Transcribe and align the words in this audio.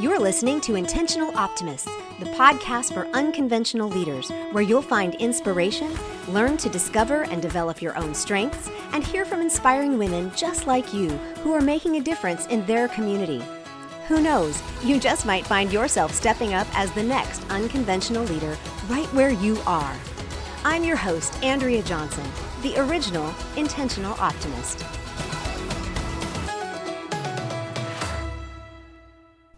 You're 0.00 0.18
listening 0.18 0.60
to 0.62 0.74
Intentional 0.74 1.36
Optimists, 1.38 1.88
the 2.18 2.26
podcast 2.26 2.92
for 2.92 3.06
unconventional 3.14 3.88
leaders, 3.88 4.28
where 4.50 4.64
you'll 4.64 4.82
find 4.82 5.14
inspiration, 5.14 5.96
learn 6.26 6.56
to 6.58 6.68
discover 6.68 7.22
and 7.22 7.40
develop 7.40 7.80
your 7.80 7.96
own 7.96 8.12
strengths, 8.12 8.68
and 8.92 9.04
hear 9.04 9.24
from 9.24 9.40
inspiring 9.40 9.96
women 9.96 10.32
just 10.34 10.66
like 10.66 10.92
you 10.92 11.10
who 11.44 11.52
are 11.52 11.60
making 11.60 11.96
a 11.96 12.02
difference 12.02 12.46
in 12.46 12.66
their 12.66 12.88
community. 12.88 13.40
Who 14.08 14.20
knows, 14.20 14.60
you 14.82 14.98
just 14.98 15.26
might 15.26 15.46
find 15.46 15.72
yourself 15.72 16.12
stepping 16.12 16.54
up 16.54 16.66
as 16.76 16.90
the 16.90 17.02
next 17.04 17.48
unconventional 17.48 18.24
leader 18.24 18.58
right 18.88 19.06
where 19.14 19.30
you 19.30 19.58
are. 19.64 19.94
I'm 20.64 20.82
your 20.82 20.96
host, 20.96 21.40
Andrea 21.44 21.84
Johnson, 21.84 22.26
the 22.62 22.80
original 22.80 23.32
Intentional 23.56 24.14
Optimist. 24.20 24.84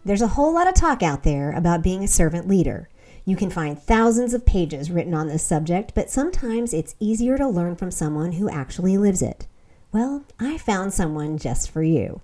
There's 0.07 0.21
a 0.21 0.29
whole 0.29 0.53
lot 0.53 0.69
of 0.69 0.73
talk 0.73 1.03
out 1.03 1.23
there 1.23 1.51
about 1.51 1.83
being 1.83 2.01
a 2.01 2.07
servant 2.07 2.47
leader. 2.47 2.87
You 3.25 3.35
can 3.35 3.49
find 3.49 3.77
thousands 3.77 4.33
of 4.33 4.45
pages 4.45 4.89
written 4.89 5.13
on 5.13 5.27
this 5.27 5.43
subject, 5.43 5.91
but 5.93 6.09
sometimes 6.09 6.73
it's 6.73 6.95
easier 6.97 7.37
to 7.37 7.45
learn 7.45 7.75
from 7.75 7.91
someone 7.91 8.31
who 8.31 8.49
actually 8.49 8.97
lives 8.97 9.21
it. 9.21 9.47
Well, 9.91 10.23
I 10.39 10.59
found 10.59 10.93
someone 10.93 11.37
just 11.37 11.69
for 11.69 11.83
you. 11.83 12.21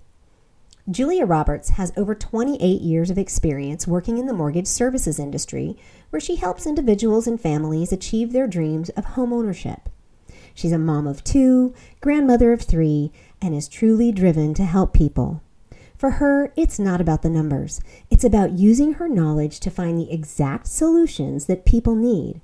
Julia 0.90 1.26
Roberts 1.26 1.72
has 1.72 1.92
over 1.98 2.16
28 2.16 2.80
years 2.80 3.10
of 3.10 3.18
experience 3.18 3.86
working 3.86 4.18
in 4.18 4.28
the 4.28 4.34
mortgage 4.34 4.68
services 4.68 5.20
industry, 5.20 5.76
where 6.10 6.22
she 6.22 6.38
helps 6.38 6.66
individuals 6.66 7.28
and 7.28 7.40
families 7.40 7.92
achieve 7.92 8.32
their 8.32 8.48
dreams 8.48 8.92
of 8.92 9.08
homeownership. 9.08 9.82
She's 10.54 10.72
a 10.72 10.78
mom 10.78 11.06
of 11.06 11.22
two, 11.26 11.74
grandmother 12.00 12.54
of 12.54 12.62
three, 12.62 13.12
and 13.42 13.54
is 13.54 13.68
truly 13.68 14.14
driven 14.14 14.54
to 14.54 14.64
help 14.64 14.94
people. 14.94 15.42
For 16.04 16.20
her, 16.20 16.52
it's 16.58 16.80
not 16.80 17.00
about 17.00 17.22
the 17.22 17.30
numbers. 17.30 17.80
It's 18.10 18.26
about 18.26 18.60
using 18.60 18.96
her 18.96 19.08
knowledge 19.08 19.62
to 19.62 19.70
find 19.72 19.98
the 19.98 20.12
exact 20.12 20.68
solutions 20.68 21.46
that 21.46 21.64
people 21.64 21.96
need. 21.96 22.42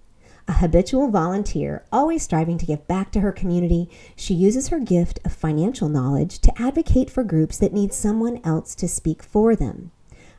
A 0.48 0.54
habitual 0.54 1.10
volunteer, 1.10 1.84
always 1.92 2.24
striving 2.24 2.58
to 2.58 2.66
give 2.66 2.88
back 2.88 3.12
to 3.12 3.20
her 3.20 3.34
community, 3.34 3.90
she 4.16 4.34
uses 4.34 4.70
her 4.70 4.80
gift 4.80 5.20
of 5.26 5.34
financial 5.34 5.90
knowledge 5.90 6.40
to 6.40 6.54
advocate 6.58 7.10
for 7.10 7.26
groups 7.26 7.58
that 7.58 7.74
need 7.74 7.92
someone 7.92 8.40
else 8.46 8.76
to 8.76 8.88
speak 8.88 9.22
for 9.22 9.58
them. 9.58 9.92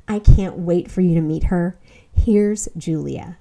I 0.08 0.18
can't 0.18 0.56
wait 0.56 0.90
for 0.90 1.02
you 1.02 1.14
to 1.14 1.20
meet 1.20 1.44
her. 1.52 1.78
Here's 2.16 2.70
Julia. 2.74 3.36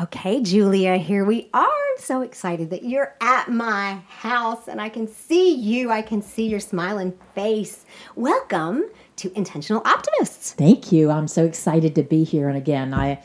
Okay, 0.00 0.40
Julia, 0.40 0.96
here 0.96 1.26
we 1.26 1.50
are. 1.52 1.66
I'm 1.66 1.98
so 1.98 2.22
excited 2.22 2.70
that 2.70 2.84
you're 2.84 3.14
at 3.20 3.50
my 3.50 4.00
house 4.08 4.66
and 4.66 4.80
I 4.80 4.88
can 4.88 5.06
see 5.06 5.54
you. 5.54 5.90
I 5.90 6.00
can 6.00 6.22
see 6.22 6.48
your 6.48 6.58
smiling 6.58 7.12
face. 7.34 7.84
Welcome 8.16 8.84
to 9.16 9.30
Intentional 9.36 9.82
Optimists. 9.84 10.54
Thank 10.54 10.90
you. 10.90 11.10
I'm 11.10 11.28
so 11.28 11.44
excited 11.44 11.94
to 11.96 12.02
be 12.02 12.24
here. 12.24 12.48
And 12.48 12.56
again, 12.56 12.94
I 12.94 13.22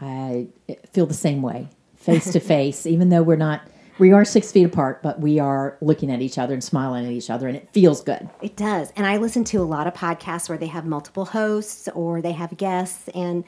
I 0.00 0.46
feel 0.92 1.06
the 1.06 1.14
same 1.14 1.42
way, 1.42 1.68
face 1.96 2.30
to 2.30 2.38
face, 2.54 2.86
even 2.86 3.08
though 3.08 3.24
we're 3.24 3.34
not 3.34 3.62
we 3.98 4.12
are 4.12 4.24
six 4.24 4.52
feet 4.52 4.64
apart, 4.64 5.02
but 5.02 5.18
we 5.18 5.40
are 5.40 5.78
looking 5.80 6.12
at 6.12 6.22
each 6.22 6.38
other 6.38 6.54
and 6.54 6.62
smiling 6.62 7.06
at 7.06 7.12
each 7.12 7.30
other, 7.30 7.48
and 7.48 7.56
it 7.56 7.68
feels 7.72 8.02
good. 8.02 8.28
It 8.40 8.56
does. 8.56 8.92
And 8.94 9.04
I 9.04 9.16
listen 9.16 9.42
to 9.44 9.56
a 9.56 9.64
lot 9.64 9.88
of 9.88 9.94
podcasts 9.94 10.48
where 10.48 10.58
they 10.58 10.66
have 10.66 10.84
multiple 10.84 11.24
hosts 11.24 11.88
or 11.88 12.22
they 12.22 12.32
have 12.32 12.56
guests. 12.56 13.08
And 13.14 13.42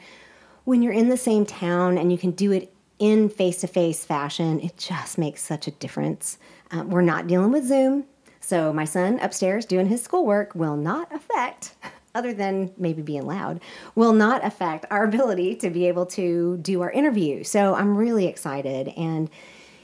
when 0.67 0.81
you're 0.81 0.91
in 0.91 1.07
the 1.07 1.15
same 1.15 1.45
town 1.45 1.97
and 1.97 2.11
you 2.11 2.17
can 2.17 2.31
do 2.31 2.51
it 2.51 2.73
in 2.99 3.29
face 3.29 3.61
to 3.61 3.67
face 3.67 4.03
fashion, 4.03 4.59
it 4.59 4.75
just 4.75 5.17
makes 5.17 5.41
such 5.41 5.65
a 5.65 5.71
difference. 5.71 6.37
Um, 6.71 6.89
we're 6.89 6.99
not 6.99 7.25
dealing 7.25 7.53
with 7.53 7.65
Zoom. 7.65 8.03
So 8.41 8.73
my 8.73 8.83
son 8.83 9.17
upstairs 9.21 9.65
doing 9.65 9.87
his 9.87 10.03
schoolwork 10.03 10.53
will 10.55 10.75
not 10.75 11.09
affect, 11.15 11.75
other 12.13 12.33
than 12.33 12.73
maybe 12.77 13.01
being 13.01 13.25
loud, 13.25 13.61
will 13.95 14.11
not 14.11 14.43
affect 14.43 14.83
our 14.91 15.05
ability 15.05 15.55
to 15.55 15.69
be 15.69 15.87
able 15.87 16.05
to 16.07 16.57
do 16.57 16.81
our 16.81 16.91
interview. 16.91 17.45
So 17.45 17.73
I'm 17.73 17.95
really 17.95 18.27
excited. 18.27 18.89
And 18.97 19.29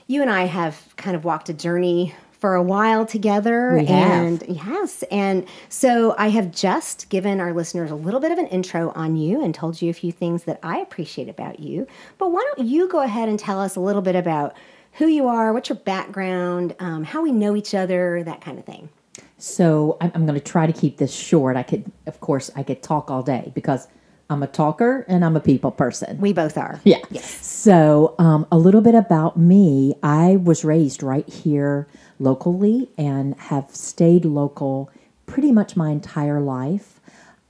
you 0.07 0.21
and 0.21 0.29
I 0.29 0.47
have 0.47 0.93
kind 0.97 1.15
of 1.15 1.23
walked 1.23 1.47
a 1.47 1.53
journey 1.53 2.13
for 2.43 2.55
a 2.55 2.61
while 2.61 3.05
together. 3.05 3.73
We 3.73 3.85
have. 3.85 4.43
and 4.43 4.43
yes, 4.49 5.01
and 5.03 5.47
so 5.69 6.13
I 6.17 6.27
have 6.27 6.51
just 6.51 7.07
given 7.07 7.39
our 7.39 7.53
listeners 7.53 7.89
a 7.89 7.95
little 7.95 8.19
bit 8.19 8.33
of 8.33 8.37
an 8.37 8.47
intro 8.47 8.91
on 8.95 9.15
you 9.15 9.41
and 9.41 9.55
told 9.55 9.81
you 9.81 9.89
a 9.89 9.93
few 9.93 10.11
things 10.11 10.43
that 10.43 10.59
I 10.61 10.79
appreciate 10.79 11.29
about 11.29 11.61
you. 11.61 11.87
But 12.17 12.33
why 12.33 12.45
don't 12.53 12.67
you 12.67 12.89
go 12.89 12.99
ahead 12.99 13.29
and 13.29 13.39
tell 13.39 13.61
us 13.61 13.77
a 13.77 13.79
little 13.79 14.01
bit 14.01 14.17
about 14.17 14.57
who 14.91 15.07
you 15.07 15.29
are, 15.29 15.53
what's 15.53 15.69
your 15.69 15.77
background, 15.77 16.75
um, 16.79 17.05
how 17.05 17.23
we 17.23 17.31
know 17.31 17.55
each 17.55 17.73
other, 17.73 18.21
that 18.25 18.41
kind 18.41 18.59
of 18.59 18.65
thing. 18.65 18.89
So 19.37 19.95
I'm, 20.01 20.11
I'm 20.13 20.25
going 20.25 20.37
to 20.37 20.45
try 20.45 20.67
to 20.67 20.73
keep 20.73 20.97
this 20.97 21.15
short. 21.15 21.55
I 21.55 21.63
could, 21.63 21.89
of 22.07 22.19
course, 22.19 22.51
I 22.57 22.63
could 22.63 22.83
talk 22.83 23.09
all 23.09 23.23
day 23.23 23.53
because 23.55 23.87
I'm 24.29 24.41
a 24.41 24.47
talker 24.47 25.05
and 25.07 25.23
I'm 25.23 25.35
a 25.35 25.39
people 25.39 25.71
person. 25.71 26.19
We 26.19 26.33
both 26.33 26.57
are. 26.57 26.81
Yeah. 26.83 26.99
Yes. 27.11 27.45
So, 27.45 28.15
um, 28.17 28.47
a 28.51 28.57
little 28.57 28.81
bit 28.81 28.95
about 28.95 29.37
me. 29.37 29.95
I 30.01 30.37
was 30.37 30.63
raised 30.65 31.03
right 31.03 31.27
here 31.27 31.87
locally 32.19 32.89
and 32.97 33.35
have 33.35 33.75
stayed 33.75 34.25
local 34.25 34.89
pretty 35.25 35.51
much 35.51 35.75
my 35.75 35.89
entire 35.89 36.39
life. 36.39 36.99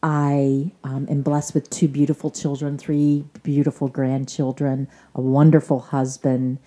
I 0.02 0.72
um, 0.84 1.08
am 1.10 1.22
blessed 1.22 1.54
with 1.54 1.70
two 1.70 1.88
beautiful 1.88 2.30
children, 2.30 2.78
three 2.78 3.24
beautiful 3.42 3.88
grandchildren, 3.88 4.90
a 5.16 5.22
wonderful 5.22 5.80
husband, 5.80 6.60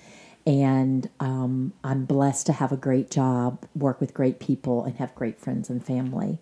and 0.47 1.11
um, 1.21 1.75
I'm 1.85 2.07
blessed 2.07 2.47
to 2.47 2.53
have 2.55 2.73
a 2.73 2.77
great 2.77 3.11
job, 3.11 3.67
work 3.75 4.01
with 4.01 4.15
great 4.15 4.39
people, 4.39 4.85
and 4.85 4.97
have 4.97 5.15
great 5.15 5.39
friends 5.39 5.69
and 5.69 5.85
family. 5.85 6.39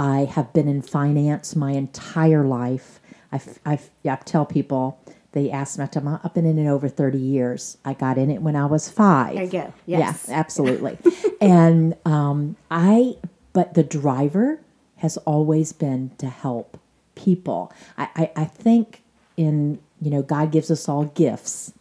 I 0.00 0.24
have 0.24 0.54
been 0.54 0.66
in 0.66 0.80
finance 0.80 1.54
my 1.54 1.72
entire 1.72 2.42
life. 2.42 3.00
I, 3.30 3.40
I, 3.66 3.78
I 4.08 4.16
tell 4.16 4.46
people, 4.46 4.98
they 5.32 5.50
asked 5.50 5.78
me, 5.78 5.84
I've 5.84 6.32
been 6.32 6.46
in 6.46 6.58
it 6.58 6.66
over 6.66 6.88
30 6.88 7.18
years. 7.18 7.76
I 7.84 7.92
got 7.92 8.16
in 8.16 8.30
it 8.30 8.40
when 8.40 8.56
I 8.56 8.64
was 8.64 8.88
five. 8.88 9.34
There 9.34 9.44
you 9.44 9.50
go. 9.50 9.74
Yes. 9.84 10.24
Yeah, 10.26 10.38
absolutely. 10.38 10.96
and 11.42 11.98
um, 12.06 12.56
I, 12.70 13.16
but 13.52 13.74
the 13.74 13.82
driver 13.82 14.62
has 14.96 15.18
always 15.18 15.74
been 15.74 16.12
to 16.16 16.30
help 16.30 16.78
people. 17.14 17.70
I, 17.98 18.08
I, 18.16 18.30
I 18.36 18.44
think 18.46 19.02
in, 19.36 19.80
you 20.00 20.10
know, 20.10 20.22
God 20.22 20.50
gives 20.50 20.70
us 20.70 20.88
all 20.88 21.04
gifts. 21.04 21.74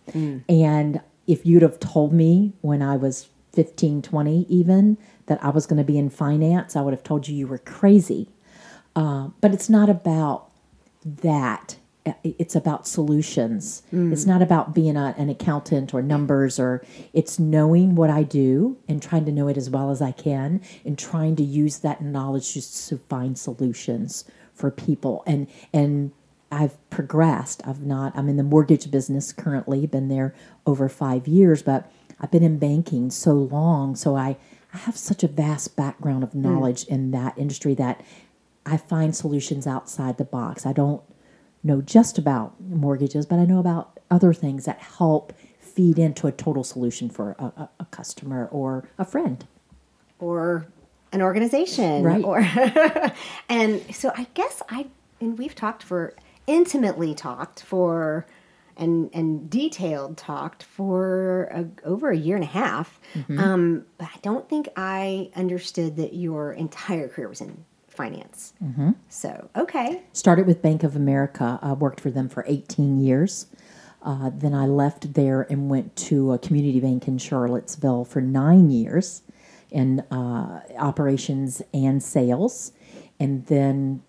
And 0.50 1.00
if 1.25 1.46
you'd 1.46 1.62
have 1.62 1.80
told 1.80 2.12
me 2.12 2.51
when 2.59 2.81
I 2.81 2.97
was 2.97 3.30
15, 3.53 4.01
20 4.01 4.46
even, 4.50 4.97
that 5.30 5.42
I 5.44 5.50
was 5.50 5.66
going 5.66 5.78
to 5.78 5.84
be 5.84 5.98
in 5.98 6.10
finance, 6.10 6.76
I 6.76 6.82
would 6.82 6.94
have 6.94 7.04
told 7.04 7.28
you 7.28 7.36
you 7.36 7.48
were 7.48 7.60
crazy. 7.60 8.28
Uh, 8.96 9.30
but 9.40 9.54
it's 9.54 9.70
not 9.70 9.90
about 9.90 10.50
that. 11.06 11.78
It's 12.24 12.56
about 12.56 12.88
solutions. 12.88 13.84
It's 14.12 14.26
not 14.26 14.42
about 14.42 14.74
being 14.74 14.98
a, 14.98 15.14
an 15.18 15.30
accountant 15.30 15.94
or 15.94 16.02
numbers, 16.02 16.60
or 16.60 16.84
it's 17.14 17.38
knowing 17.38 17.94
what 17.94 18.10
I 18.10 18.24
do 18.24 18.78
and 18.88 19.02
trying 19.02 19.26
to 19.26 19.32
know 19.32 19.48
it 19.48 19.58
as 19.58 19.70
well 19.70 19.92
as 19.92 20.02
I 20.02 20.12
can, 20.12 20.62
and 20.84 20.98
trying 20.98 21.36
to 21.36 21.44
use 21.44 21.80
that 21.80 22.02
knowledge 22.02 22.56
just 22.56 22.90
to 22.90 22.98
find 22.98 23.38
solutions 23.38 24.26
for 24.54 24.72
people. 24.72 25.24
And 25.28 25.48
and 25.72 26.12
I've 26.52 26.76
progressed. 26.90 27.62
I've 27.66 27.86
not. 27.86 28.18
I'm 28.18 28.28
in 28.28 28.38
the 28.38 28.44
mortgage 28.44 28.90
business 28.90 29.32
currently. 29.32 29.86
Been 29.86 30.10
there 30.10 30.34
over 30.66 30.90
five 30.90 31.28
years, 31.28 31.62
but 31.62 31.92
I've 32.20 32.32
been 32.32 32.44
in 32.44 32.58
banking 32.58 33.12
so 33.12 33.34
long, 33.34 33.96
so 33.96 34.16
I 34.16 34.38
I 34.74 34.78
have 34.78 34.97
such 34.97 35.24
a 35.24 35.28
vast 35.28 35.75
background 35.75 36.24
of 36.24 36.35
knowledge 36.35 36.84
in 36.85 37.12
that 37.12 37.38
industry 37.38 37.74
that 37.75 38.02
I 38.66 38.78
find 38.78 39.16
solutions 39.16 39.66
outside 39.66 40.18
the 40.18 40.25
box. 40.25 40.66
I 40.66 40.74
don't 40.74 41.02
know 41.63 41.81
just 41.81 42.18
about 42.18 42.59
mortgages, 42.62 43.25
but 43.25 43.40
I 43.40 43.46
know 43.46 43.59
about 43.59 44.00
other 44.12 44.34
things 44.34 44.66
that 44.66 44.80
help 44.80 45.34
feed 45.59 45.97
into 45.97 46.28
a 46.28 46.31
total 46.31 46.63
solution 46.63 47.09
for 47.09 47.35
a, 47.40 47.46
a, 47.46 47.69
a 47.81 47.85
customer 47.85 48.47
or 48.52 48.88
a 48.97 49.06
friend. 49.06 49.46
or 50.19 50.68
an 51.12 51.22
organization 51.24 52.03
Right. 52.03 52.24
or 52.24 52.40
and 53.50 53.81
so 53.96 54.12
i 54.16 54.28
guess 54.36 54.62
i 54.69 54.86
and 55.19 55.39
we've 55.39 55.56
talked 55.56 55.81
for 55.81 56.13
intimately 56.45 57.15
talked 57.15 57.63
for 57.63 58.27
and 58.80 59.10
and 59.14 59.50
detailed 59.50 60.18
talked 60.18 60.64
for 60.64 61.44
a, 61.52 61.66
over 61.86 62.10
a 62.10 62.18
year 62.18 62.36
and 62.36 62.44
a 62.44 62.48
half 62.48 63.00
um, 63.38 63.86
but 63.98 64.08
i 64.08 64.18
don't 64.22 64.50
think 64.50 64.68
i 64.78 65.30
understood 65.36 65.96
that 65.98 66.14
your 66.14 66.54
entire 66.54 67.08
career 67.08 67.30
was 67.30 67.42
in 67.42 67.64
finance 67.88 68.54
so 69.10 69.50
okay 69.56 70.02
Started 70.14 70.48
with 70.48 70.62
Bank 70.62 70.84
of 70.84 70.96
America. 70.96 71.60
I 71.62 71.74
worked 71.74 72.00
for 72.00 72.10
them 72.12 72.30
for 72.30 72.44
18 72.48 72.98
years. 73.02 73.48
Uh, 74.02 74.31
then 74.34 74.54
I 74.54 74.66
left 74.66 75.14
there 75.14 75.42
and 75.50 75.70
went 75.70 75.96
to 76.08 76.32
a 76.32 76.40
community 76.40 76.80
bank 76.80 77.08
in 77.08 77.18
Charlottesville 77.18 78.06
for 78.06 78.22
nine 78.22 78.70
years 78.72 79.22
in 79.72 80.00
uh, 80.12 80.62
operations 80.78 81.62
and 81.74 82.02
sales. 82.02 82.72
And 83.20 83.46
then 83.48 84.02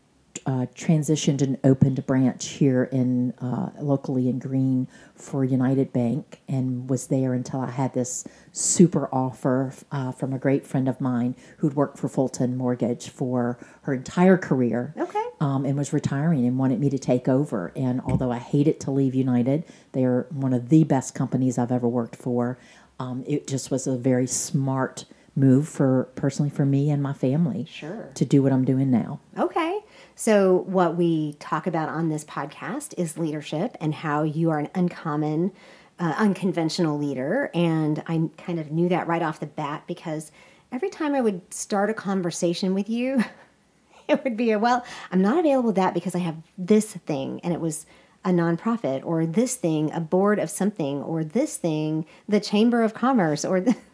uh, 0.50 0.66
transitioned 0.74 1.42
and 1.42 1.56
opened 1.62 1.96
a 1.96 2.02
branch 2.02 2.48
here 2.48 2.84
in 2.84 3.30
uh, 3.38 3.70
locally 3.80 4.28
in 4.28 4.40
Greene 4.40 4.88
for 5.14 5.44
United 5.44 5.92
Bank, 5.92 6.40
and 6.48 6.90
was 6.90 7.06
there 7.06 7.34
until 7.34 7.60
I 7.60 7.70
had 7.70 7.94
this 7.94 8.26
super 8.50 9.08
offer 9.14 9.72
uh, 9.92 10.10
from 10.10 10.32
a 10.32 10.38
great 10.38 10.66
friend 10.66 10.88
of 10.88 11.00
mine 11.00 11.36
who'd 11.58 11.74
worked 11.74 11.98
for 11.98 12.08
Fulton 12.08 12.56
Mortgage 12.56 13.10
for 13.10 13.58
her 13.82 13.94
entire 13.94 14.36
career. 14.36 14.92
Okay. 14.98 15.24
Um, 15.40 15.64
and 15.64 15.78
was 15.78 15.92
retiring 15.92 16.44
and 16.46 16.58
wanted 16.58 16.80
me 16.80 16.90
to 16.90 16.98
take 16.98 17.28
over. 17.28 17.72
And 17.76 18.00
although 18.02 18.32
I 18.32 18.38
hated 18.38 18.80
to 18.80 18.90
leave 18.90 19.14
United, 19.14 19.64
they 19.92 20.04
are 20.04 20.26
one 20.30 20.52
of 20.52 20.68
the 20.68 20.84
best 20.84 21.14
companies 21.14 21.58
I've 21.58 21.72
ever 21.72 21.88
worked 21.88 22.16
for. 22.16 22.58
Um, 22.98 23.24
it 23.26 23.46
just 23.46 23.70
was 23.70 23.86
a 23.86 23.96
very 23.96 24.26
smart 24.26 25.06
move 25.36 25.68
for 25.68 26.08
personally 26.14 26.50
for 26.50 26.66
me 26.66 26.90
and 26.90 27.02
my 27.02 27.12
family. 27.12 27.66
Sure. 27.70 28.10
To 28.14 28.24
do 28.24 28.42
what 28.42 28.52
I'm 28.52 28.64
doing 28.64 28.90
now. 28.90 29.20
Okay. 29.38 29.80
So, 30.20 30.64
what 30.66 30.98
we 30.98 31.32
talk 31.40 31.66
about 31.66 31.88
on 31.88 32.10
this 32.10 32.24
podcast 32.24 32.92
is 32.98 33.16
leadership 33.16 33.74
and 33.80 33.94
how 33.94 34.22
you 34.22 34.50
are 34.50 34.58
an 34.58 34.68
uncommon, 34.74 35.50
uh, 35.98 36.12
unconventional 36.18 36.98
leader. 36.98 37.50
And 37.54 38.02
I 38.06 38.28
kind 38.36 38.60
of 38.60 38.70
knew 38.70 38.90
that 38.90 39.06
right 39.06 39.22
off 39.22 39.40
the 39.40 39.46
bat 39.46 39.84
because 39.86 40.30
every 40.70 40.90
time 40.90 41.14
I 41.14 41.22
would 41.22 41.54
start 41.54 41.88
a 41.88 41.94
conversation 41.94 42.74
with 42.74 42.90
you, 42.90 43.24
it 44.08 44.22
would 44.22 44.36
be 44.36 44.50
a, 44.50 44.58
well, 44.58 44.84
I'm 45.10 45.22
not 45.22 45.38
available 45.38 45.72
that 45.72 45.94
because 45.94 46.14
I 46.14 46.18
have 46.18 46.36
this 46.58 46.92
thing. 46.92 47.40
And 47.42 47.54
it 47.54 47.60
was 47.62 47.86
a 48.22 48.28
nonprofit 48.28 49.02
or 49.02 49.24
this 49.24 49.56
thing, 49.56 49.90
a 49.90 50.00
board 50.00 50.38
of 50.38 50.50
something, 50.50 51.02
or 51.02 51.24
this 51.24 51.56
thing, 51.56 52.04
the 52.28 52.40
Chamber 52.40 52.82
of 52.82 52.92
Commerce, 52.92 53.42
or 53.42 53.62
the. 53.62 53.74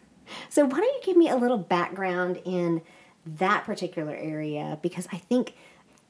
So, 0.49 0.65
why 0.65 0.79
don't 0.79 0.83
you 0.83 1.01
give 1.05 1.15
me 1.15 1.29
a 1.29 1.37
little 1.37 1.57
background 1.57 2.41
in 2.43 2.81
that 3.25 3.63
particular 3.63 4.13
area? 4.13 4.77
Because 4.81 5.07
I 5.09 5.19
think 5.19 5.53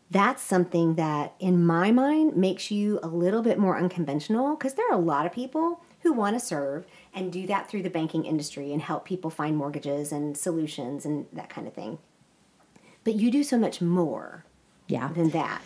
that's 0.09 0.41
something 0.41 0.95
that, 0.95 1.33
in 1.39 1.65
my 1.65 1.91
mind, 1.91 2.35
makes 2.37 2.71
you 2.71 2.99
a 3.03 3.07
little 3.07 3.41
bit 3.41 3.59
more 3.59 3.77
unconventional 3.77 4.55
because 4.55 4.75
there 4.75 4.87
are 4.89 4.93
a 4.95 5.01
lot 5.01 5.25
of 5.25 5.31
people 5.33 5.81
who 6.01 6.13
want 6.13 6.39
to 6.39 6.45
serve 6.45 6.85
and 7.13 7.31
do 7.31 7.45
that 7.47 7.69
through 7.69 7.83
the 7.83 7.89
banking 7.89 8.23
industry 8.23 8.71
and 8.71 8.81
help 8.81 9.03
people 9.05 9.29
find 9.29 9.57
mortgages 9.57 10.11
and 10.11 10.37
solutions 10.37 11.05
and 11.05 11.25
that 11.33 11.49
kind 11.49 11.67
of 11.67 11.73
thing. 11.73 11.97
But 13.03 13.15
you 13.15 13.31
do 13.31 13.43
so 13.43 13.57
much 13.57 13.81
more 13.81 14.45
Yeah. 14.87 15.09
than 15.09 15.31
that. 15.31 15.61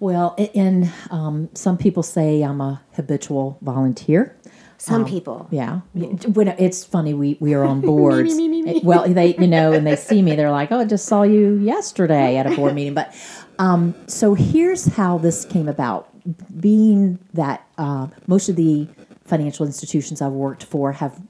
Well, 0.00 0.34
and 0.54 0.90
um, 1.10 1.48
some 1.54 1.76
people 1.76 2.02
say 2.02 2.42
I'm 2.42 2.60
a 2.60 2.82
habitual 2.94 3.58
volunteer. 3.60 4.34
Some 4.82 5.04
people. 5.04 5.46
Yeah, 5.52 5.82
when 5.94 6.48
it's 6.48 6.84
funny, 6.84 7.14
we 7.14 7.36
we 7.38 7.54
are 7.54 7.62
on 7.62 7.80
boards. 7.92 8.34
Well, 8.82 9.08
they 9.08 9.36
you 9.36 9.46
know, 9.46 9.72
and 9.72 9.86
they 9.86 9.94
see 9.94 10.22
me, 10.22 10.34
they're 10.34 10.50
like, 10.50 10.72
"Oh, 10.72 10.80
I 10.80 10.84
just 10.84 11.04
saw 11.04 11.22
you 11.22 11.54
yesterday 11.58 12.36
at 12.36 12.48
a 12.48 12.56
board 12.56 12.74
meeting." 12.78 12.94
But 12.94 13.14
um, 13.60 13.94
so 14.08 14.34
here's 14.34 14.86
how 14.86 15.18
this 15.18 15.44
came 15.44 15.68
about. 15.68 16.08
Being 16.60 17.20
that 17.32 17.64
uh, 17.78 18.08
most 18.26 18.48
of 18.48 18.56
the 18.56 18.88
financial 19.24 19.66
institutions 19.66 20.20
I've 20.20 20.32
worked 20.32 20.64
for 20.64 20.90
have 20.90 21.20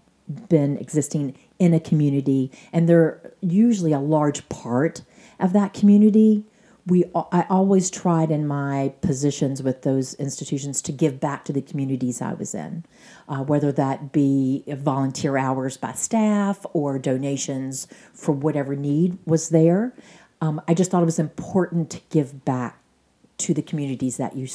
been 0.48 0.78
existing 0.78 1.38
in 1.58 1.74
a 1.74 1.80
community, 1.80 2.50
and 2.72 2.88
they're 2.88 3.34
usually 3.42 3.92
a 3.92 4.00
large 4.00 4.48
part 4.48 5.02
of 5.38 5.52
that 5.52 5.74
community 5.74 6.46
we 6.86 7.04
I 7.14 7.46
always 7.48 7.90
tried 7.90 8.30
in 8.30 8.46
my 8.46 8.92
positions 9.02 9.62
with 9.62 9.82
those 9.82 10.14
institutions 10.14 10.82
to 10.82 10.92
give 10.92 11.20
back 11.20 11.44
to 11.44 11.52
the 11.52 11.62
communities 11.62 12.20
I 12.20 12.32
was 12.34 12.54
in, 12.54 12.84
uh, 13.28 13.44
whether 13.44 13.70
that 13.72 14.10
be 14.12 14.64
volunteer 14.66 15.36
hours 15.36 15.76
by 15.76 15.92
staff 15.92 16.66
or 16.72 16.98
donations 16.98 17.86
for 18.12 18.32
whatever 18.32 18.74
need 18.74 19.18
was 19.24 19.50
there. 19.50 19.94
Um, 20.40 20.60
I 20.66 20.74
just 20.74 20.90
thought 20.90 21.02
it 21.02 21.06
was 21.06 21.20
important 21.20 21.88
to 21.90 22.00
give 22.10 22.44
back 22.44 22.80
to 23.38 23.54
the 23.54 23.62
communities 23.62 24.16
that 24.16 24.34
you 24.34 24.48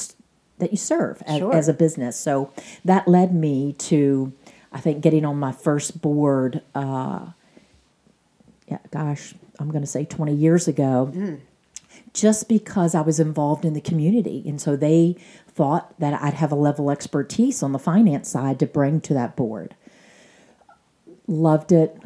that 0.58 0.70
you 0.70 0.76
serve 0.76 1.22
as, 1.26 1.38
Sure. 1.38 1.54
as 1.54 1.68
a 1.68 1.72
business. 1.74 2.18
So 2.18 2.52
that 2.84 3.08
led 3.08 3.34
me 3.34 3.72
to, 3.74 4.32
I 4.72 4.80
think, 4.80 5.00
getting 5.02 5.24
on 5.24 5.38
my 5.38 5.52
first 5.52 6.02
board. 6.02 6.62
Uh, 6.74 7.28
yeah, 8.66 8.78
gosh, 8.90 9.34
I'm 9.58 9.70
going 9.70 9.82
to 9.82 9.86
say 9.86 10.04
20 10.04 10.34
years 10.34 10.68
ago 10.68 11.10
just 12.12 12.48
because 12.48 12.94
I 12.94 13.00
was 13.00 13.20
involved 13.20 13.64
in 13.64 13.74
the 13.74 13.80
community. 13.80 14.42
And 14.46 14.60
so 14.60 14.76
they 14.76 15.16
thought 15.48 15.98
that 15.98 16.20
I'd 16.22 16.34
have 16.34 16.52
a 16.52 16.56
level 16.56 16.90
expertise 16.90 17.62
on 17.62 17.72
the 17.72 17.78
finance 17.78 18.28
side 18.28 18.58
to 18.60 18.66
bring 18.66 19.00
to 19.02 19.14
that 19.14 19.36
board. 19.36 19.74
Loved 21.26 21.72
it, 21.72 21.96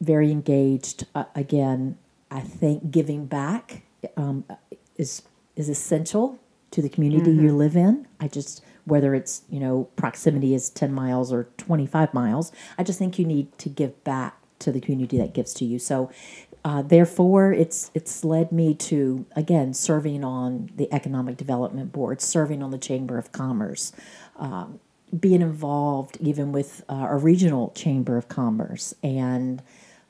very 0.00 0.30
engaged. 0.30 1.06
Uh, 1.14 1.24
again, 1.34 1.96
I 2.30 2.40
think 2.40 2.90
giving 2.90 3.26
back 3.26 3.82
um, 4.16 4.44
is 4.96 5.22
is 5.54 5.68
essential 5.68 6.38
to 6.70 6.82
the 6.82 6.88
community 6.88 7.30
you 7.30 7.56
live 7.56 7.76
in. 7.76 8.06
I 8.20 8.28
just 8.28 8.62
whether 8.86 9.14
it's 9.14 9.42
you 9.50 9.60
know 9.60 9.88
proximity 9.96 10.54
is 10.54 10.70
10 10.70 10.92
miles 10.92 11.32
or 11.32 11.48
25 11.58 12.14
miles 12.14 12.50
i 12.78 12.82
just 12.82 12.98
think 12.98 13.18
you 13.18 13.24
need 13.24 13.56
to 13.58 13.68
give 13.68 14.02
back 14.04 14.38
to 14.58 14.72
the 14.72 14.80
community 14.80 15.18
that 15.18 15.34
gives 15.34 15.52
to 15.52 15.64
you 15.64 15.78
so 15.78 16.10
uh, 16.66 16.82
therefore 16.82 17.52
it's 17.52 17.90
it's 17.94 18.24
led 18.24 18.50
me 18.50 18.74
to 18.74 19.24
again 19.36 19.72
serving 19.72 20.24
on 20.24 20.68
the 20.74 20.92
economic 20.92 21.36
development 21.36 21.92
board 21.92 22.20
serving 22.20 22.62
on 22.62 22.70
the 22.70 22.78
chamber 22.78 23.16
of 23.16 23.30
commerce 23.30 23.92
um, 24.38 24.80
being 25.18 25.40
involved 25.40 26.16
even 26.20 26.50
with 26.50 26.84
uh, 26.88 27.06
a 27.08 27.16
regional 27.16 27.70
chamber 27.70 28.16
of 28.16 28.28
commerce 28.28 28.92
and 29.02 29.62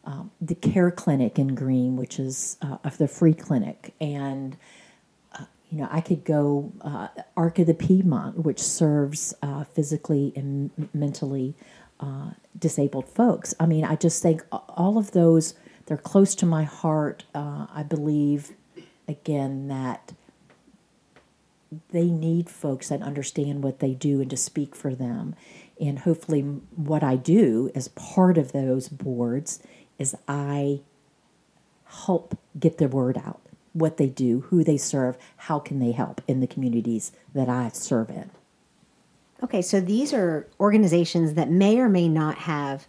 um, 0.05 0.31
the 0.41 0.55
care 0.55 0.91
clinic 0.91 1.39
in 1.39 1.55
Greene 1.55 1.95
which 1.95 2.19
is 2.19 2.57
uh, 2.63 2.79
of 2.83 2.97
the 2.97 3.07
free 3.07 3.35
clinic 3.35 3.93
and 4.01 4.57
you 5.71 5.79
know, 5.79 5.89
I 5.91 6.01
could 6.01 6.25
go 6.25 6.73
uh, 6.81 7.09
Arc 7.37 7.59
of 7.59 7.67
the 7.67 7.75
Piedmont, 7.75 8.45
which 8.45 8.61
serves 8.61 9.35
uh, 9.43 9.65
physically 9.65 10.33
and 10.37 10.71
mentally 10.95 11.55
uh, 11.99 12.31
disabled 12.59 13.09
folks. 13.09 13.55
I 13.59 13.67
mean, 13.67 13.85
I 13.85 13.97
just 13.97 14.23
think 14.23 14.45
all 14.51 14.97
of 14.97 15.11
those, 15.11 15.55
they're 15.87 15.97
close 15.97 16.35
to 16.37 16.47
my 16.47 16.65
heart. 16.65 17.25
Uh, 17.35 17.67
I 17.73 17.83
believe, 17.83 18.53
again, 19.09 19.69
that 19.69 20.13
they 21.91 22.07
need 22.11 22.49
folks 22.49 22.89
that 22.89 23.03
understand 23.03 23.63
what 23.63 23.81
they 23.81 23.95
do 23.95 24.21
and 24.21 24.31
to 24.31 24.37
speak 24.37 24.75
for 24.75 24.95
them. 24.95 25.35
And 25.81 26.01
hopefully, 26.01 26.43
what 26.43 27.03
I 27.03 27.17
do 27.17 27.71
as 27.75 27.89
part 27.89 28.39
of 28.39 28.53
those 28.53 28.89
boards 28.89 29.63
is 29.99 30.17
I 30.27 30.81
help 31.85 32.39
get 32.59 32.79
the 32.79 32.89
word 32.89 33.17
out 33.17 33.41
what 33.73 33.99
they 33.99 34.09
do, 34.09 34.41
who 34.49 34.65
they 34.65 34.79
serve, 34.79 35.19
how 35.37 35.59
can 35.59 35.79
they 35.79 35.93
help 35.93 36.23
in 36.27 36.41
the 36.41 36.47
communities 36.47 37.13
that 37.35 37.49
I 37.49 37.69
serve 37.69 38.09
in. 38.09 38.31
Okay, 39.43 39.61
so 39.61 39.81
these 39.81 40.15
are 40.15 40.49
organizations 40.59 41.35
that 41.35 41.51
may 41.51 41.79
or 41.79 41.91
may 41.91 42.09
not 42.09 42.39
have 42.39 42.87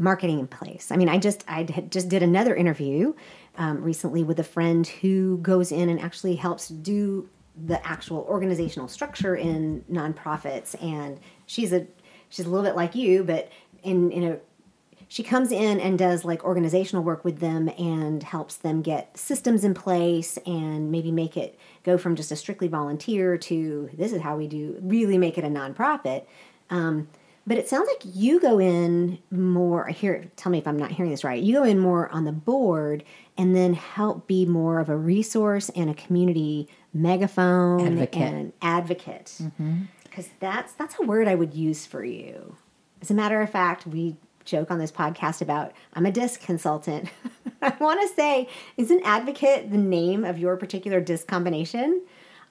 marketing 0.00 0.40
in 0.40 0.46
place. 0.46 0.90
I 0.90 0.96
mean, 0.96 1.08
I 1.08 1.18
just 1.18 1.44
I 1.46 1.64
just 1.64 2.08
did 2.08 2.22
another 2.22 2.56
interview 2.56 3.12
um, 3.56 3.82
recently 3.82 4.24
with 4.24 4.40
a 4.40 4.44
friend 4.44 4.86
who 4.86 5.38
goes 5.38 5.70
in 5.70 5.88
and 5.88 6.00
actually 6.00 6.36
helps 6.36 6.68
do 6.68 7.28
the 7.66 7.86
actual 7.86 8.26
organizational 8.28 8.88
structure 8.88 9.36
in 9.36 9.84
nonprofits, 9.92 10.82
and 10.82 11.20
she's 11.46 11.72
a 11.72 11.86
she's 12.30 12.46
a 12.46 12.48
little 12.48 12.64
bit 12.64 12.76
like 12.76 12.94
you, 12.94 13.22
but 13.22 13.50
in 13.82 14.10
in 14.10 14.24
a 14.24 14.38
she 15.06 15.24
comes 15.24 15.50
in 15.50 15.80
and 15.80 15.98
does 15.98 16.24
like 16.24 16.44
organizational 16.44 17.04
work 17.04 17.24
with 17.24 17.40
them 17.40 17.68
and 17.76 18.22
helps 18.22 18.56
them 18.56 18.80
get 18.80 19.18
systems 19.18 19.64
in 19.64 19.74
place 19.74 20.38
and 20.46 20.92
maybe 20.92 21.10
make 21.10 21.36
it 21.36 21.58
go 21.82 21.98
from 21.98 22.14
just 22.14 22.30
a 22.30 22.36
strictly 22.36 22.68
volunteer 22.68 23.36
to 23.36 23.90
this 23.92 24.12
is 24.12 24.22
how 24.22 24.36
we 24.36 24.46
do 24.46 24.78
really 24.80 25.18
make 25.18 25.36
it 25.36 25.44
a 25.44 25.48
nonprofit. 25.48 26.24
Um, 26.70 27.08
but 27.50 27.58
it 27.58 27.68
sounds 27.68 27.88
like 27.88 28.14
you 28.14 28.38
go 28.38 28.60
in 28.60 29.18
more 29.32 29.88
here. 29.88 30.30
Tell 30.36 30.52
me 30.52 30.58
if 30.58 30.68
I'm 30.68 30.76
not 30.76 30.92
hearing 30.92 31.10
this 31.10 31.24
right. 31.24 31.42
You 31.42 31.54
go 31.54 31.64
in 31.64 31.80
more 31.80 32.08
on 32.10 32.24
the 32.24 32.30
board 32.30 33.02
and 33.36 33.56
then 33.56 33.74
help 33.74 34.28
be 34.28 34.46
more 34.46 34.78
of 34.78 34.88
a 34.88 34.96
resource 34.96 35.68
and 35.70 35.90
a 35.90 35.94
community 35.94 36.68
megaphone 36.94 37.84
Advocate. 37.84 38.22
and 38.22 38.36
an 38.36 38.52
advocate. 38.62 39.34
Mm-hmm. 39.42 39.78
Because 40.04 40.28
that's 40.38 40.74
that's 40.74 40.94
a 41.00 41.02
word 41.02 41.26
I 41.26 41.34
would 41.34 41.52
use 41.52 41.86
for 41.86 42.04
you. 42.04 42.54
As 43.02 43.10
a 43.10 43.14
matter 43.14 43.42
of 43.42 43.50
fact, 43.50 43.84
we 43.84 44.14
joke 44.44 44.70
on 44.70 44.78
this 44.78 44.92
podcast 44.92 45.42
about 45.42 45.72
I'm 45.94 46.06
a 46.06 46.12
disc 46.12 46.40
consultant. 46.40 47.08
I 47.62 47.74
want 47.80 48.00
to 48.00 48.14
say, 48.14 48.48
is 48.76 48.92
an 48.92 49.00
advocate 49.02 49.72
the 49.72 49.76
name 49.76 50.24
of 50.24 50.38
your 50.38 50.56
particular 50.56 51.00
disc 51.00 51.26
combination? 51.26 52.00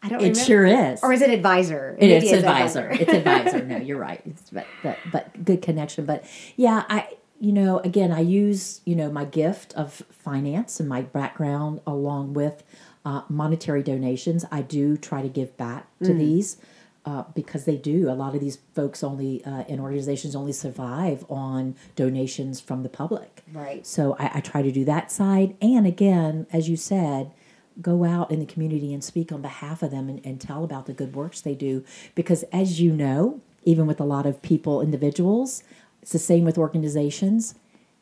I 0.02 0.10
don't 0.10 0.20
It 0.20 0.30
remember. 0.30 0.40
sure 0.40 0.66
is. 0.66 1.04
Or 1.04 1.12
is 1.12 1.22
it 1.22 1.30
advisor? 1.30 1.96
It 2.00 2.10
it's 2.10 2.32
advisor. 2.32 2.90
it's 2.92 3.12
advisor. 3.12 3.66
No, 3.66 3.78
you're 3.88 3.98
right. 4.00 4.22
It's, 4.26 4.50
but, 4.50 4.66
but 4.82 4.98
but 5.12 5.44
good 5.46 5.62
connection. 5.62 6.06
But 6.06 6.24
yeah, 6.56 6.86
I 6.90 7.08
you 7.40 7.52
know 7.52 7.80
again 7.80 8.12
I 8.12 8.22
use 8.22 8.82
you 8.86 8.96
know 8.96 9.12
my 9.12 9.26
gift 9.26 9.74
of 9.74 10.02
finance 10.10 10.80
and 10.80 10.88
my 10.88 11.02
background 11.02 11.82
along 11.86 12.34
with 12.34 12.64
uh, 13.06 13.24
monetary 13.30 13.84
donations. 13.84 14.46
I 14.52 14.62
do 14.62 14.96
try 14.98 15.22
to 15.22 15.30
give 15.30 15.56
back 15.58 15.88
to 16.04 16.14
these. 16.14 16.58
Uh, 17.06 17.24
because 17.34 17.64
they 17.64 17.78
do, 17.78 18.10
a 18.10 18.14
lot 18.14 18.36
of 18.36 18.42
these 18.42 18.60
folks 18.76 19.04
only 19.04 19.44
uh, 19.46 19.64
and 19.70 19.80
organizations 19.80 20.36
only 20.36 20.52
survive 20.52 21.26
on 21.30 21.74
donations 21.96 22.60
from 22.60 22.84
the 22.84 22.90
public. 22.90 23.42
Right. 23.52 23.88
So 23.88 24.16
I, 24.20 24.32
I 24.36 24.40
try 24.42 24.62
to 24.62 24.72
do 24.72 24.84
that 24.86 25.10
side, 25.10 25.56
and 25.62 25.88
again, 25.88 26.46
as 26.52 26.70
you 26.70 26.76
said, 26.76 27.32
go 27.82 28.04
out 28.04 28.32
in 28.32 28.40
the 28.40 28.46
community 28.46 28.94
and 28.94 29.04
speak 29.04 29.32
on 29.32 29.42
behalf 29.42 29.82
of 29.82 29.92
them 29.92 30.10
and, 30.10 30.26
and 30.26 30.40
tell 30.40 30.64
about 30.64 30.86
the 30.86 30.94
good 30.94 31.16
works 31.16 31.42
they 31.42 31.56
do. 31.56 31.84
Because 32.16 32.44
as 32.52 32.80
you 32.80 32.92
know, 32.92 33.42
even 33.64 33.88
with 33.88 34.00
a 34.00 34.06
lot 34.06 34.26
of 34.26 34.42
people, 34.42 34.82
individuals, 34.82 35.64
it's 36.02 36.12
the 36.12 36.20
same 36.20 36.44
with 36.44 36.58
organizations. 36.58 37.56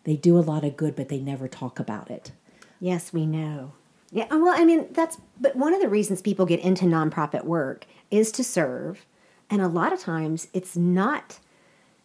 They 0.03 0.15
do 0.15 0.37
a 0.37 0.39
lot 0.39 0.63
of 0.63 0.77
good, 0.77 0.95
but 0.95 1.09
they 1.09 1.19
never 1.19 1.47
talk 1.47 1.79
about 1.79 2.09
it. 2.09 2.31
Yes, 2.79 3.11
we 3.11 3.25
know. 3.25 3.73
Yeah, 4.11 4.27
well, 4.29 4.53
I 4.55 4.63
mean, 4.63 4.87
that's, 4.91 5.17
but 5.39 5.55
one 5.55 5.73
of 5.73 5.81
the 5.81 5.89
reasons 5.89 6.21
people 6.21 6.45
get 6.45 6.61
into 6.61 6.85
nonprofit 6.85 7.43
work 7.43 7.85
is 8.09 8.31
to 8.33 8.43
serve. 8.43 9.05
And 9.49 9.61
a 9.61 9.67
lot 9.67 9.93
of 9.93 9.99
times 9.99 10.47
it's 10.53 10.77
not 10.77 11.39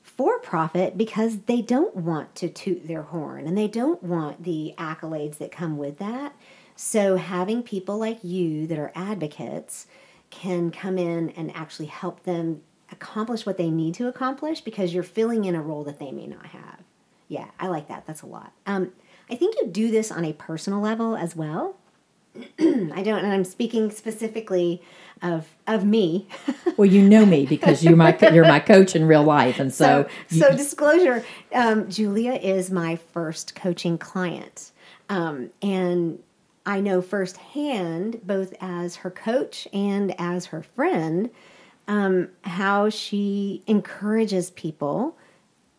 for 0.02 0.38
profit 0.41 0.99
because 0.99 1.43
they 1.43 1.62
don't 1.62 1.95
want 1.97 2.35
to 2.37 2.49
toot 2.49 2.87
their 2.87 3.02
horn 3.02 3.47
and 3.47 3.57
they 3.57 3.69
don't 3.69 4.02
want 4.02 4.43
the 4.43 4.75
accolades 4.79 5.38
that 5.38 5.52
come 5.52 5.79
with 5.79 5.99
that. 5.99 6.35
So 6.76 7.17
having 7.17 7.62
people 7.62 7.99
like 7.99 8.23
you 8.23 8.67
that 8.67 8.79
are 8.79 8.93
advocates 8.95 9.87
can 10.31 10.71
come 10.71 10.99
in 10.99 11.31
and 11.31 11.55
actually 11.55 11.87
help 11.87 12.25
them 12.25 12.62
accomplish 12.91 13.47
what 13.47 13.59
they 13.59 13.71
need 13.71 13.95
to 13.95 14.09
accomplish 14.09 14.61
because 14.61 14.93
you're 14.95 15.02
filling 15.02 15.45
in 15.45 15.55
a 15.55 15.62
role 15.62 15.85
that 15.85 15.99
they 15.99 16.12
may 16.12 16.26
not 16.26 16.47
have. 16.47 16.81
Yeah, 17.29 17.47
I 17.59 17.69
like 17.69 17.88
that. 17.88 18.07
That's 18.07 18.23
a 18.23 18.26
lot. 18.26 18.52
Um, 18.67 18.93
I 19.31 19.37
think 19.37 19.57
you 19.61 19.67
do 19.67 19.91
this 19.91 20.12
on 20.12 20.25
a 20.25 20.33
personal 20.33 20.81
level 20.81 21.17
as 21.17 21.35
well. 21.35 21.76
I 22.59 23.02
don't, 23.02 23.25
and 23.25 23.33
I'm 23.33 23.45
speaking 23.45 23.91
specifically 23.91 24.83
of 25.23 25.49
of 25.67 25.85
me. 25.85 26.26
well, 26.76 26.87
you 26.87 27.02
know 27.02 27.26
me 27.26 27.47
because 27.47 27.85
you're 27.85 27.97
my 27.97 28.17
you're 28.33 28.47
my 28.47 28.61
coach 28.61 28.97
in 28.97 29.07
real 29.07 29.23
life, 29.23 29.59
and 29.59 29.73
so 29.73 30.09
so, 30.29 30.38
so 30.38 30.57
disclosure. 30.57 31.25
Um, 31.55 31.91
Julia 31.91 32.33
is 32.33 32.71
my 32.71 32.97
first 32.97 33.55
coaching 33.55 33.99
client, 33.99 34.71
um, 35.11 35.50
and 35.61 36.19
I 36.64 36.81
know 36.81 37.02
firsthand, 37.02 38.21
both 38.25 38.54
as 38.61 38.97
her 38.97 39.11
coach 39.11 39.66
and 39.73 40.14
as 40.19 40.47
her 40.47 40.62
friend, 40.62 41.31
um, 41.88 42.28
how 42.42 42.88
she 42.88 43.62
encourages 43.66 44.50
people 44.50 45.16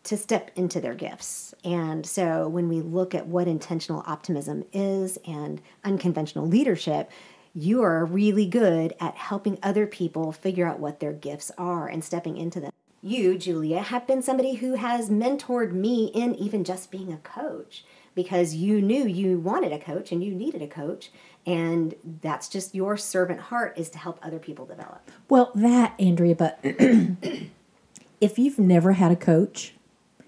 to 0.04 0.16
step 0.18 0.50
into 0.54 0.80
their 0.80 0.94
gifts. 0.94 1.54
And 1.64 2.04
so 2.04 2.46
when 2.48 2.68
we 2.68 2.82
look 2.82 3.14
at 3.14 3.26
what 3.26 3.48
intentional 3.48 4.04
optimism 4.06 4.64
is 4.72 5.18
and 5.26 5.62
unconventional 5.82 6.46
leadership, 6.46 7.10
you 7.54 7.82
are 7.82 8.04
really 8.04 8.46
good 8.46 8.94
at 9.00 9.16
helping 9.16 9.58
other 9.62 9.86
people 9.86 10.32
figure 10.32 10.66
out 10.66 10.80
what 10.80 11.00
their 11.00 11.12
gifts 11.12 11.50
are 11.56 11.88
and 11.88 12.04
stepping 12.04 12.36
into 12.36 12.60
them. 12.60 12.70
You, 13.00 13.38
Julia, 13.38 13.80
have 13.80 14.06
been 14.06 14.22
somebody 14.22 14.54
who 14.54 14.74
has 14.74 15.08
mentored 15.08 15.72
me 15.72 16.06
in 16.06 16.34
even 16.34 16.64
just 16.64 16.90
being 16.90 17.12
a 17.12 17.18
coach 17.18 17.84
because 18.14 18.54
you 18.54 18.80
knew 18.80 19.06
you 19.06 19.38
wanted 19.38 19.72
a 19.72 19.78
coach 19.78 20.12
and 20.12 20.22
you 20.22 20.34
needed 20.34 20.62
a 20.62 20.66
coach 20.66 21.10
and 21.46 21.94
that's 22.22 22.48
just 22.48 22.74
your 22.74 22.96
servant 22.96 23.40
heart 23.40 23.76
is 23.76 23.90
to 23.90 23.98
help 23.98 24.18
other 24.22 24.38
people 24.38 24.64
develop. 24.64 25.10
Well, 25.28 25.50
that 25.54 25.94
Andrea, 25.98 26.34
but 26.34 26.58
if 26.62 28.38
you've 28.38 28.58
never 28.58 28.92
had 28.92 29.12
a 29.12 29.16
coach, 29.16 29.74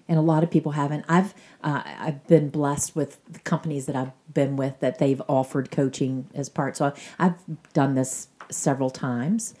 and 0.07 0.17
a 0.17 0.21
lot 0.21 0.43
of 0.43 0.49
people 0.49 0.71
haven't. 0.73 1.05
I've 1.07 1.33
uh, 1.61 1.81
I've 1.85 2.25
been 2.27 2.49
blessed 2.49 2.95
with 2.95 3.23
the 3.25 3.39
companies 3.39 3.87
that 3.87 3.95
I've 3.95 4.11
been 4.33 4.55
with 4.55 4.79
that 4.79 4.99
they've 4.99 5.21
offered 5.27 5.69
coaching 5.69 6.27
as 6.33 6.49
part. 6.49 6.77
So 6.77 6.93
I've 7.19 7.35
done 7.73 7.95
this 7.95 8.29
several 8.49 8.89
times. 8.89 9.53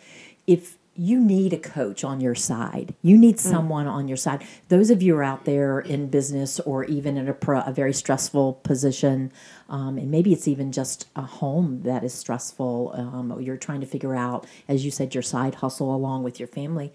If 0.45 0.76
you 0.97 1.19
need 1.19 1.53
a 1.53 1.57
coach 1.57 2.03
on 2.03 2.19
your 2.19 2.35
side. 2.35 2.95
You 3.01 3.17
need 3.17 3.37
mm. 3.37 3.39
someone 3.39 3.85
mm. 3.85 3.91
on 3.91 4.07
your 4.07 4.17
side. 4.17 4.45
Those 4.69 4.89
of 4.89 5.01
you 5.01 5.15
are 5.15 5.23
out 5.23 5.45
there 5.45 5.79
in 5.79 6.07
business 6.09 6.59
or 6.61 6.83
even 6.85 7.17
in 7.17 7.27
a, 7.27 7.33
pro, 7.33 7.61
a 7.61 7.71
very 7.71 7.93
stressful 7.93 8.53
position, 8.63 9.31
um, 9.69 9.97
and 9.97 10.09
maybe 10.09 10.33
it's 10.33 10.47
even 10.47 10.71
just 10.71 11.07
a 11.15 11.21
home 11.21 11.81
that 11.83 12.03
is 12.03 12.13
stressful. 12.13 12.93
Um, 12.95 13.39
you're 13.41 13.57
trying 13.57 13.81
to 13.81 13.87
figure 13.87 14.15
out, 14.15 14.45
as 14.67 14.83
you 14.83 14.91
said, 14.91 15.13
your 15.13 15.23
side 15.23 15.55
hustle 15.55 15.93
along 15.93 16.23
with 16.23 16.39
your 16.39 16.47
family 16.47 16.93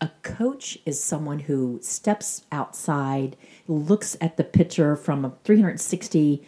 a 0.00 0.10
coach 0.22 0.78
is 0.86 1.02
someone 1.02 1.40
who 1.40 1.78
steps 1.82 2.44
outside, 2.50 3.36
looks 3.68 4.16
at 4.20 4.36
the 4.36 4.44
picture 4.44 4.96
from 4.96 5.24
a 5.24 5.32
360, 5.44 6.42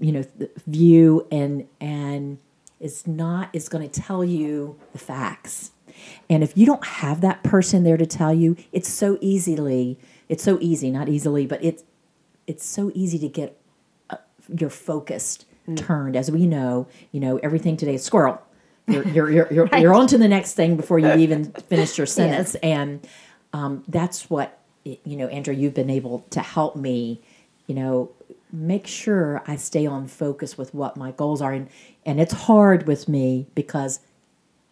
you 0.00 0.12
know, 0.12 0.24
view 0.66 1.26
and 1.30 1.68
and 1.80 2.38
is 2.80 3.06
not 3.06 3.48
is 3.52 3.68
going 3.68 3.88
to 3.88 4.00
tell 4.00 4.24
you 4.24 4.78
the 4.92 4.98
facts. 4.98 5.70
And 6.28 6.42
if 6.42 6.56
you 6.56 6.66
don't 6.66 6.84
have 6.84 7.20
that 7.20 7.42
person 7.42 7.84
there 7.84 7.96
to 7.96 8.06
tell 8.06 8.34
you, 8.34 8.56
it's 8.72 8.88
so 8.88 9.18
easily 9.20 9.98
it's 10.28 10.42
so 10.42 10.58
easy, 10.60 10.90
not 10.90 11.08
easily, 11.08 11.46
but 11.46 11.62
it's 11.64 11.84
it's 12.46 12.64
so 12.64 12.90
easy 12.94 13.18
to 13.18 13.28
get 13.28 13.58
uh, 14.10 14.16
your 14.48 14.70
focused 14.70 15.46
mm. 15.68 15.76
turned. 15.76 16.16
As 16.16 16.30
we 16.30 16.46
know, 16.46 16.86
you 17.12 17.20
know, 17.20 17.38
everything 17.38 17.76
today 17.76 17.94
is 17.94 18.04
squirrel 18.04 18.40
you're 18.86 19.06
you're 19.08 19.30
you're, 19.30 19.52
you're, 19.52 19.66
right. 19.66 19.82
you're 19.82 19.94
on 19.94 20.06
to 20.08 20.18
the 20.18 20.28
next 20.28 20.54
thing 20.54 20.76
before 20.76 20.98
you 20.98 21.12
even 21.14 21.52
finish 21.52 21.98
your 21.98 22.06
sentence, 22.18 22.54
yes. 22.54 22.62
and 22.62 23.06
um, 23.52 23.84
that's 23.88 24.28
what 24.30 24.58
you 24.84 25.16
know, 25.16 25.26
Andrea. 25.28 25.56
You've 25.56 25.74
been 25.74 25.90
able 25.90 26.24
to 26.30 26.40
help 26.40 26.76
me, 26.76 27.20
you 27.66 27.74
know, 27.74 28.10
make 28.52 28.86
sure 28.86 29.42
I 29.46 29.56
stay 29.56 29.86
on 29.86 30.06
focus 30.06 30.56
with 30.56 30.72
what 30.74 30.96
my 30.96 31.12
goals 31.12 31.42
are, 31.42 31.52
and 31.52 31.68
and 32.04 32.20
it's 32.20 32.32
hard 32.32 32.86
with 32.86 33.08
me 33.08 33.46
because 33.54 34.00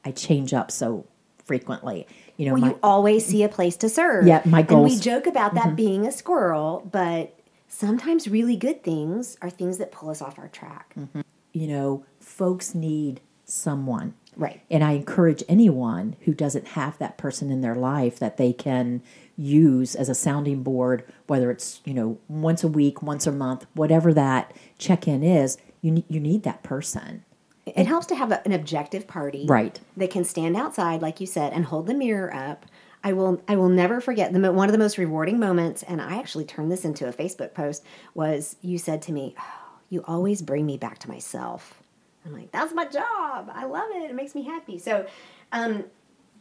I 0.05 0.13
change 0.13 0.53
up 0.55 0.71
so 0.71 1.07
frequently. 1.45 2.07
You 2.37 2.47
know, 2.47 2.53
well, 2.55 2.61
my, 2.61 2.69
you 2.69 2.79
always 2.83 3.25
see 3.25 3.43
a 3.43 3.49
place 3.49 3.77
to 3.79 3.89
serve. 3.89 4.27
Yeah, 4.27 4.43
my 4.45 4.63
goals. 4.63 4.91
And 4.91 4.99
we 4.99 5.03
joke 5.03 5.27
about 5.27 5.55
that 5.55 5.67
mm-hmm. 5.67 5.77
being 5.77 6.07
a 6.07 6.13
squirrel, 6.13 6.89
but 6.91 7.39
sometimes 7.69 8.29
really 8.29 8.57
good 8.57 8.83
things 8.83 9.37
are 9.43 9.51
things 9.51 9.79
that 9.79 9.93
pull 9.93 10.11
us 10.11 10.21
off 10.23 10.39
our 10.39 10.49
track. 10.49 10.95
Mm-hmm. 10.99 11.21
You 11.53 11.69
know, 11.69 12.05
folks 12.19 12.75
need 12.75 13.21
someone. 13.45 14.15
Right. 14.37 14.63
And 14.71 14.83
I 14.83 14.93
encourage 14.93 15.45
anyone 15.49 16.17
who 16.23 16.35
doesn't 16.35 16.69
have 16.69 16.99
that 16.99 17.19
person 17.19 17.51
in 17.51 17.61
their 17.61 17.77
life 17.77 18.19
that 18.19 18.37
they 18.37 18.53
can 18.53 19.03
use 19.37 19.95
as 19.95 20.09
a 20.09 20.15
sounding 20.15 20.63
board, 20.63 21.05
whether 21.27 21.51
it's, 21.51 21.81
you 21.85 21.95
know, 21.95 22.19
once 22.29 22.65
a 22.65 22.69
week, 22.69 23.03
once 23.03 23.27
a 23.27 23.33
month, 23.33 23.67
whatever 23.75 24.13
that 24.13 24.53
check 24.79 25.07
in 25.07 25.23
is, 25.23 25.57
you, 25.83 26.03
you 26.09 26.19
need 26.19 26.43
that 26.43 26.63
person. 26.65 27.25
It 27.67 27.87
helps 27.87 28.07
to 28.07 28.15
have 28.15 28.31
a, 28.31 28.45
an 28.45 28.53
objective 28.53 29.07
party. 29.07 29.47
Right. 29.49 29.79
That 29.97 30.11
can 30.11 30.25
stand 30.25 30.57
outside, 30.57 31.03
like 31.03 31.21
you 31.21 31.27
said, 31.27 31.53
and 31.53 31.65
hold 31.65 31.87
the 31.87 31.95
mirror 31.95 32.35
up. 32.35 32.67
I 33.03 33.13
will 33.13 33.43
I 33.47 33.57
will 33.57 33.69
never 33.69 34.01
forget 34.01 34.33
the 34.33 34.53
one 34.53 34.69
of 34.69 34.73
the 34.73 34.79
most 34.79 34.97
rewarding 34.97 35.39
moments, 35.39 35.83
and 35.83 36.01
I 36.01 36.19
actually 36.19 36.45
turned 36.47 36.73
this 36.73 36.85
into 36.85 37.07
a 37.07 37.13
Facebook 37.13 37.55
post. 37.55 37.85
Was 38.15 38.57
you 38.63 38.79
said 38.79 39.03
to 39.03 39.13
me, 39.13 39.35
oh, 39.39 39.79
"You 39.91 40.05
always 40.07 40.41
bring 40.41 40.65
me 40.65 40.79
back 40.79 40.99
to 41.01 41.09
myself." 41.09 41.83
I'm 42.25 42.33
like, 42.33 42.51
that's 42.53 42.73
my 42.73 42.87
job. 42.87 43.51
I 43.53 43.67
love 43.67 43.91
it. 43.91 44.11
It 44.11 44.15
makes 44.15 44.35
me 44.35 44.45
happy. 44.45 44.79
So, 44.79 45.07
um, 45.53 45.85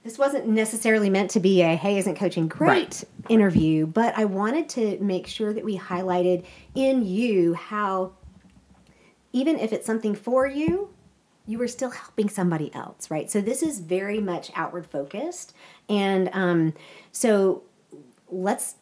this 0.03 0.17
wasn't 0.17 0.47
necessarily 0.47 1.09
meant 1.09 1.31
to 1.31 1.39
be 1.39 1.61
a 1.61 1.75
hey 1.75 1.97
isn't 1.97 2.15
coaching 2.15 2.47
great 2.47 2.69
right. 2.69 3.03
interview 3.29 3.85
but 3.85 4.15
i 4.17 4.25
wanted 4.25 4.67
to 4.67 4.99
make 4.99 5.27
sure 5.27 5.53
that 5.53 5.63
we 5.63 5.77
highlighted 5.77 6.43
in 6.75 7.05
you 7.05 7.53
how 7.53 8.11
even 9.31 9.57
if 9.57 9.71
it's 9.71 9.85
something 9.85 10.13
for 10.13 10.45
you 10.45 10.89
you 11.45 11.57
were 11.57 11.67
still 11.67 11.91
helping 11.91 12.29
somebody 12.29 12.73
else 12.73 13.09
right 13.11 13.29
so 13.29 13.41
this 13.41 13.61
is 13.61 13.79
very 13.79 14.19
much 14.19 14.51
outward 14.55 14.85
focused 14.85 15.53
and 15.89 16.29
um, 16.33 16.73
so 17.11 17.63
let's 18.29 18.75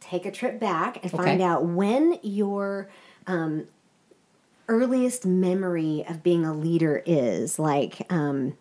take 0.00 0.24
a 0.24 0.30
trip 0.30 0.58
back 0.58 1.02
and 1.02 1.12
okay. 1.12 1.22
find 1.22 1.42
out 1.42 1.64
when 1.64 2.18
your 2.22 2.88
um, 3.26 3.66
earliest 4.68 5.26
memory 5.26 6.04
of 6.08 6.22
being 6.22 6.44
a 6.44 6.54
leader 6.54 7.02
is 7.06 7.58
like 7.58 8.10
um 8.10 8.56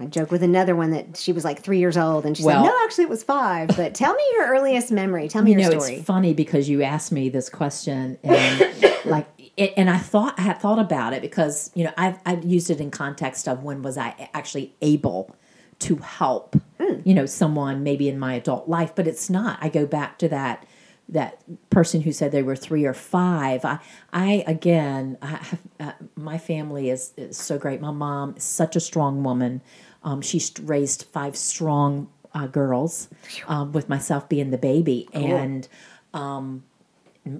I 0.00 0.06
joke 0.06 0.30
with 0.30 0.42
another 0.42 0.74
one 0.74 0.92
that 0.92 1.18
she 1.18 1.32
was 1.32 1.44
like 1.44 1.60
three 1.60 1.78
years 1.78 1.98
old, 1.98 2.24
and 2.24 2.34
she 2.34 2.44
well, 2.44 2.64
said, 2.64 2.70
"No, 2.70 2.84
actually, 2.84 3.04
it 3.04 3.10
was 3.10 3.22
five. 3.22 3.68
But 3.76 3.94
tell 3.94 4.14
me 4.14 4.22
your 4.32 4.46
earliest 4.46 4.90
memory. 4.90 5.28
Tell 5.28 5.42
me 5.42 5.52
you 5.52 5.60
your 5.60 5.70
know, 5.70 5.78
story." 5.78 5.96
It's 5.96 6.06
funny 6.06 6.32
because 6.32 6.66
you 6.66 6.82
asked 6.82 7.12
me 7.12 7.28
this 7.28 7.50
question, 7.50 8.18
and 8.22 8.72
like, 9.04 9.26
it, 9.56 9.74
and 9.76 9.90
I 9.90 9.98
thought 9.98 10.38
I 10.38 10.42
had 10.42 10.60
thought 10.60 10.78
about 10.78 11.12
it 11.12 11.22
because 11.22 11.70
you 11.74 11.84
know 11.84 11.92
I've 11.96 12.18
I've 12.24 12.44
used 12.44 12.70
it 12.70 12.80
in 12.80 12.90
context 12.90 13.48
of 13.48 13.62
when 13.62 13.82
was 13.82 13.98
I 13.98 14.30
actually 14.34 14.74
able 14.80 15.34
to 15.82 15.96
help, 15.96 16.56
mm. 16.78 17.02
you 17.04 17.12
know, 17.12 17.26
someone 17.26 17.82
maybe 17.82 18.08
in 18.08 18.18
my 18.18 18.34
adult 18.34 18.68
life, 18.68 18.94
but 18.94 19.08
it's 19.08 19.28
not. 19.28 19.58
I 19.60 19.68
go 19.68 19.84
back 19.84 20.18
to 20.18 20.28
that 20.28 20.64
that 21.08 21.42
person 21.68 22.00
who 22.00 22.12
said 22.12 22.32
they 22.32 22.42
were 22.42 22.56
three 22.56 22.84
or 22.84 22.94
five. 22.94 23.64
I, 23.64 23.80
I 24.12 24.44
again, 24.46 25.18
I 25.20 25.26
have, 25.26 25.60
uh, 25.80 25.92
my 26.14 26.38
family 26.38 26.88
is, 26.88 27.12
is, 27.16 27.36
so 27.36 27.58
great. 27.58 27.80
My 27.80 27.90
mom 27.90 28.34
is 28.36 28.44
such 28.44 28.76
a 28.76 28.80
strong 28.80 29.22
woman. 29.22 29.60
Um, 30.04 30.22
she's 30.22 30.52
raised 30.62 31.04
five 31.12 31.36
strong 31.36 32.08
uh, 32.32 32.46
girls, 32.46 33.08
um, 33.46 33.72
with 33.72 33.88
myself 33.88 34.28
being 34.28 34.50
the 34.50 34.58
baby, 34.58 35.08
cool. 35.12 35.36
and 35.36 35.68
um, 36.14 36.64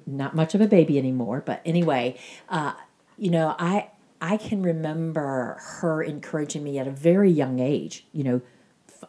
not 0.06 0.34
much 0.34 0.54
of 0.54 0.60
a 0.60 0.66
baby 0.66 0.98
anymore. 0.98 1.42
But 1.44 1.60
anyway, 1.64 2.18
uh, 2.48 2.74
you 3.16 3.30
know, 3.30 3.54
I 3.58 3.90
I 4.20 4.36
can 4.36 4.62
remember 4.62 5.58
her 5.60 6.02
encouraging 6.02 6.62
me 6.64 6.78
at 6.78 6.86
a 6.86 6.92
very 6.92 7.30
young 7.30 7.58
age. 7.58 8.06
You 8.12 8.24
know, 8.24 8.40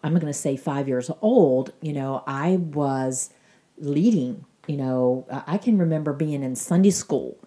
I'm 0.04 0.14
going 0.14 0.26
to 0.26 0.34
say 0.34 0.58
five 0.58 0.88
years 0.88 1.12
old. 1.22 1.74
You 1.82 1.94
know, 1.94 2.24
I 2.26 2.58
was 2.58 3.32
leading. 3.78 4.46
You 4.68 4.78
know, 4.78 5.26
I 5.46 5.58
can 5.58 5.78
remember 5.78 6.14
being 6.14 6.42
in 6.42 6.56
Sunday 6.56 6.92
school 6.92 7.38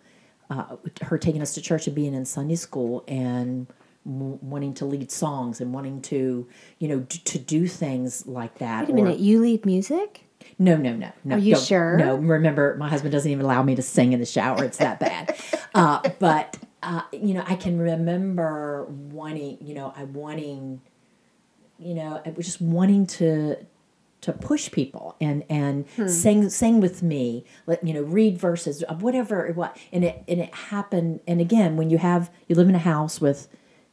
uh, 0.50 0.76
her 1.02 1.18
taking 1.18 1.42
us 1.42 1.54
to 1.54 1.60
church 1.60 1.86
and 1.86 1.96
being 1.96 2.14
in 2.14 2.24
Sunday 2.24 2.56
school 2.56 3.04
and 3.08 3.66
wanting 4.04 4.72
to 4.74 4.84
lead 4.84 5.10
songs 5.10 5.60
and 5.60 5.74
wanting 5.74 6.00
to, 6.00 6.46
you 6.78 6.88
know, 6.88 7.00
d- 7.00 7.18
to 7.24 7.38
do 7.38 7.66
things 7.66 8.26
like 8.26 8.58
that. 8.58 8.86
Wait 8.86 8.90
a 8.90 8.94
minute, 8.94 9.18
you 9.18 9.40
lead 9.40 9.66
music? 9.66 10.25
No, 10.58 10.76
no, 10.76 10.94
no, 10.94 11.12
no. 11.24 11.34
Are 11.36 11.38
you 11.38 11.56
sure? 11.56 11.96
No, 11.98 12.16
remember, 12.16 12.76
my 12.78 12.88
husband 12.88 13.12
doesn't 13.12 13.30
even 13.30 13.44
allow 13.44 13.62
me 13.62 13.74
to 13.74 13.82
sing 13.82 14.12
in 14.12 14.20
the 14.20 14.26
shower. 14.26 14.64
It's 14.64 14.78
that 14.78 14.98
bad. 14.98 15.36
uh, 15.74 16.00
but 16.18 16.56
uh, 16.82 17.02
you 17.12 17.34
know, 17.34 17.44
I 17.46 17.56
can 17.56 17.78
remember 17.78 18.84
wanting, 18.84 19.58
you 19.60 19.74
know, 19.74 19.92
I 19.96 20.04
wanting, 20.04 20.80
you 21.78 21.94
know, 21.94 22.22
I 22.24 22.30
was 22.30 22.46
just 22.46 22.60
wanting 22.60 23.06
to 23.08 23.56
to 24.22 24.32
push 24.32 24.72
people 24.72 25.14
and 25.20 25.44
and 25.50 25.84
Hmm. 25.96 26.08
sing 26.08 26.48
sing 26.48 26.80
with 26.80 27.02
me 27.02 27.44
let 27.66 27.84
you 27.86 27.92
know 27.94 28.00
read 28.02 28.38
verses 28.38 28.82
whatever 28.98 29.46
it 29.46 29.54
what 29.54 29.76
and 29.92 30.02
it 30.04 30.24
and 30.26 30.40
it 30.40 30.52
happened 30.52 31.20
and 31.28 31.40
again 31.40 31.76
when 31.76 31.90
you 31.90 31.98
have 31.98 32.30
you 32.48 32.56
live 32.56 32.68
in 32.68 32.74
a 32.74 32.78
house 32.80 33.20
with 33.20 33.46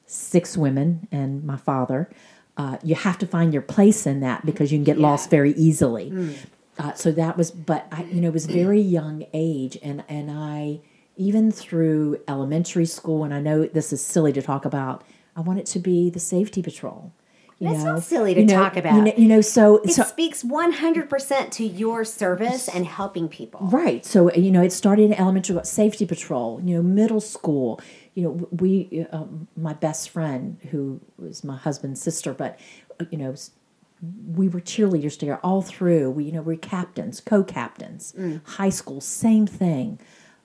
six 0.07 0.57
women 0.57 1.07
and 1.11 1.43
my 1.43 1.57
father 1.57 2.09
uh, 2.57 2.77
you 2.83 2.95
have 2.95 3.17
to 3.17 3.25
find 3.27 3.51
your 3.53 3.61
place 3.63 4.05
in 4.05 4.19
that 4.19 4.45
because 4.45 4.71
you 4.71 4.77
can 4.77 4.83
get 4.83 4.97
lost 4.99 5.29
very 5.29 5.51
easily 5.53 6.37
uh, 6.79 6.93
so 6.93 7.11
that 7.11 7.37
was 7.37 7.51
but 7.51 7.87
i 7.91 8.03
you 8.03 8.21
know 8.21 8.27
it 8.27 8.33
was 8.33 8.45
very 8.45 8.81
young 8.81 9.25
age 9.33 9.77
and 9.83 10.03
and 10.07 10.29
i 10.31 10.79
even 11.17 11.51
through 11.51 12.19
elementary 12.27 12.85
school 12.85 13.23
and 13.23 13.33
i 13.33 13.39
know 13.39 13.65
this 13.65 13.91
is 13.93 14.03
silly 14.03 14.31
to 14.33 14.41
talk 14.41 14.65
about 14.65 15.03
i 15.35 15.41
wanted 15.41 15.65
to 15.65 15.79
be 15.79 16.09
the 16.09 16.19
safety 16.19 16.61
patrol 16.61 17.11
you 17.59 17.69
That's 17.69 17.83
know? 17.83 17.93
not 17.93 18.03
silly 18.03 18.33
to 18.33 18.41
You 18.41 18.47
know, 18.47 18.55
talk 18.55 18.75
about. 18.75 18.95
you 18.95 19.01
know, 19.03 19.13
you 19.15 19.27
know 19.27 19.41
so 19.41 19.77
It 19.83 19.91
so 19.91 20.03
speaks 20.03 20.43
100% 20.43 21.51
to 21.51 21.63
your 21.65 22.03
service 22.03 22.67
and 22.67 22.85
helping 22.85 23.29
people. 23.29 23.61
Right. 23.67 24.05
So 24.05 24.33
you 24.33 24.51
know, 24.51 24.61
it 24.61 24.73
started 24.73 25.03
in 25.03 25.13
elementary 25.13 25.57
safety 25.63 26.05
patrol. 26.05 26.59
You 26.63 26.75
know, 26.77 26.81
middle 26.83 27.21
school. 27.21 27.79
You 28.13 28.23
know, 28.23 28.47
we 28.51 29.05
um, 29.11 29.47
my 29.57 29.73
best 29.73 30.09
friend 30.09 30.57
who 30.71 31.01
was 31.17 31.43
my 31.43 31.57
husband's 31.57 32.01
sister, 32.01 32.33
but 32.33 32.59
uh, 32.99 33.05
you 33.09 33.17
know, 33.17 33.35
we 34.35 34.47
were 34.47 34.61
cheerleaders 34.61 35.17
together 35.17 35.39
all 35.43 35.61
through. 35.61 36.11
We 36.11 36.25
you 36.25 36.31
know 36.31 36.41
we're 36.41 36.57
captains, 36.57 37.19
co-captains. 37.19 38.13
High 38.43 38.69
school, 38.69 39.01
same 39.01 39.47
thing. 39.47 39.99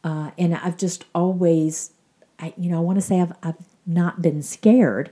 Uh, 0.04 0.30
and 0.38 0.54
I've 0.54 0.76
just 0.76 1.04
always, 1.14 1.90
I 2.38 2.54
you 2.56 2.70
know, 2.70 2.78
I 2.78 2.80
want 2.80 2.96
to 2.96 3.02
say 3.02 3.20
I've 3.20 3.32
I've 3.42 3.56
not 3.84 4.22
been 4.22 4.42
scared 4.42 5.10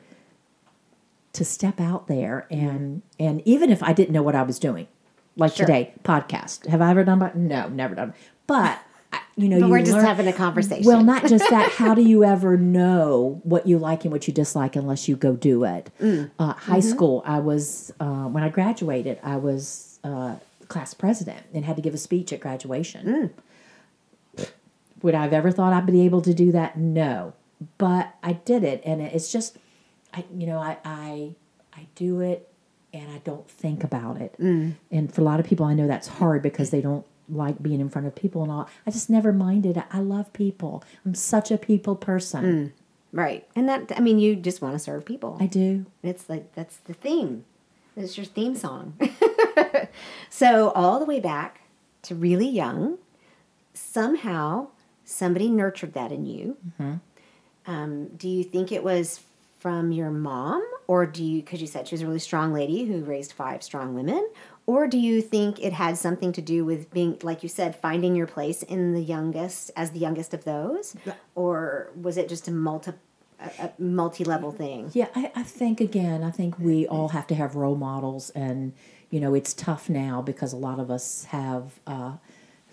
to 1.33 1.45
step 1.45 1.81
out 1.81 2.07
there 2.07 2.47
and 2.51 3.03
and 3.21 3.43
even 3.45 3.71
if 3.71 3.83
I 3.83 3.93
didn't 3.93 4.13
know 4.15 4.23
what 4.23 4.35
I 4.35 4.43
was 4.43 4.59
doing, 4.59 4.89
like 5.37 5.55
today 5.55 5.93
podcast. 6.03 6.67
Have 6.67 6.81
I 6.81 6.91
ever 6.91 7.05
done? 7.05 7.19
that? 7.19 7.37
No, 7.37 7.69
never 7.69 7.95
done. 7.95 8.15
But 8.47 8.79
you 9.37 9.49
know, 9.49 9.61
But 9.61 9.67
you 9.67 9.71
we're 9.73 9.81
just 9.81 9.93
learn- 9.93 10.05
having 10.07 10.27
a 10.29 10.33
conversation. 10.33 10.85
Well, 10.87 11.05
not 11.05 11.27
just 11.27 11.45
that. 11.51 11.73
How 11.73 11.95
do 11.95 12.03
you 12.03 12.25
ever 12.25 12.57
know 12.57 13.41
what 13.45 13.67
you 13.67 13.79
like 13.79 14.05
and 14.05 14.13
what 14.13 14.27
you 14.27 14.33
dislike 14.35 14.77
unless 14.77 15.09
you 15.09 15.17
go 15.17 15.35
do 15.37 15.65
it? 15.65 15.91
Mm. 16.01 16.31
Uh, 16.39 16.53
high 16.55 16.79
Mm-hmm. 16.79 16.89
school, 16.89 17.23
I 17.27 17.39
was 17.41 17.93
uh, 18.01 18.25
when 18.25 18.43
I 18.43 18.49
graduated, 18.49 19.19
I 19.23 19.37
was 19.37 19.99
uh, 20.05 20.37
class 20.69 20.95
president 20.95 21.45
and 21.53 21.65
had 21.65 21.77
to 21.77 21.83
give 21.83 21.93
a 21.95 21.99
speech 21.99 22.33
at 22.33 22.41
graduation. 22.41 23.33
Mm. 24.37 24.47
Would 25.03 25.15
I 25.15 25.23
have 25.23 25.33
ever 25.33 25.51
thought 25.51 25.73
I'd 25.73 25.87
be 25.87 26.01
able 26.03 26.23
to 26.23 26.33
do 26.33 26.51
that? 26.53 26.79
No, 26.79 27.35
but 27.79 28.15
I 28.23 28.33
did 28.33 28.65
it, 28.65 28.83
and 28.85 29.01
it's 29.03 29.31
just, 29.31 29.59
I 30.15 30.25
you 30.35 30.47
know, 30.47 30.59
I 30.59 30.79
I, 30.85 31.35
I 31.75 31.87
do 31.95 32.21
it, 32.21 32.49
and 32.95 33.11
I 33.13 33.19
don't 33.19 33.47
think 33.49 33.85
about 33.85 34.17
it. 34.17 34.35
Mm. 34.41 34.75
And 34.91 35.13
for 35.13 35.21
a 35.21 35.25
lot 35.25 35.39
of 35.39 35.47
people, 35.47 35.67
I 35.67 35.75
know 35.75 35.87
that's 35.87 36.09
hard 36.09 36.43
because 36.43 36.71
they 36.71 36.81
don't 36.81 37.05
like 37.29 37.63
being 37.63 37.81
in 37.81 37.89
front 37.89 38.07
of 38.07 38.15
people 38.15 38.43
and 38.43 38.51
all. 38.51 38.69
I 38.87 38.91
just 38.91 39.11
never 39.11 39.33
minded. 39.33 39.83
I 39.91 40.01
love 40.01 40.33
people. 40.33 40.83
I'm 41.05 41.15
such 41.15 41.51
a 41.51 41.59
people 41.59 41.97
person. 41.97 42.73
right. 43.13 43.47
And 43.55 43.69
that, 43.69 43.93
I 43.97 44.01
mean, 44.01 44.19
you 44.19 44.37
just 44.37 44.63
want 44.63 44.75
to 44.75 44.79
serve 44.79 45.05
people. 45.05 45.37
I 45.41 45.47
do. 45.47 45.87
It's 46.03 46.29
like, 46.29 46.55
that's 46.55 46.77
the 46.77 46.95
theme. 46.95 47.45
It's 47.97 48.17
your 48.17 48.27
theme 48.27 48.55
song. 48.55 48.99
so, 50.31 50.71
all 50.73 50.99
the 50.99 51.07
way 51.07 51.19
back 51.19 51.63
to 52.03 52.15
really 52.15 52.49
young, 52.49 52.99
somehow 53.73 54.69
somebody 55.05 55.49
nurtured 55.49 55.95
that 55.95 56.13
in 56.13 56.27
you. 56.27 56.57
Um, 57.67 58.09
do 58.17 58.29
you 58.29 58.45
think 58.45 58.71
it 58.71 58.85
was 58.85 59.21
from 59.59 59.93
your 59.93 60.11
mom, 60.11 60.65
or 60.87 61.07
do 61.07 61.25
you, 61.25 61.41
because 61.43 61.61
you 61.61 61.67
said 61.67 61.89
she 61.89 61.95
was 61.95 62.03
a 62.03 62.07
really 62.07 62.19
strong 62.19 62.53
lady 62.53 62.85
who 62.85 63.03
raised 63.03 63.33
five 63.33 63.63
strong 63.63 63.95
women, 63.95 64.29
or 64.67 64.87
do 64.89 64.99
you 64.99 65.23
think 65.23 65.63
it 65.63 65.73
had 65.73 65.97
something 65.97 66.33
to 66.33 66.43
do 66.43 66.65
with 66.65 66.91
being, 66.93 67.19
like 67.23 67.43
you 67.43 67.49
said, 67.49 67.77
finding 67.77 68.17
your 68.17 68.27
place 68.27 68.63
in 68.63 68.93
the 68.93 69.01
youngest 69.01 69.71
as 69.77 69.93
the 69.93 69.99
youngest 70.01 70.35
of 70.35 70.45
those, 70.45 70.97
or 71.35 71.91
was 72.01 72.17
it 72.17 72.29
just 72.29 72.49
a 72.49 72.51
multi, 72.51 72.93
a, 73.41 73.51
a 73.67 73.73
multi-level 73.79 74.51
thing? 74.51 74.91
Yeah, 74.93 75.09
I, 75.15 75.31
I 75.37 75.43
think 75.45 75.81
again, 75.81 76.25
I 76.25 76.31
think 76.33 76.59
we 76.59 76.87
all 76.87 77.11
have 77.11 77.27
to 77.29 77.35
have 77.35 77.55
role 77.55 77.77
models, 77.77 78.31
and 78.31 78.73
you 79.11 79.21
know, 79.21 79.35
it's 79.35 79.55
tough 79.55 79.89
now 79.89 80.21
because 80.21 80.53
a 80.53 80.57
lot 80.57 80.81
of 80.81 80.91
us 80.91 81.27
have 81.27 81.79
uh, 81.87 82.17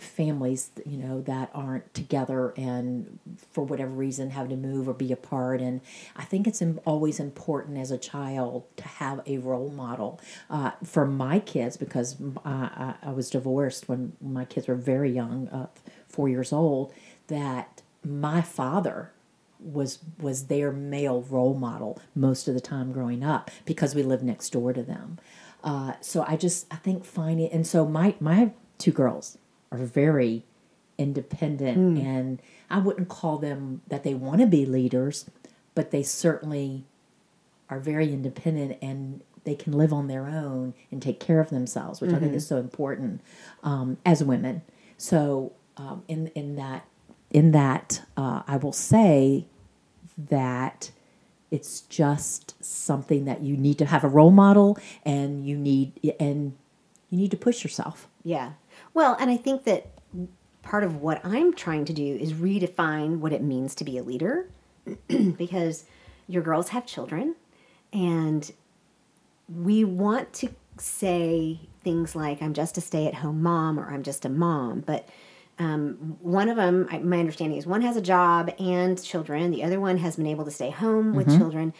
families, 0.03 0.71
you 0.85 0.97
know, 0.97 1.21
that 1.21 1.49
aren't 1.53 1.93
together, 1.93 2.53
and 2.57 3.19
for 3.51 3.63
whatever 3.63 3.91
reason, 3.91 4.31
have 4.31 4.49
to 4.49 4.55
move 4.55 4.87
or 4.87 4.93
be 4.93 5.11
apart. 5.11 5.61
And 5.61 5.81
I 6.15 6.23
think 6.23 6.47
it's 6.47 6.61
always 6.85 7.19
important 7.19 7.77
as 7.77 7.91
a 7.91 7.97
child 7.97 8.63
to 8.77 8.83
have 8.83 9.21
a 9.25 9.37
role 9.37 9.69
model 9.69 10.19
uh, 10.49 10.71
for 10.83 11.05
my 11.05 11.39
kids 11.39 11.77
because 11.77 12.17
I, 12.45 12.95
I, 13.01 13.11
was 13.11 13.29
divorced 13.29 13.87
when 13.87 14.13
my 14.21 14.45
kids 14.45 14.67
were 14.67 14.75
very 14.75 15.11
young, 15.11 15.47
uh, 15.49 15.67
four 16.07 16.29
years 16.29 16.53
old. 16.53 16.93
That 17.27 17.81
my 18.03 18.41
father 18.41 19.11
was 19.59 19.99
was 20.19 20.47
their 20.47 20.71
male 20.71 21.21
role 21.21 21.53
model 21.53 21.99
most 22.15 22.47
of 22.47 22.53
the 22.53 22.61
time 22.61 22.91
growing 22.91 23.23
up 23.23 23.49
because 23.65 23.95
we 23.95 24.03
lived 24.03 24.23
next 24.23 24.49
door 24.49 24.73
to 24.73 24.83
them. 24.83 25.19
Uh, 25.63 25.93
so 26.01 26.25
I 26.27 26.35
just 26.35 26.71
I 26.71 26.75
think 26.75 27.05
finding 27.05 27.49
and 27.51 27.65
so 27.65 27.85
my 27.85 28.15
my 28.19 28.51
two 28.77 28.91
girls 28.91 29.37
are 29.73 29.85
very 29.85 30.45
independent 30.97 31.97
and 31.97 32.41
I 32.69 32.79
wouldn't 32.79 33.09
call 33.09 33.39
them 33.39 33.81
that 33.87 34.03
they 34.03 34.13
want 34.13 34.39
to 34.41 34.47
be 34.47 34.65
leaders, 34.65 35.29
but 35.75 35.91
they 35.91 36.03
certainly 36.03 36.85
are 37.69 37.79
very 37.79 38.13
independent 38.13 38.77
and 38.81 39.21
they 39.43 39.55
can 39.55 39.73
live 39.73 39.91
on 39.91 40.07
their 40.07 40.27
own 40.27 40.73
and 40.91 41.01
take 41.01 41.19
care 41.19 41.39
of 41.39 41.49
themselves, 41.49 41.99
which 41.99 42.13
I 42.13 42.19
think 42.19 42.33
is 42.33 42.47
so 42.47 42.57
important 42.57 43.21
um, 43.63 43.97
as 44.05 44.23
women. 44.23 44.61
So 44.97 45.51
um, 45.75 46.03
in 46.07 46.27
in 46.27 46.55
that 46.55 46.85
in 47.31 47.51
that 47.51 48.03
uh, 48.15 48.43
I 48.47 48.57
will 48.57 48.71
say 48.71 49.45
that 50.17 50.91
it's 51.51 51.81
just 51.81 52.63
something 52.63 53.25
that 53.25 53.41
you 53.41 53.57
need 53.57 53.77
to 53.79 53.85
have 53.85 54.03
a 54.03 54.07
role 54.07 54.31
model 54.31 54.77
and 55.03 55.45
you 55.45 55.57
need 55.57 56.13
and 56.19 56.55
you 57.09 57.17
need 57.17 57.31
to 57.31 57.37
push 57.37 57.63
yourself. 57.63 58.07
Yeah. 58.23 58.53
Well, 58.93 59.15
and 59.19 59.29
I 59.29 59.37
think 59.37 59.63
that 59.65 59.87
part 60.61 60.83
of 60.83 61.01
what 61.01 61.25
I'm 61.25 61.53
trying 61.53 61.85
to 61.85 61.93
do 61.93 62.15
is 62.15 62.33
redefine 62.33 63.17
what 63.19 63.33
it 63.33 63.41
means 63.41 63.75
to 63.75 63.83
be 63.83 63.97
a 63.97 64.03
leader 64.03 64.49
because 65.37 65.85
your 66.27 66.41
girls 66.41 66.69
have 66.69 66.85
children 66.85 67.35
and 67.91 68.51
we 69.53 69.83
want 69.83 70.33
to 70.33 70.49
say 70.77 71.59
things 71.83 72.15
like 72.15 72.41
I'm 72.41 72.53
just 72.53 72.77
a 72.77 72.81
stay-at-home 72.81 73.43
mom 73.43 73.79
or 73.79 73.91
I'm 73.91 74.03
just 74.03 74.25
a 74.25 74.29
mom, 74.29 74.81
but 74.81 75.07
um, 75.59 76.17
one 76.21 76.49
of 76.49 76.55
them, 76.55 76.87
I, 76.89 76.97
my 76.99 77.19
understanding 77.19 77.57
is 77.57 77.67
one 77.67 77.81
has 77.81 77.95
a 77.95 78.01
job 78.01 78.51
and 78.59 79.01
children. 79.03 79.51
The 79.51 79.63
other 79.63 79.79
one 79.79 79.97
has 79.97 80.15
been 80.15 80.25
able 80.25 80.45
to 80.45 80.51
stay 80.51 80.71
home 80.71 81.13
with 81.13 81.27
children. 81.37 81.73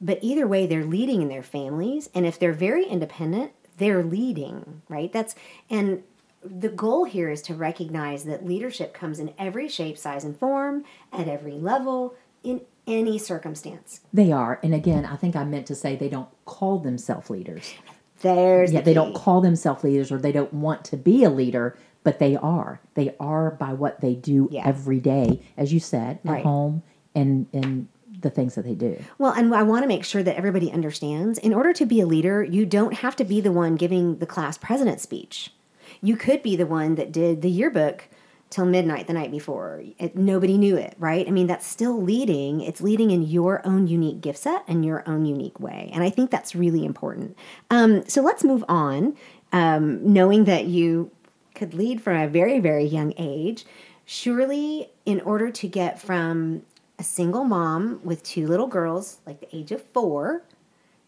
But 0.00 0.18
either 0.22 0.48
way, 0.48 0.66
they're 0.66 0.84
leading 0.84 1.22
in 1.22 1.28
their 1.28 1.42
families, 1.42 2.08
and 2.14 2.26
if 2.26 2.38
they're 2.38 2.54
very 2.54 2.84
independent, 2.86 3.52
they're 3.76 4.02
leading, 4.02 4.82
right? 4.88 5.12
That's 5.12 5.34
and 5.68 6.02
the 6.42 6.68
goal 6.68 7.04
here 7.04 7.28
is 7.30 7.42
to 7.42 7.54
recognize 7.54 8.24
that 8.24 8.46
leadership 8.46 8.94
comes 8.94 9.18
in 9.18 9.32
every 9.38 9.68
shape, 9.68 9.98
size, 9.98 10.24
and 10.24 10.38
form, 10.38 10.84
at 11.12 11.28
every 11.28 11.52
level, 11.52 12.14
in 12.42 12.62
any 12.86 13.18
circumstance. 13.18 14.00
They 14.12 14.32
are, 14.32 14.58
and 14.62 14.74
again, 14.74 15.04
I 15.04 15.16
think 15.16 15.36
I 15.36 15.44
meant 15.44 15.66
to 15.66 15.74
say 15.74 15.96
they 15.96 16.08
don't 16.08 16.28
call 16.46 16.78
themselves 16.78 17.30
leaders. 17.30 17.74
There's 18.22 18.72
Yeah, 18.72 18.80
the 18.80 18.86
they 18.86 18.94
don't 18.94 19.14
call 19.14 19.40
themselves 19.40 19.84
leaders 19.84 20.10
or 20.10 20.18
they 20.18 20.32
don't 20.32 20.52
want 20.52 20.84
to 20.86 20.96
be 20.96 21.24
a 21.24 21.30
leader, 21.30 21.76
but 22.04 22.18
they 22.18 22.36
are. 22.36 22.80
They 22.94 23.14
are 23.20 23.50
by 23.52 23.72
what 23.74 24.00
they 24.00 24.14
do 24.14 24.48
Yeah. 24.50 24.66
every 24.66 24.98
day, 24.98 25.40
as 25.56 25.72
you 25.72 25.80
said, 25.80 26.18
at 26.24 26.30
Right. 26.30 26.42
home 26.44 26.82
and 27.14 27.46
and 27.52 27.88
the 28.22 28.28
things 28.30 28.54
that 28.54 28.64
they 28.66 28.74
do. 28.74 28.98
Well, 29.18 29.32
and 29.32 29.54
I 29.54 29.62
want 29.62 29.82
to 29.82 29.88
make 29.88 30.04
sure 30.04 30.22
that 30.22 30.36
everybody 30.36 30.70
understands 30.70 31.38
in 31.38 31.54
order 31.54 31.72
to 31.72 31.86
be 31.86 32.00
a 32.02 32.06
leader, 32.06 32.42
you 32.42 32.66
don't 32.66 32.92
have 32.96 33.16
to 33.16 33.24
be 33.24 33.40
the 33.40 33.50
one 33.52 33.76
giving 33.76 34.18
the 34.18 34.26
class 34.26 34.58
president 34.58 35.00
speech. 35.00 35.54
You 36.02 36.16
could 36.16 36.42
be 36.42 36.56
the 36.56 36.66
one 36.66 36.94
that 36.94 37.12
did 37.12 37.42
the 37.42 37.50
yearbook 37.50 38.08
till 38.50 38.66
midnight 38.66 39.06
the 39.06 39.12
night 39.12 39.30
before. 39.30 39.84
It, 39.98 40.16
nobody 40.16 40.58
knew 40.58 40.76
it, 40.76 40.94
right? 40.98 41.26
I 41.26 41.30
mean, 41.30 41.46
that's 41.46 41.66
still 41.66 42.02
leading. 42.02 42.60
It's 42.60 42.80
leading 42.80 43.12
in 43.12 43.22
your 43.22 43.64
own 43.64 43.86
unique 43.86 44.20
gift 44.20 44.40
set 44.40 44.64
and 44.66 44.84
your 44.84 45.08
own 45.08 45.24
unique 45.24 45.60
way. 45.60 45.88
And 45.92 46.02
I 46.02 46.10
think 46.10 46.30
that's 46.30 46.54
really 46.54 46.84
important. 46.84 47.36
Um, 47.70 48.08
so 48.08 48.22
let's 48.22 48.42
move 48.42 48.64
on. 48.68 49.16
Um, 49.52 50.12
knowing 50.12 50.44
that 50.44 50.66
you 50.66 51.10
could 51.54 51.74
lead 51.74 52.00
from 52.00 52.16
a 52.16 52.28
very, 52.28 52.58
very 52.60 52.84
young 52.84 53.14
age, 53.16 53.64
surely, 54.04 54.90
in 55.04 55.20
order 55.20 55.50
to 55.50 55.68
get 55.68 56.00
from 56.00 56.62
a 56.98 57.04
single 57.04 57.44
mom 57.44 58.00
with 58.04 58.22
two 58.22 58.46
little 58.46 58.66
girls, 58.66 59.18
like 59.26 59.40
the 59.40 59.56
age 59.56 59.72
of 59.72 59.82
four, 59.92 60.42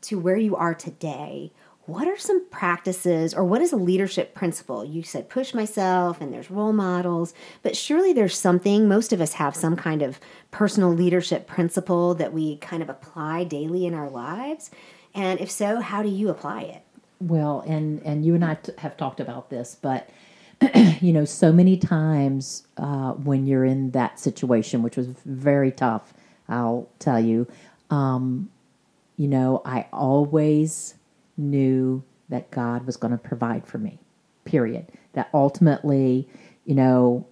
to 0.02 0.18
where 0.18 0.36
you 0.36 0.56
are 0.56 0.74
today, 0.74 1.52
what 1.86 2.06
are 2.06 2.18
some 2.18 2.46
practices 2.48 3.34
or 3.34 3.44
what 3.44 3.60
is 3.60 3.72
a 3.72 3.76
leadership 3.76 4.34
principle? 4.34 4.84
You 4.84 5.02
said 5.02 5.28
push 5.28 5.52
myself 5.52 6.20
and 6.20 6.32
there's 6.32 6.50
role 6.50 6.72
models, 6.72 7.34
but 7.62 7.76
surely 7.76 8.12
there's 8.12 8.38
something, 8.38 8.86
most 8.86 9.12
of 9.12 9.20
us 9.20 9.34
have 9.34 9.56
some 9.56 9.74
kind 9.74 10.00
of 10.00 10.20
personal 10.50 10.92
leadership 10.92 11.46
principle 11.46 12.14
that 12.14 12.32
we 12.32 12.56
kind 12.58 12.82
of 12.82 12.88
apply 12.88 13.44
daily 13.44 13.84
in 13.84 13.94
our 13.94 14.08
lives. 14.08 14.70
And 15.14 15.40
if 15.40 15.50
so, 15.50 15.80
how 15.80 16.02
do 16.02 16.08
you 16.08 16.28
apply 16.28 16.62
it? 16.62 16.82
Well, 17.20 17.62
and 17.66 18.00
and 18.04 18.24
you 18.24 18.34
and 18.34 18.44
I 18.44 18.54
t- 18.54 18.72
have 18.78 18.96
talked 18.96 19.20
about 19.20 19.50
this, 19.50 19.76
but 19.80 20.08
you 21.00 21.12
know, 21.12 21.24
so 21.24 21.52
many 21.52 21.76
times 21.76 22.66
uh, 22.76 23.12
when 23.12 23.46
you're 23.46 23.64
in 23.64 23.90
that 23.90 24.18
situation, 24.18 24.82
which 24.82 24.96
was 24.96 25.06
very 25.24 25.70
tough, 25.72 26.14
I'll 26.48 26.88
tell 26.98 27.20
you, 27.20 27.46
um, 27.90 28.50
you 29.16 29.28
know, 29.28 29.62
I 29.64 29.86
always 29.92 30.94
knew 31.36 32.02
that 32.28 32.50
God 32.50 32.86
was 32.86 32.96
going 32.96 33.12
to 33.12 33.18
provide 33.18 33.66
for 33.66 33.78
me, 33.78 33.98
period. 34.44 34.86
That 35.12 35.28
ultimately, 35.34 36.28
you 36.64 36.74
know, 36.74 37.26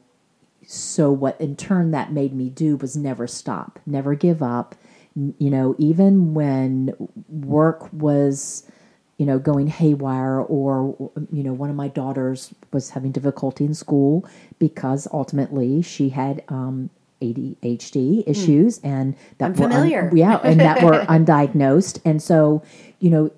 so 0.67 1.11
what 1.11 1.41
in 1.41 1.57
turn 1.57 1.91
that 1.91 2.13
made 2.13 2.33
me 2.33 2.49
do 2.49 2.77
was 2.77 2.97
never 2.97 3.27
stop, 3.27 3.79
never 3.87 4.15
give 4.15 4.43
up. 4.43 4.75
You 5.15 5.51
know, 5.51 5.75
even 5.79 6.35
when 6.35 6.95
work 7.29 7.93
was, 7.93 8.71
you 9.17 9.27
know, 9.27 9.39
going 9.39 9.67
haywire, 9.67 10.39
or, 10.39 11.11
you 11.33 11.43
know, 11.43 11.53
one 11.53 11.71
of 11.71 11.77
my 11.77 11.89
daughters 11.89 12.55
was 12.73 12.91
having 12.91 13.11
difficulty 13.11 13.65
in 13.65 13.75
school 13.75 14.25
because 14.59 15.09
ultimately 15.13 15.83
she 15.83 16.11
had 16.11 16.45
um, 16.49 16.91
ADHD 17.21 18.23
issues 18.27 18.79
and 18.85 19.17
that 19.39 19.47
I'm 19.47 19.55
were 19.55 19.73
un- 19.73 20.17
yeah, 20.17 20.37
and 20.45 20.61
that 20.61 20.83
were 20.83 21.01
undiagnosed. 21.09 22.01
And 22.05 22.23
so, 22.23 22.63
you 23.01 23.11
know, 23.11 23.31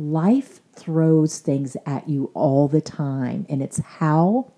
life 0.00 0.60
throws 0.72 1.38
things 1.38 1.76
at 1.84 2.08
you 2.08 2.30
all 2.32 2.66
the 2.68 2.80
time, 2.80 3.46
and 3.48 3.62
it's 3.62 3.78
how 3.78 4.50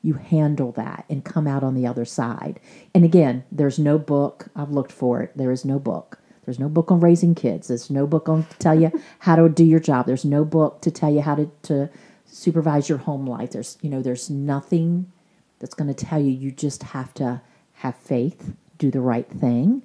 you 0.00 0.14
handle 0.14 0.72
that 0.72 1.04
and 1.10 1.24
come 1.24 1.46
out 1.46 1.62
on 1.62 1.74
the 1.74 1.86
other 1.86 2.04
side. 2.04 2.58
And 2.94 3.04
again, 3.04 3.44
there's 3.52 3.78
no 3.78 3.98
book. 3.98 4.46
I've 4.56 4.70
looked 4.70 4.92
for 4.92 5.20
it. 5.20 5.32
There 5.36 5.50
is 5.50 5.64
no 5.64 5.78
book. 5.78 6.18
There's 6.44 6.58
no 6.60 6.68
book 6.68 6.90
on 6.92 7.00
raising 7.00 7.34
kids. 7.34 7.68
There's 7.68 7.90
no 7.90 8.06
book 8.06 8.28
on 8.28 8.44
to 8.44 8.58
tell 8.58 8.80
you 8.80 8.92
how 9.18 9.36
to 9.36 9.48
do 9.48 9.64
your 9.64 9.80
job. 9.80 10.06
There's 10.06 10.24
no 10.24 10.44
book 10.44 10.80
to 10.82 10.90
tell 10.90 11.12
you 11.12 11.20
how 11.20 11.34
to, 11.34 11.50
to 11.62 11.90
supervise 12.24 12.88
your 12.88 12.98
home 12.98 13.26
life. 13.26 13.50
There's 13.50 13.76
you 13.82 13.90
know, 13.90 14.00
there's 14.00 14.30
nothing 14.30 15.10
that's 15.58 15.74
going 15.74 15.92
to 15.92 16.04
tell 16.04 16.20
you. 16.20 16.30
You 16.30 16.52
just 16.52 16.84
have 16.84 17.12
to 17.14 17.42
have 17.74 17.96
faith, 17.96 18.54
do 18.78 18.90
the 18.90 19.00
right 19.00 19.28
thing, 19.28 19.82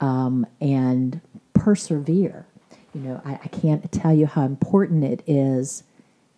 um, 0.00 0.46
and 0.60 1.20
persevere. 1.54 2.46
You 2.94 3.00
know, 3.00 3.22
I, 3.24 3.32
I 3.44 3.48
can't 3.48 3.90
tell 3.90 4.12
you 4.14 4.26
how 4.26 4.44
important 4.44 5.04
it 5.04 5.22
is 5.26 5.82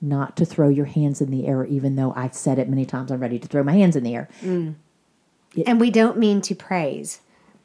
not 0.01 0.37
to 0.37 0.45
throw 0.45 0.69
your 0.69 0.85
hands 0.87 1.21
in 1.21 1.31
the 1.31 1.47
air, 1.47 1.65
even 1.65 1.97
though 1.97 2.13
I've 2.15 2.35
said 2.35 2.59
it 2.59 2.69
many 2.69 2.85
times. 2.85 3.11
I'm 3.11 3.21
ready 3.21 3.39
to 3.39 3.49
throw 3.49 3.63
my 3.63 3.73
hands 3.73 3.97
in 3.97 4.05
the 4.05 4.15
air. 4.15 4.29
And 4.43 5.81
we 5.81 5.91
don't 5.91 6.19
mean 6.19 6.41
to 6.43 6.55
praise. 6.55 7.21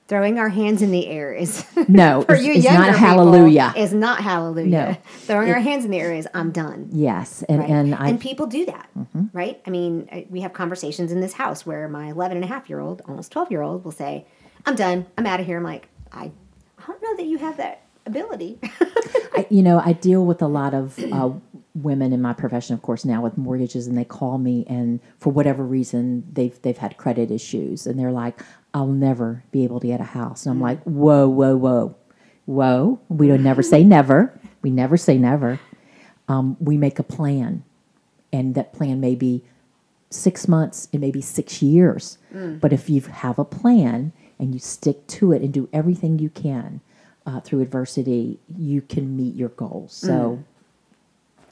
Throwing 0.08 0.40
our 0.40 0.50
hands 0.50 0.82
in 0.82 0.90
the 0.90 1.06
air 1.08 1.32
is 1.34 1.64
No, 1.88 2.22
for 2.28 2.34
it's- 2.34 2.44
you 2.46 2.54
it's 2.54 2.66
not 2.66 2.72
younger 2.86 2.98
hallelujah. 2.98 3.74
Is 3.78 3.94
not 3.94 4.22
hallelujah. 4.22 4.68
No. 4.68 4.98
Throwing 5.28 5.52
our 5.52 5.60
hands 5.60 5.86
in 5.86 5.92
the 5.92 6.00
air 6.00 6.12
is 6.12 6.28
I'm 6.34 6.50
done. 6.52 6.90
Yes, 6.92 7.44
and 7.44 7.60
Right? 7.60 7.70
and 7.70 7.94
I 7.94 8.10
Mm-hmm. 8.12 8.18
people 8.18 8.48
do 8.48 8.66
that, 8.66 8.90
right? 9.34 9.62
I 9.68 9.70
mean, 9.70 10.26
we 10.32 10.42
have 10.42 10.52
conversations 10.54 11.12
in 11.12 11.20
this 11.22 11.34
house 11.34 11.64
where 11.66 11.88
my 11.88 12.08
11 12.08 12.38
and 12.38 12.44
a 12.44 12.48
half 12.48 12.70
year 12.70 12.80
old, 12.80 13.04
almost 13.08 13.32
12 13.32 13.52
year 13.52 13.62
old, 13.62 13.84
will 13.86 13.92
say, 13.92 14.26
I'm 14.66 14.76
done. 14.76 15.06
I'm 15.16 15.28
out 15.28 15.40
of 15.40 15.46
here. 15.46 15.58
I'm 15.58 15.64
like, 15.64 15.90
I, 16.12 16.32
I 16.80 16.88
don't 16.88 17.04
know 17.04 17.16
that 17.18 17.26
you 17.28 17.38
have 17.38 17.58
that 17.58 17.84
ability. 18.10 18.60
I, 19.36 19.46
you 19.50 19.64
know, 19.64 19.82
I 19.84 19.94
deal 19.94 20.26
with 20.26 20.42
a 20.42 20.48
lot 20.48 20.74
of 20.74 21.00
uh, 21.12 21.30
women 21.76 22.12
in 22.12 22.22
my 22.22 22.34
profession, 22.34 22.74
of 22.74 22.82
course, 22.82 23.06
now 23.06 23.22
with 23.22 23.38
mortgages, 23.38 23.88
and 23.88 23.98
they 23.98 24.04
call 24.06 24.38
me, 24.38 24.66
and 24.68 25.00
for 25.20 25.32
whatever 25.32 25.64
reason, 25.64 26.26
they've 26.32 26.60
they've 26.62 26.78
had 26.78 26.98
credit 26.98 27.32
issues, 27.32 27.88
and 27.88 27.98
they're 28.00 28.12
like, 28.12 28.42
"I'll 28.74 28.88
never 28.88 29.44
be 29.52 29.64
able 29.64 29.80
to 29.80 29.88
get 29.88 30.02
a 30.02 30.06
house," 30.06 30.46
and 30.46 30.52
I'm 30.52 30.62
like, 30.62 30.82
"Whoa, 30.84 31.28
whoa, 31.28 31.56
whoa, 31.56 31.96
whoa! 32.46 33.00
We 33.10 33.28
don't 33.28 33.44
never 33.44 33.62
say 33.64 33.84
never. 33.84 34.38
We 34.62 34.72
never 34.72 34.98
say 34.98 35.18
never. 35.18 35.60
Um, 36.28 36.58
we 36.60 36.78
make 36.78 37.00
a 37.00 37.04
plan, 37.04 37.64
and 38.34 38.56
that 38.56 38.74
plan 38.74 39.00
may 39.00 39.16
be 39.16 39.44
six 40.12 40.48
months, 40.48 40.88
it 40.92 41.00
may 41.00 41.12
be 41.12 41.22
six 41.22 41.62
years, 41.62 42.18
but 42.60 42.74
if 42.74 42.90
you 42.90 43.02
have 43.02 43.38
a 43.40 43.46
plan 43.46 44.12
and 44.40 44.54
you 44.54 44.60
stick 44.60 45.06
to 45.08 45.32
it 45.32 45.42
and 45.42 45.54
do 45.54 45.70
everything 45.72 46.20
you 46.20 46.30
can." 46.30 46.82
Uh, 47.26 47.40
through 47.42 47.62
adversity, 47.62 48.40
you 48.58 48.82
can 48.82 49.16
meet 49.16 49.36
your 49.36 49.50
goals. 49.50 49.94
So 49.94 50.44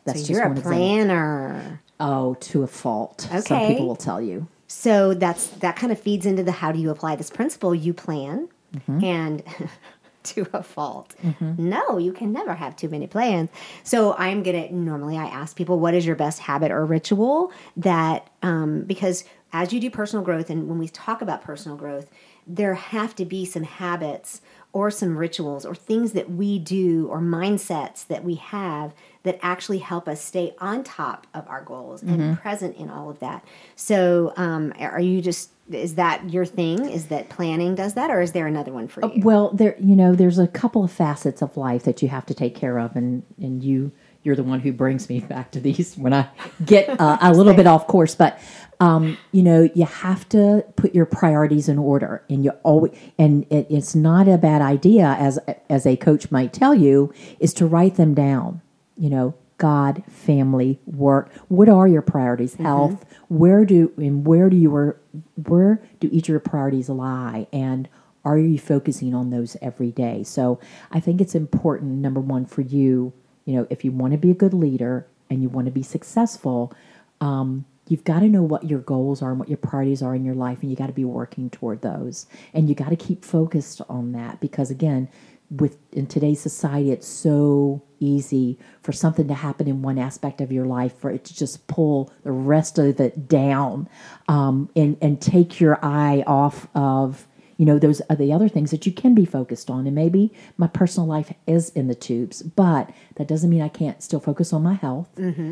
that's 0.06 0.20
so 0.22 0.28
just 0.28 0.30
you're 0.30 0.44
a 0.44 0.48
one 0.48 0.58
example. 0.58 0.80
planner. 0.80 1.82
Oh, 2.00 2.36
to 2.36 2.64
a 2.64 2.68
fault. 2.68 3.22
Some 3.22 3.40
Okay. 3.40 3.68
people 3.68 3.88
will 3.88 3.96
tell 3.96 4.22
you. 4.22 4.48
So 4.68 5.14
that's 5.14 5.48
that 5.48 5.76
kind 5.76 5.92
of 5.92 6.00
feeds 6.00 6.26
into 6.26 6.44
the 6.44 6.52
how 6.52 6.72
do 6.72 6.80
you 6.80 6.90
apply 6.90 7.16
this 7.16 7.30
principle? 7.30 7.76
You 7.76 7.94
plan 7.94 8.50
Mm-hmm. 8.76 9.04
and 9.04 9.44
to 10.24 10.46
a 10.52 10.62
fault. 10.62 11.16
No, 11.58 11.98
you 11.98 12.12
can 12.12 12.34
never 12.34 12.54
have 12.54 12.76
too 12.76 12.90
many 12.90 13.08
plans. 13.08 13.50
So 13.84 14.14
I'm 14.18 14.44
gonna 14.44 14.70
normally 14.72 15.18
I 15.18 15.26
ask 15.26 15.56
people 15.56 15.80
what 15.80 15.94
is 15.94 16.06
your 16.06 16.16
best 16.18 16.40
habit 16.40 16.70
or 16.72 16.86
ritual 16.86 17.52
that 17.78 18.30
um, 18.42 18.82
because 18.82 19.24
as 19.54 19.72
you 19.72 19.80
do 19.80 19.90
personal 19.90 20.24
growth 20.26 20.50
and 20.50 20.68
when 20.68 20.80
we 20.80 20.90
talk 20.90 21.22
about 21.22 21.42
personal 21.42 21.78
growth, 21.78 22.10
there 22.46 22.74
have 22.74 23.16
to 23.16 23.26
be 23.26 23.46
some 23.46 23.64
habits 23.64 24.42
or 24.74 24.92
some 24.92 25.18
rituals 25.18 25.66
or 25.66 25.74
things 25.74 26.12
that 26.12 26.30
we 26.30 26.60
do 26.60 27.08
or 27.10 27.20
mindsets 27.20 28.06
that 28.08 28.24
we 28.24 28.36
have 28.36 28.94
that 29.24 29.40
actually 29.42 29.80
help 29.80 30.08
us 30.08 30.22
stay 30.22 30.56
on 30.60 30.84
top 30.84 31.26
of 31.34 31.48
our 31.48 31.64
goals 31.64 32.04
and 32.04 32.38
present 32.40 32.76
in 32.78 32.90
all 32.90 33.10
of 33.10 33.20
that. 33.20 33.44
So, 33.76 34.34
um, 34.38 34.74
are 34.80 35.02
you 35.02 35.22
just 35.22 35.52
is 35.70 35.96
that 35.96 36.30
your 36.30 36.46
thing? 36.46 36.90
Is 36.90 37.08
that 37.08 37.28
planning 37.28 37.76
does 37.76 37.94
that, 37.96 38.10
or 38.10 38.22
is 38.22 38.32
there 38.32 38.48
another 38.48 38.72
one 38.72 38.88
for 38.88 39.06
you? 39.06 39.22
Well, 39.22 39.52
there 39.54 39.76
you 39.80 39.96
know, 39.96 40.16
there's 40.16 40.40
a 40.40 40.48
couple 40.48 40.84
of 40.84 40.92
facets 40.92 41.42
of 41.42 41.58
life 41.58 41.84
that 41.84 42.02
you 42.02 42.08
have 42.10 42.26
to 42.28 42.34
take 42.34 42.56
care 42.56 42.78
of 42.78 42.96
and 42.96 43.24
and 43.38 43.64
you 43.64 43.92
you're 44.28 44.36
the 44.36 44.44
one 44.44 44.60
who 44.60 44.74
brings 44.74 45.08
me 45.08 45.22
back 45.22 45.52
to 45.52 45.60
these 45.62 45.96
when 45.96 46.14
I 46.14 46.28
get 46.66 47.00
uh, 47.00 47.18
a 47.22 47.34
little 47.34 47.54
bit 47.54 47.66
off 47.66 47.88
course, 47.88 48.14
but 48.14 48.38
um, 48.82 49.18
you 49.32 49.42
know, 49.42 49.70
you 49.74 49.86
have 49.86 50.28
to 50.30 50.66
put 50.76 50.94
your 50.94 51.06
priorities 51.06 51.70
in 51.70 51.80
order, 51.80 52.24
and 52.30 52.44
you 52.44 52.52
always 52.62 52.92
and 53.18 53.46
it, 53.50 53.68
it's 53.70 53.96
not 53.96 54.28
a 54.28 54.38
bad 54.38 54.62
idea 54.62 55.16
as 55.18 55.40
as 55.70 55.86
a 55.86 55.96
coach 55.96 56.30
might 56.30 56.52
tell 56.52 56.76
you 56.76 57.14
is 57.40 57.54
to 57.56 57.66
write 57.66 57.96
them 57.96 58.14
down. 58.14 58.62
You 58.98 59.10
know, 59.10 59.36
God, 59.58 60.04
family, 60.10 60.80
work. 60.86 61.32
What 61.48 61.70
are 61.70 61.88
your 61.88 62.02
priorities? 62.02 62.56
Health. 62.56 63.06
Where 63.30 63.64
do 63.64 63.94
and 63.96 64.28
where 64.28 64.50
do 64.50 64.58
your 64.58 65.00
where 65.48 65.82
do 66.02 66.10
each 66.12 66.26
of 66.26 66.34
your 66.34 66.40
priorities 66.42 66.90
lie? 66.90 67.48
And 67.54 67.88
are 68.26 68.38
you 68.38 68.60
focusing 68.60 69.16
on 69.16 69.30
those 69.30 69.56
every 69.62 69.92
day? 69.92 70.24
So 70.24 70.60
I 70.92 71.00
think 71.00 71.22
it's 71.22 71.34
important. 71.34 71.94
Number 72.00 72.20
one 72.20 72.46
for 72.46 72.62
you, 72.62 73.14
you 73.48 73.56
know, 73.56 73.66
if 73.70 73.86
you 73.86 73.92
want 73.92 74.12
to 74.12 74.18
be 74.18 74.30
a 74.30 74.36
good 74.36 74.54
leader 74.54 75.08
and 75.30 75.42
you 75.42 75.48
want 75.48 75.66
to 75.66 75.72
be 75.72 75.82
successful, 75.82 76.74
um, 77.22 77.66
you've 77.88 78.04
got 78.04 78.20
to 78.20 78.28
know 78.28 78.44
what 78.44 78.66
your 78.66 78.80
goals 78.80 79.22
are 79.22 79.32
and 79.32 79.40
what 79.40 79.48
your 79.48 79.58
priorities 79.58 80.02
are 80.02 80.14
in 80.14 80.26
your 80.26 80.36
life, 80.36 80.62
and 80.62 80.70
you 80.70 80.76
got 80.76 80.88
to 80.88 80.94
be 80.94 81.06
working 81.06 81.50
toward 81.50 81.82
those. 81.82 82.28
And 82.54 82.68
you 82.68 82.76
got 82.76 82.90
to 82.90 82.98
keep 82.98 83.24
focused 83.24 83.82
on 83.88 84.12
that 84.12 84.42
because 84.42 84.70
again, 84.70 85.08
with 85.50 85.78
in 85.94 86.08
today's 86.08 86.42
society, 86.42 86.92
it's 86.92 87.08
so 87.08 87.82
easy 88.02 88.60
for 88.82 88.92
something 88.92 89.30
to 89.30 89.34
happen 89.34 89.66
in 89.66 89.82
one 89.82 89.98
aspect 89.98 90.42
of 90.42 90.52
your 90.52 90.66
life 90.66 90.98
for 91.00 91.10
it 91.10 91.24
to 91.24 91.34
just 91.34 91.68
pull 91.68 92.12
the 92.24 92.34
rest 92.34 92.78
of 92.78 93.00
it 93.00 93.30
down, 93.30 93.88
um, 94.28 94.70
and 94.76 94.98
and 95.02 95.22
take 95.22 95.62
your 95.62 95.80
eye 95.82 96.22
off 96.28 96.68
of 96.76 97.27
you 97.58 97.66
know 97.66 97.80
those 97.80 98.02
are 98.10 98.16
the 98.16 98.32
other 98.32 98.48
things 98.48 98.72
that 98.72 98.86
you 98.86 98.92
can 98.92 99.14
be 99.16 99.26
focused 99.26 99.70
on 99.70 99.86
and 99.88 99.96
maybe 99.96 100.32
my 100.58 100.68
personal 100.68 101.08
life 101.08 101.34
is 101.48 101.70
in 101.72 101.88
the 101.88 101.96
tubes 101.96 102.42
but 102.44 102.90
that 103.16 103.28
doesn't 103.28 103.50
mean 103.50 103.62
i 103.62 103.68
can't 103.70 104.02
still 104.04 104.20
focus 104.20 104.54
on 104.54 104.62
my 104.64 104.74
health 104.76 105.10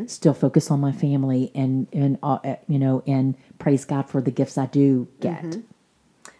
still 0.08 0.34
focus 0.34 0.70
on 0.70 0.80
my 0.80 0.92
family 0.92 1.50
and 1.54 1.86
and 1.92 2.18
uh, 2.22 2.38
uh, 2.44 2.56
you 2.68 2.78
know 2.78 3.02
and 3.06 3.34
praise 3.58 3.84
god 3.84 4.08
for 4.08 4.20
the 4.20 4.30
gifts 4.30 4.56
i 4.56 4.66
do 4.66 5.08
get 5.20 5.42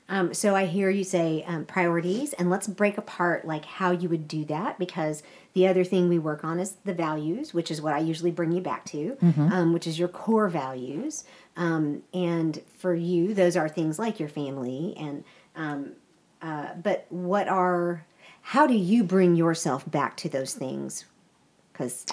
Um, 0.08 0.32
so 0.34 0.54
I 0.54 0.66
hear 0.66 0.88
you 0.88 1.02
say 1.02 1.42
um, 1.48 1.64
priorities, 1.64 2.32
and 2.34 2.48
let's 2.48 2.68
break 2.68 2.96
apart 2.96 3.44
like 3.44 3.64
how 3.64 3.90
you 3.90 4.08
would 4.08 4.28
do 4.28 4.44
that 4.44 4.78
because 4.78 5.24
the 5.52 5.66
other 5.66 5.82
thing 5.82 6.08
we 6.08 6.16
work 6.20 6.44
on 6.44 6.60
is 6.60 6.76
the 6.84 6.94
values, 6.94 7.52
which 7.52 7.72
is 7.72 7.82
what 7.82 7.92
I 7.92 7.98
usually 7.98 8.30
bring 8.30 8.52
you 8.52 8.60
back 8.60 8.84
to, 8.86 9.16
um, 9.52 9.72
which 9.72 9.84
is 9.84 9.98
your 9.98 10.06
core 10.06 10.48
values. 10.48 11.24
Um, 11.56 12.02
and 12.14 12.62
for 12.78 12.94
you, 12.94 13.34
those 13.34 13.56
are 13.56 13.68
things 13.68 13.98
like 13.98 14.20
your 14.20 14.28
family 14.28 14.94
and. 14.96 15.24
Um, 15.56 15.92
uh, 16.42 16.74
but 16.82 17.06
what 17.08 17.48
are? 17.48 18.06
How 18.42 18.66
do 18.66 18.74
you 18.74 19.02
bring 19.02 19.34
yourself 19.34 19.90
back 19.90 20.16
to 20.18 20.28
those 20.28 20.54
things? 20.54 21.06
Because 21.72 22.06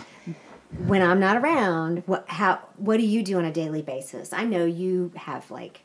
when 0.85 1.01
I'm 1.01 1.19
not 1.19 1.37
around, 1.37 2.03
what 2.05 2.27
how 2.27 2.59
what 2.77 2.97
do 2.97 3.05
you 3.05 3.21
do 3.23 3.37
on 3.37 3.45
a 3.45 3.51
daily 3.51 3.81
basis? 3.81 4.33
I 4.33 4.45
know 4.45 4.65
you 4.65 5.11
have 5.15 5.51
like 5.51 5.81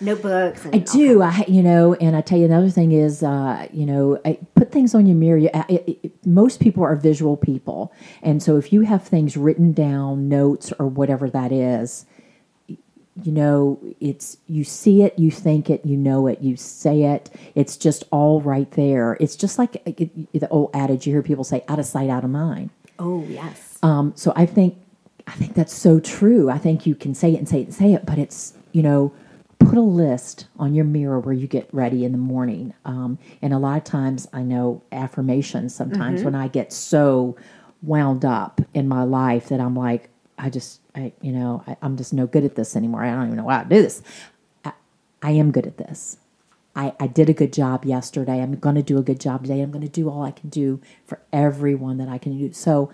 notebooks. 0.00 0.64
And 0.64 0.74
I 0.74 0.78
do. 0.78 1.22
I, 1.22 1.44
you 1.48 1.62
know, 1.62 1.94
and 1.94 2.16
I 2.16 2.20
tell 2.20 2.38
you 2.38 2.44
another 2.44 2.70
thing 2.70 2.92
is, 2.92 3.22
uh, 3.22 3.66
you 3.72 3.86
know, 3.86 4.20
I 4.24 4.38
put 4.54 4.72
things 4.72 4.94
on 4.94 5.06
your 5.06 5.16
mirror. 5.16 5.38
You, 5.38 5.50
uh, 5.52 5.64
it, 5.68 5.98
it, 6.02 6.26
most 6.26 6.60
people 6.60 6.82
are 6.84 6.96
visual 6.96 7.36
people, 7.36 7.92
and 8.22 8.42
so 8.42 8.56
if 8.56 8.72
you 8.72 8.82
have 8.82 9.02
things 9.02 9.36
written 9.36 9.72
down, 9.72 10.28
notes 10.28 10.72
or 10.78 10.86
whatever 10.86 11.28
that 11.30 11.52
is, 11.52 12.06
you 13.22 13.32
know, 13.32 13.78
it's 14.00 14.36
you 14.46 14.64
see 14.64 15.02
it, 15.02 15.18
you 15.18 15.30
think 15.30 15.70
it, 15.70 15.84
you 15.84 15.96
know 15.96 16.26
it, 16.26 16.40
you 16.42 16.56
say 16.56 17.04
it. 17.04 17.30
It's 17.54 17.76
just 17.76 18.04
all 18.10 18.40
right 18.40 18.70
there. 18.72 19.16
It's 19.20 19.36
just 19.36 19.58
like 19.58 19.82
the 19.84 20.48
old 20.50 20.70
adage 20.74 21.06
you 21.06 21.12
hear 21.12 21.22
people 21.22 21.44
say, 21.44 21.64
"Out 21.68 21.78
of 21.78 21.86
sight, 21.86 22.10
out 22.10 22.24
of 22.24 22.30
mind." 22.30 22.70
Oh 22.98 23.24
yes. 23.28 23.78
Um, 23.82 24.12
so 24.16 24.32
I 24.36 24.46
think 24.46 24.76
I 25.26 25.32
think 25.32 25.54
that's 25.54 25.74
so 25.74 25.98
true. 25.98 26.50
I 26.50 26.58
think 26.58 26.86
you 26.86 26.94
can 26.94 27.14
say 27.14 27.34
it 27.34 27.38
and 27.38 27.48
say 27.48 27.60
it 27.60 27.64
and 27.64 27.74
say 27.74 27.92
it, 27.94 28.04
but 28.04 28.18
it's 28.18 28.54
you 28.72 28.82
know 28.82 29.12
put 29.58 29.78
a 29.78 29.82
list 29.82 30.46
on 30.58 30.74
your 30.74 30.84
mirror 30.84 31.18
where 31.18 31.34
you 31.34 31.46
get 31.46 31.68
ready 31.72 32.04
in 32.04 32.12
the 32.12 32.18
morning. 32.18 32.74
Um, 32.84 33.18
and 33.40 33.54
a 33.54 33.58
lot 33.58 33.78
of 33.78 33.84
times, 33.84 34.28
I 34.32 34.42
know 34.42 34.82
affirmations. 34.92 35.74
Sometimes 35.74 36.22
when 36.22 36.34
I 36.34 36.48
get 36.48 36.72
so 36.72 37.36
wound 37.82 38.24
up 38.24 38.60
in 38.74 38.86
my 38.86 39.02
life 39.02 39.48
that 39.48 39.60
I'm 39.60 39.74
like, 39.74 40.10
I 40.38 40.50
just, 40.50 40.80
I, 40.94 41.12
you 41.20 41.32
know, 41.32 41.62
I, 41.66 41.76
I'm 41.82 41.96
just 41.96 42.12
no 42.12 42.26
good 42.26 42.44
at 42.44 42.54
this 42.54 42.76
anymore. 42.76 43.02
I 43.04 43.10
don't 43.10 43.26
even 43.26 43.36
know 43.36 43.48
how 43.48 43.62
to 43.62 43.68
do 43.68 43.82
this. 43.82 44.02
I, 44.64 44.72
I 45.22 45.30
am 45.32 45.50
good 45.50 45.66
at 45.66 45.78
this. 45.78 46.18
I, 46.74 46.94
I 47.00 47.06
did 47.06 47.30
a 47.30 47.32
good 47.32 47.52
job 47.54 47.86
yesterday. 47.86 48.42
I'm 48.42 48.56
going 48.56 48.74
to 48.74 48.82
do 48.82 48.98
a 48.98 49.02
good 49.02 49.20
job 49.20 49.42
today. 49.42 49.62
I'm 49.62 49.70
going 49.70 49.84
to 49.84 49.88
do 49.88 50.10
all 50.10 50.22
I 50.22 50.30
can 50.30 50.50
do 50.50 50.80
for 51.06 51.20
everyone 51.32 51.96
that 51.98 52.08
I 52.08 52.18
can 52.18 52.36
do. 52.36 52.52
So, 52.52 52.92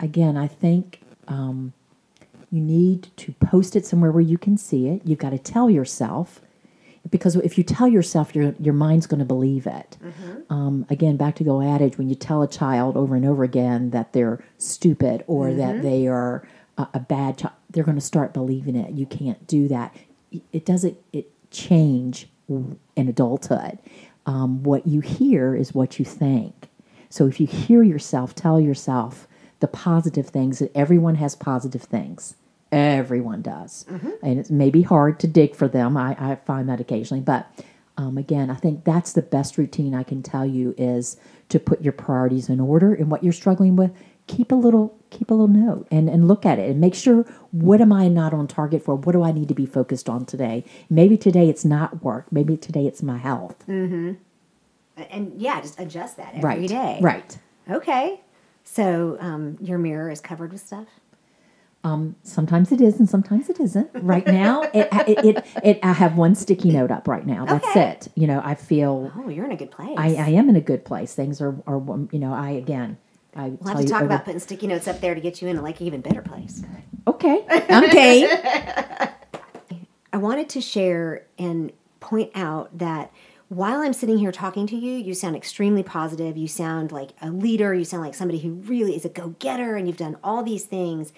again, 0.00 0.36
I 0.38 0.46
think 0.46 1.02
um, 1.28 1.74
you 2.50 2.62
need 2.62 3.08
to 3.18 3.32
post 3.32 3.76
it 3.76 3.84
somewhere 3.84 4.10
where 4.10 4.22
you 4.22 4.38
can 4.38 4.56
see 4.56 4.88
it. 4.88 5.02
You've 5.04 5.18
got 5.18 5.30
to 5.30 5.38
tell 5.38 5.68
yourself 5.68 6.40
because 7.10 7.36
if 7.36 7.58
you 7.58 7.64
tell 7.64 7.88
yourself, 7.88 8.34
your 8.34 8.54
your 8.60 8.74
mind's 8.74 9.06
going 9.06 9.18
to 9.18 9.24
believe 9.26 9.66
it. 9.66 9.98
Um, 10.50 10.86
again, 10.88 11.16
back 11.16 11.34
to 11.36 11.44
the 11.44 11.50
old 11.50 11.64
adage: 11.64 11.98
when 11.98 12.08
you 12.08 12.14
tell 12.14 12.42
a 12.42 12.48
child 12.48 12.96
over 12.96 13.16
and 13.16 13.26
over 13.26 13.42
again 13.42 13.90
that 13.90 14.12
they're 14.12 14.42
stupid 14.56 15.24
or 15.26 15.48
that 15.52 15.82
they 15.82 16.06
are 16.06 16.46
a, 16.78 16.88
a 16.94 17.00
bad 17.00 17.38
child, 17.38 17.54
they're 17.70 17.84
going 17.84 17.96
to 17.96 18.00
start 18.00 18.32
believing 18.32 18.76
it. 18.76 18.92
You 18.92 19.06
can't 19.06 19.46
do 19.46 19.68
that. 19.68 19.94
It 20.52 20.64
doesn't. 20.64 20.96
It 21.12 21.30
change 21.50 22.28
in 22.48 22.78
adulthood. 23.08 23.78
Um, 24.26 24.62
what 24.62 24.86
you 24.86 25.00
hear 25.00 25.54
is 25.54 25.74
what 25.74 25.98
you 25.98 26.04
think. 26.04 26.68
So 27.08 27.26
if 27.26 27.40
you 27.40 27.46
hear 27.46 27.82
yourself, 27.82 28.34
tell 28.34 28.60
yourself 28.60 29.28
the 29.60 29.68
positive 29.68 30.28
things 30.28 30.58
that 30.58 30.74
everyone 30.74 31.16
has 31.16 31.34
positive 31.36 31.82
things. 31.82 32.36
Everyone 32.70 33.42
does. 33.42 33.84
And 34.22 34.38
it's 34.38 34.50
maybe 34.50 34.82
hard 34.82 35.20
to 35.20 35.26
dig 35.26 35.54
for 35.54 35.68
them. 35.68 35.96
I, 35.96 36.16
I 36.18 36.36
find 36.36 36.68
that 36.68 36.80
occasionally. 36.80 37.20
But 37.22 37.52
um, 37.98 38.16
again, 38.16 38.50
I 38.50 38.54
think 38.54 38.84
that's 38.84 39.12
the 39.12 39.22
best 39.22 39.58
routine 39.58 39.94
I 39.94 40.02
can 40.02 40.22
tell 40.22 40.46
you 40.46 40.74
is 40.78 41.18
to 41.50 41.60
put 41.60 41.82
your 41.82 41.92
priorities 41.92 42.48
in 42.48 42.60
order 42.60 42.94
and 42.94 43.10
what 43.10 43.22
you're 43.22 43.32
struggling 43.32 43.76
with. 43.76 43.92
Keep 44.26 44.52
a 44.52 44.54
little 44.54 44.96
keep 45.10 45.30
a 45.30 45.34
little 45.34 45.48
note 45.48 45.86
and, 45.90 46.08
and 46.08 46.26
look 46.26 46.46
at 46.46 46.58
it 46.58 46.70
and 46.70 46.80
make 46.80 46.94
sure 46.94 47.24
what 47.50 47.82
am 47.82 47.92
I 47.92 48.08
not 48.08 48.32
on 48.32 48.46
target 48.46 48.82
for? 48.82 48.94
What 48.94 49.12
do 49.12 49.22
I 49.22 49.30
need 49.32 49.48
to 49.48 49.54
be 49.54 49.66
focused 49.66 50.08
on 50.08 50.24
today? 50.24 50.64
Maybe 50.88 51.18
today 51.18 51.48
it's 51.50 51.64
not 51.66 52.02
work. 52.02 52.32
Maybe 52.32 52.56
today 52.56 52.86
it's 52.86 53.02
my 53.02 53.18
health. 53.18 53.62
Mm-hmm. 53.68 54.12
And 55.10 55.32
yeah, 55.40 55.60
just 55.60 55.78
adjust 55.78 56.16
that 56.16 56.34
every 56.34 56.66
day. 56.66 56.98
right. 57.02 57.38
Right. 57.68 57.76
Okay. 57.76 58.20
So 58.64 59.16
um, 59.20 59.58
your 59.60 59.76
mirror 59.78 60.10
is 60.10 60.20
covered 60.20 60.52
with 60.52 60.62
stuff. 60.62 60.86
Um, 61.84 62.14
sometimes 62.22 62.70
it 62.70 62.80
is 62.80 63.00
and 63.00 63.10
sometimes 63.10 63.50
it 63.50 63.58
isn't. 63.58 63.90
Right 63.94 64.26
now, 64.26 64.62
it, 64.74 64.88
it, 65.08 65.24
it, 65.24 65.46
it, 65.64 65.78
I 65.82 65.92
have 65.92 66.16
one 66.16 66.34
sticky 66.36 66.70
note 66.70 66.90
up 66.92 67.08
right 67.08 67.26
now. 67.26 67.44
That's 67.44 67.66
Okay. 67.66 67.90
it. 67.90 68.08
You 68.14 68.28
know, 68.28 68.40
I 68.44 68.54
feel 68.54 69.12
Oh, 69.16 69.28
you're 69.28 69.44
in 69.44 69.52
a 69.52 69.56
good 69.56 69.72
place. 69.72 69.96
I, 69.98 70.14
I 70.14 70.28
am 70.28 70.48
in 70.48 70.56
a 70.56 70.60
good 70.60 70.84
place. 70.84 71.14
Things 71.14 71.40
are, 71.40 71.56
are 71.66 71.78
you 72.12 72.18
know, 72.20 72.32
I, 72.32 72.50
again, 72.50 72.98
I 73.34 73.48
We'll 73.60 73.74
have 73.74 73.84
to 73.84 73.90
talk 73.90 74.02
about 74.02 74.24
putting 74.24 74.40
sticky 74.40 74.66
notes 74.66 74.86
up 74.86 75.00
there 75.00 75.14
to 75.14 75.20
get 75.20 75.40
you 75.40 75.48
in 75.48 75.56
a 75.56 75.62
like 75.62 75.80
an 75.80 75.86
even 75.86 76.00
better 76.00 76.22
place. 76.22 76.62
Okay. 77.06 77.44
I'm. 77.68 77.88
I 80.12 80.18
wanted 80.18 80.48
to 80.50 80.60
share 80.60 81.24
and 81.38 81.72
point 82.00 82.30
out 82.34 82.76
that 82.76 83.10
while 83.48 83.80
I'm 83.80 83.92
sitting 83.92 84.18
here 84.18 84.32
talking 84.32 84.66
to 84.66 84.76
you, 84.76 84.92
you 84.92 85.14
sound 85.14 85.36
extremely 85.36 85.82
positive. 85.82 86.36
You 86.36 86.48
sound 86.48 86.92
like 86.92 87.10
a 87.20 87.30
leader. 87.30 87.74
You 87.74 87.84
sound 87.84 88.02
like 88.02 88.14
somebody 88.14 88.40
who 88.40 88.52
really 88.52 88.96
is 88.96 89.04
a 89.04 89.08
go 89.08 89.34
getter, 89.38 89.76
and 89.76 89.86
you've 89.86 89.96
done 89.96 90.16
all 90.22 90.42
these 90.42 90.64
things. 90.64 91.12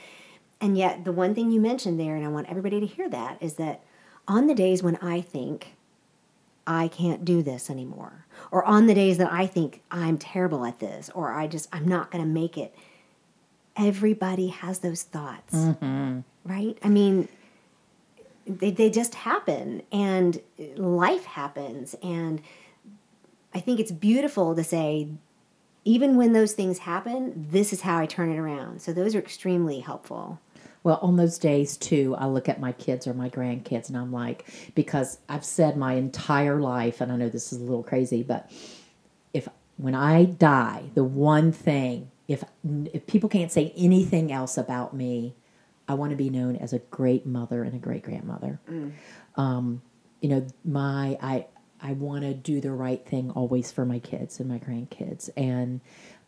And 0.60 0.78
yet, 0.78 1.04
the 1.04 1.12
one 1.12 1.34
thing 1.34 1.50
you 1.50 1.60
mentioned 1.60 1.98
there, 1.98 2.16
and 2.16 2.24
I 2.24 2.28
want 2.28 2.48
everybody 2.48 2.80
to 2.80 2.86
hear 2.86 3.08
that, 3.10 3.38
is 3.40 3.54
that 3.54 3.82
on 4.26 4.46
the 4.46 4.54
days 4.54 4.82
when 4.82 4.96
I 4.96 5.20
think 5.20 5.74
I 6.66 6.88
can't 6.88 7.24
do 7.24 7.42
this 7.42 7.68
anymore, 7.70 8.26
or 8.50 8.64
on 8.64 8.86
the 8.86 8.94
days 8.94 9.18
that 9.18 9.32
I 9.32 9.46
think 9.46 9.82
I'm 9.90 10.18
terrible 10.18 10.64
at 10.64 10.78
this, 10.80 11.10
or 11.14 11.32
I 11.32 11.46
just, 11.46 11.68
I'm 11.72 11.86
not 11.86 12.10
going 12.10 12.24
to 12.24 12.30
make 12.30 12.56
it, 12.56 12.74
everybody 13.76 14.48
has 14.48 14.78
those 14.78 15.02
thoughts, 15.02 15.54
mm-hmm. 15.54 16.20
right? 16.44 16.78
I 16.82 16.88
mean, 16.88 17.28
they, 18.46 18.70
they 18.70 18.90
just 18.90 19.14
happen 19.14 19.82
and 19.90 20.40
life 20.76 21.24
happens 21.24 21.94
and 22.02 22.42
i 23.54 23.60
think 23.60 23.80
it's 23.80 23.92
beautiful 23.92 24.54
to 24.54 24.62
say 24.62 25.08
even 25.84 26.16
when 26.16 26.32
those 26.32 26.52
things 26.52 26.78
happen 26.80 27.46
this 27.50 27.72
is 27.72 27.82
how 27.82 27.98
i 27.98 28.06
turn 28.06 28.30
it 28.30 28.38
around. 28.38 28.80
So 28.82 28.92
those 28.92 29.14
are 29.14 29.18
extremely 29.18 29.80
helpful 29.80 30.40
Well, 30.84 30.98
on 31.02 31.16
those 31.16 31.38
days 31.38 31.76
too, 31.78 32.14
I 32.18 32.26
look 32.26 32.48
at 32.48 32.60
my 32.60 32.72
kids 32.72 33.06
or 33.06 33.14
my 33.14 33.30
grandkids 33.30 33.88
and 33.88 33.96
I'm 33.96 34.12
like, 34.12 34.44
because 34.74 35.18
I've 35.28 35.44
said 35.44 35.76
my 35.76 35.94
entire 35.94 36.60
life, 36.60 37.00
and 37.00 37.10
I 37.10 37.16
know 37.16 37.30
this 37.30 37.52
is 37.52 37.60
a 37.60 37.64
little 37.64 37.82
crazy, 37.82 38.22
but 38.22 38.50
if 39.32 39.48
when 39.78 39.94
I 39.94 40.26
die, 40.26 40.84
the 40.94 41.02
one 41.02 41.50
thing, 41.52 42.10
if 42.28 42.44
if 42.92 43.06
people 43.06 43.28
can't 43.28 43.50
say 43.50 43.72
anything 43.76 44.30
else 44.30 44.56
about 44.58 44.94
me, 44.94 45.34
I 45.88 45.94
want 45.94 46.10
to 46.10 46.16
be 46.16 46.30
known 46.30 46.56
as 46.56 46.72
a 46.72 46.78
great 46.78 47.26
mother 47.26 47.64
and 47.64 47.74
a 47.74 47.78
great 47.78 48.02
grandmother. 48.02 48.60
Um, 49.36 49.82
you 50.20 50.28
know, 50.28 50.46
my 50.64 51.18
I 51.20 51.46
I 51.80 51.92
want 51.92 52.22
to 52.22 52.32
do 52.34 52.60
the 52.60 52.72
right 52.72 53.04
thing 53.06 53.30
always 53.30 53.72
for 53.72 53.84
my 53.84 53.98
kids 53.98 54.38
and 54.38 54.48
my 54.48 54.58
grandkids, 54.58 55.28
and 55.36 55.80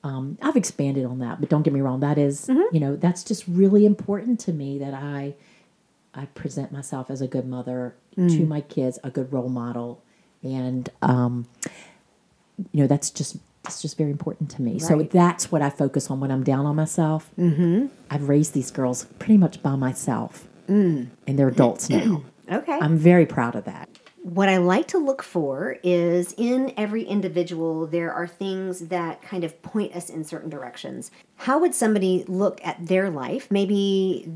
um, 0.06 0.38
I've 0.40 0.56
expanded 0.56 1.04
on 1.04 1.18
that. 1.18 1.40
But 1.40 1.48
don't 1.48 1.62
get 1.62 1.72
me 1.72 1.80
wrong, 1.80 2.00
that 2.00 2.16
is, 2.18 2.48
you 2.48 2.80
know 2.80 2.96
that's 2.96 3.24
just 3.24 3.44
really 3.48 3.84
important 3.84 4.38
to 4.40 4.52
me 4.52 4.78
that 4.78 4.94
I 4.94 5.34
I 6.14 6.26
present 6.26 6.72
myself 6.72 7.10
as 7.10 7.20
a 7.20 7.26
good 7.26 7.46
mother 7.46 7.94
to 8.16 8.46
my 8.46 8.62
kids, 8.62 8.98
a 9.04 9.10
good 9.10 9.32
role 9.32 9.50
model, 9.50 10.02
and 10.42 10.88
um, 11.02 11.46
you 12.72 12.80
know 12.82 12.86
that's 12.86 13.10
just 13.10 13.36
that's 13.64 13.82
just 13.82 13.98
very 13.98 14.10
important 14.10 14.50
to 14.52 14.62
me. 14.62 14.78
So 14.78 15.02
that's 15.02 15.50
what 15.50 15.60
I 15.60 15.70
focus 15.70 16.10
on 16.10 16.20
when 16.20 16.30
I'm 16.30 16.44
down 16.44 16.66
on 16.66 16.76
myself. 16.76 17.30
Mm-hmm. 17.36 17.86
I've 18.10 18.28
raised 18.28 18.54
these 18.54 18.70
girls 18.70 19.04
pretty 19.18 19.36
much 19.36 19.62
by 19.62 19.74
myself, 19.74 20.46
and 21.26 21.38
they're 21.38 21.48
adults 21.48 21.90
now. 21.90 22.22
okay 22.50 22.78
I'm 22.80 22.96
very 22.96 23.26
proud 23.26 23.56
of 23.56 23.64
that. 23.64 23.88
What 24.26 24.48
I 24.48 24.56
like 24.56 24.88
to 24.88 24.98
look 24.98 25.22
for 25.22 25.76
is 25.84 26.34
in 26.36 26.74
every 26.76 27.04
individual, 27.04 27.86
there 27.86 28.12
are 28.12 28.26
things 28.26 28.88
that 28.88 29.22
kind 29.22 29.44
of 29.44 29.62
point 29.62 29.94
us 29.94 30.10
in 30.10 30.24
certain 30.24 30.50
directions. 30.50 31.12
How 31.36 31.60
would 31.60 31.76
somebody 31.76 32.24
look 32.26 32.60
at 32.64 32.88
their 32.88 33.08
life? 33.08 33.48
Maybe 33.52 34.28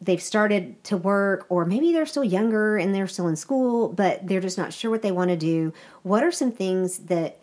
they've 0.00 0.20
started 0.20 0.82
to 0.84 0.96
work, 0.96 1.46
or 1.48 1.64
maybe 1.64 1.92
they're 1.92 2.04
still 2.04 2.24
younger 2.24 2.78
and 2.78 2.92
they're 2.92 3.06
still 3.06 3.28
in 3.28 3.36
school, 3.36 3.90
but 3.90 4.26
they're 4.26 4.40
just 4.40 4.58
not 4.58 4.72
sure 4.72 4.90
what 4.90 5.02
they 5.02 5.12
want 5.12 5.30
to 5.30 5.36
do. 5.36 5.72
What 6.02 6.24
are 6.24 6.32
some 6.32 6.50
things 6.50 6.98
that 6.98 7.38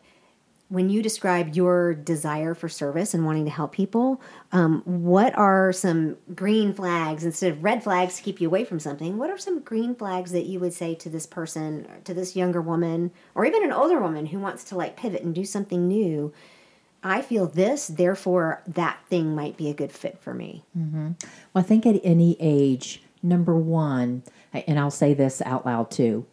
when 0.73 0.89
you 0.89 1.03
describe 1.03 1.55
your 1.55 1.93
desire 1.93 2.55
for 2.55 2.67
service 2.67 3.13
and 3.13 3.27
wanting 3.27 3.45
to 3.45 3.51
help 3.51 3.71
people, 3.71 4.19
um, 4.51 4.81
what 4.86 5.38
are 5.38 5.71
some 5.71 6.17
green 6.33 6.73
flags 6.73 7.23
instead 7.23 7.51
of 7.51 7.63
red 7.63 7.83
flags 7.83 8.17
to 8.17 8.23
keep 8.23 8.41
you 8.41 8.47
away 8.47 8.65
from 8.65 8.79
something? 8.79 9.19
What 9.19 9.29
are 9.29 9.38
some 9.38 9.59
green 9.59 9.93
flags 9.93 10.31
that 10.31 10.47
you 10.47 10.59
would 10.59 10.73
say 10.73 10.95
to 10.95 11.09
this 11.12 11.27
person, 11.27 11.88
to 12.05 12.13
this 12.15 12.36
younger 12.36 12.59
woman, 12.59 13.12
or 13.36 13.45
even 13.45 13.63
an 13.63 13.71
older 13.71 13.99
woman 13.99 14.25
who 14.25 14.39
wants 14.39 14.63
to 14.63 14.75
like 14.75 14.97
pivot 14.97 15.21
and 15.21 15.36
do 15.36 15.45
something 15.45 15.88
new? 15.88 16.33
I 17.03 17.21
feel 17.21 17.45
this, 17.45 17.86
therefore 17.86 18.63
that 18.65 18.97
thing 19.09 19.36
might 19.36 19.57
be 19.57 19.69
a 19.69 19.75
good 19.75 19.91
fit 19.91 20.17
for 20.17 20.33
me. 20.33 20.63
Well, 21.53 21.63
I 21.63 21.67
think 21.67 21.86
at 21.86 22.01
any 22.03 22.36
age, 22.39 23.03
number 23.21 23.55
one, 23.55 24.23
and 24.51 24.79
I'll 24.79 24.89
say 24.89 25.13
this 25.13 25.39
out 25.45 25.67
loud 25.67 25.91
too. 25.91 26.25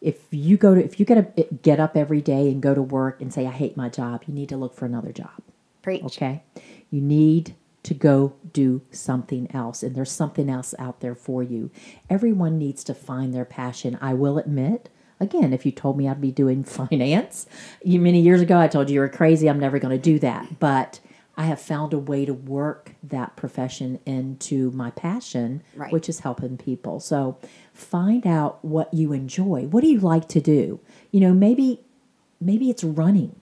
If 0.00 0.26
you 0.30 0.56
go 0.56 0.74
to, 0.74 0.84
if 0.84 1.00
you 1.00 1.06
get 1.06 1.18
a, 1.18 1.42
get 1.54 1.80
up 1.80 1.96
every 1.96 2.20
day 2.20 2.50
and 2.50 2.62
go 2.62 2.74
to 2.74 2.82
work 2.82 3.20
and 3.20 3.32
say, 3.32 3.46
I 3.46 3.50
hate 3.50 3.76
my 3.76 3.88
job, 3.88 4.24
you 4.26 4.34
need 4.34 4.48
to 4.50 4.56
look 4.56 4.74
for 4.74 4.84
another 4.84 5.12
job. 5.12 5.42
Preach. 5.82 6.04
Okay. 6.04 6.42
You 6.90 7.00
need 7.00 7.54
to 7.82 7.94
go 7.94 8.34
do 8.52 8.82
something 8.90 9.48
else, 9.54 9.82
and 9.82 9.94
there's 9.94 10.10
something 10.10 10.50
else 10.50 10.74
out 10.78 11.00
there 11.00 11.14
for 11.14 11.42
you. 11.42 11.70
Everyone 12.10 12.58
needs 12.58 12.82
to 12.84 12.94
find 12.94 13.32
their 13.32 13.44
passion. 13.44 13.96
I 14.00 14.12
will 14.12 14.38
admit, 14.38 14.88
again, 15.20 15.52
if 15.52 15.64
you 15.64 15.70
told 15.70 15.96
me 15.96 16.08
I'd 16.08 16.20
be 16.20 16.32
doing 16.32 16.64
finance 16.64 17.46
you, 17.84 18.00
many 18.00 18.20
years 18.20 18.40
ago, 18.40 18.58
I 18.58 18.66
told 18.66 18.90
you 18.90 18.94
you 18.94 19.00
were 19.00 19.08
crazy. 19.08 19.48
I'm 19.48 19.60
never 19.60 19.78
going 19.78 19.96
to 19.96 20.02
do 20.02 20.18
that. 20.18 20.58
But 20.58 20.98
I 21.36 21.44
have 21.46 21.60
found 21.60 21.92
a 21.92 21.98
way 21.98 22.24
to 22.24 22.32
work 22.32 22.92
that 23.02 23.36
profession 23.36 24.00
into 24.06 24.70
my 24.70 24.90
passion, 24.90 25.62
Right. 25.74 25.92
which 25.92 26.08
is 26.08 26.20
helping 26.20 26.56
people. 26.56 26.98
So 26.98 27.36
find 27.74 28.26
out 28.26 28.64
what 28.64 28.92
you 28.94 29.12
enjoy. 29.12 29.66
What 29.66 29.82
do 29.82 29.88
you 29.88 30.00
like 30.00 30.28
to 30.28 30.40
do? 30.40 30.80
You 31.12 31.20
know, 31.20 31.34
maybe 31.34 31.80
maybe 32.40 32.70
it's 32.70 32.84
running. 32.84 33.36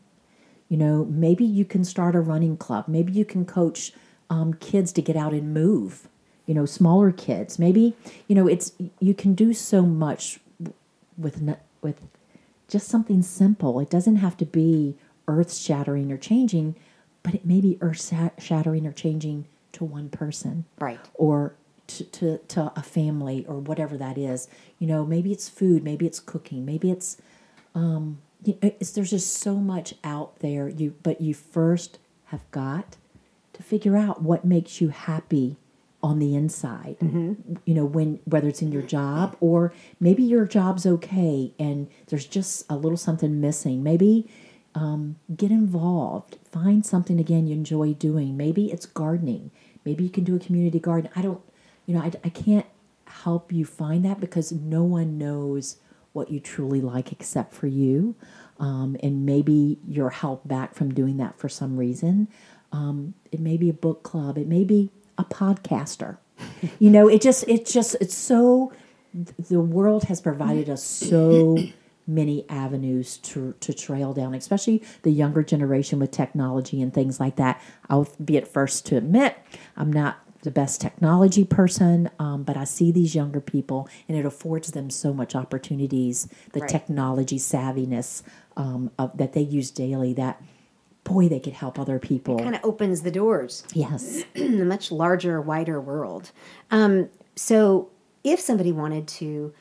You 0.68 0.76
know, 0.76 1.04
maybe 1.04 1.44
you 1.44 1.64
can 1.64 1.84
start 1.84 2.14
a 2.16 2.20
running 2.20 2.56
club. 2.56 2.86
Maybe 2.88 3.12
you 3.12 3.24
can 3.24 3.44
coach 3.44 3.92
um, 4.30 4.54
kids 4.54 4.92
to 4.92 5.02
get 5.02 5.14
out 5.16 5.32
and 5.32 5.54
move. 5.54 6.08
You 6.46 6.54
know, 6.54 6.66
smaller 6.66 7.12
kids. 7.12 7.58
Maybe 7.58 7.94
you 8.26 8.34
know 8.34 8.48
it's 8.48 8.72
you 8.98 9.14
can 9.14 9.34
do 9.34 9.52
so 9.52 9.82
much 9.82 10.40
with 11.16 11.40
with 11.80 12.00
just 12.66 12.88
something 12.88 13.22
simple. 13.22 13.78
It 13.78 13.88
doesn't 13.90 14.16
have 14.16 14.36
to 14.38 14.44
be 14.46 14.96
earth 15.28 15.54
shattering 15.54 16.10
or 16.10 16.16
changing, 16.18 16.74
but 17.24 17.34
it 17.34 17.44
may 17.44 17.60
be 17.60 17.76
earth 17.80 18.12
shattering 18.38 18.86
or 18.86 18.92
changing 18.92 19.46
to 19.72 19.84
one 19.84 20.08
person, 20.08 20.64
Right. 20.78 21.00
Or 21.14 21.56
to, 21.88 22.04
to 22.04 22.38
to 22.38 22.72
a 22.76 22.82
family 22.82 23.44
or 23.48 23.58
whatever 23.58 23.96
that 23.98 24.16
is. 24.16 24.48
You 24.78 24.86
know, 24.86 25.04
maybe 25.04 25.32
it's 25.32 25.48
food, 25.48 25.82
maybe 25.82 26.06
it's 26.06 26.20
cooking, 26.20 26.64
maybe 26.64 26.90
it's 26.92 27.16
um, 27.74 28.18
it's, 28.46 28.92
there's 28.92 29.10
just 29.10 29.34
so 29.34 29.56
much 29.56 29.94
out 30.04 30.38
there. 30.38 30.68
You 30.68 30.94
but 31.02 31.20
you 31.20 31.34
first 31.34 31.98
have 32.26 32.48
got 32.52 32.96
to 33.52 33.62
figure 33.62 33.96
out 33.96 34.22
what 34.22 34.44
makes 34.44 34.80
you 34.80 34.88
happy 34.90 35.56
on 36.02 36.18
the 36.18 36.34
inside. 36.36 36.96
You 37.64 37.74
know, 37.74 37.84
when 37.84 38.20
whether 38.24 38.48
it's 38.48 38.62
in 38.62 38.70
your 38.72 38.82
job 38.82 39.36
or 39.40 39.72
maybe 39.98 40.22
your 40.22 40.44
job's 40.46 40.86
okay 40.86 41.52
and 41.58 41.88
there's 42.06 42.26
just 42.26 42.64
a 42.70 42.76
little 42.76 42.98
something 42.98 43.40
missing. 43.40 43.82
Maybe 43.82 44.28
um, 44.74 45.16
get 45.34 45.50
involved. 45.50 46.38
Find 46.50 46.84
something 46.84 47.20
again 47.20 47.46
you 47.46 47.54
enjoy 47.54 47.94
doing. 47.94 48.36
Maybe 48.36 48.72
it's 48.72 48.86
gardening. 48.86 49.50
Maybe 49.84 50.04
you 50.04 50.10
can 50.10 50.24
do 50.24 50.34
a 50.34 50.38
community 50.38 50.80
garden. 50.80 51.10
I 51.14 51.22
don't, 51.22 51.40
you 51.86 51.94
know, 51.94 52.02
I, 52.02 52.12
I 52.24 52.28
can't 52.28 52.66
help 53.06 53.52
you 53.52 53.64
find 53.64 54.04
that 54.04 54.20
because 54.20 54.50
no 54.50 54.82
one 54.82 55.18
knows 55.18 55.76
what 56.12 56.30
you 56.30 56.40
truly 56.40 56.80
like 56.80 57.12
except 57.12 57.52
for 57.52 57.66
you. 57.66 58.14
Um, 58.58 58.96
and 59.02 59.26
maybe 59.26 59.78
you're 59.86 60.14
back 60.44 60.74
from 60.74 60.94
doing 60.94 61.16
that 61.18 61.36
for 61.38 61.48
some 61.48 61.76
reason. 61.76 62.28
Um, 62.72 63.14
it 63.30 63.40
may 63.40 63.56
be 63.56 63.68
a 63.68 63.74
book 63.74 64.02
club. 64.02 64.38
It 64.38 64.46
may 64.46 64.64
be 64.64 64.90
a 65.18 65.24
podcaster. 65.24 66.18
you 66.78 66.90
know, 66.90 67.08
it 67.08 67.20
just, 67.20 67.46
it 67.48 67.66
just, 67.66 67.96
it's 68.00 68.14
so, 68.14 68.72
the 69.48 69.60
world 69.60 70.04
has 70.04 70.20
provided 70.20 70.68
us 70.68 70.82
so 70.82 71.56
many 72.06 72.44
avenues 72.50 73.16
to, 73.18 73.54
to 73.60 73.72
trail 73.72 74.12
down, 74.12 74.34
especially 74.34 74.82
the 75.02 75.10
younger 75.10 75.42
generation 75.42 75.98
with 75.98 76.10
technology 76.10 76.82
and 76.82 76.92
things 76.92 77.18
like 77.18 77.36
that. 77.36 77.60
I'll 77.88 78.08
be 78.22 78.36
at 78.36 78.46
first 78.46 78.86
to 78.86 78.96
admit 78.96 79.36
I'm 79.76 79.92
not 79.92 80.18
the 80.42 80.50
best 80.50 80.80
technology 80.82 81.44
person, 81.44 82.10
um, 82.18 82.42
but 82.42 82.54
I 82.56 82.64
see 82.64 82.92
these 82.92 83.14
younger 83.14 83.40
people 83.40 83.88
and 84.08 84.18
it 84.18 84.26
affords 84.26 84.72
them 84.72 84.90
so 84.90 85.14
much 85.14 85.34
opportunities, 85.34 86.28
the 86.52 86.60
Right. 86.60 86.68
technology 86.68 87.38
savviness 87.38 88.22
um, 88.56 88.90
of, 88.98 89.16
that 89.16 89.32
they 89.32 89.40
use 89.40 89.70
daily 89.70 90.12
that, 90.12 90.42
boy, 91.04 91.28
they 91.28 91.40
could 91.40 91.54
help 91.54 91.78
other 91.78 91.98
people. 91.98 92.38
It 92.38 92.42
Kind 92.42 92.54
of 92.56 92.64
opens 92.64 93.00
the 93.02 93.10
doors. 93.10 93.64
yes. 93.72 94.24
in 94.34 94.60
a 94.60 94.64
much 94.66 94.92
larger, 94.92 95.40
wider 95.40 95.80
world. 95.80 96.30
Um, 96.70 97.08
so, 97.36 97.88
if 98.22 98.38
somebody 98.40 98.72
wanted 98.72 99.06
to, 99.08 99.52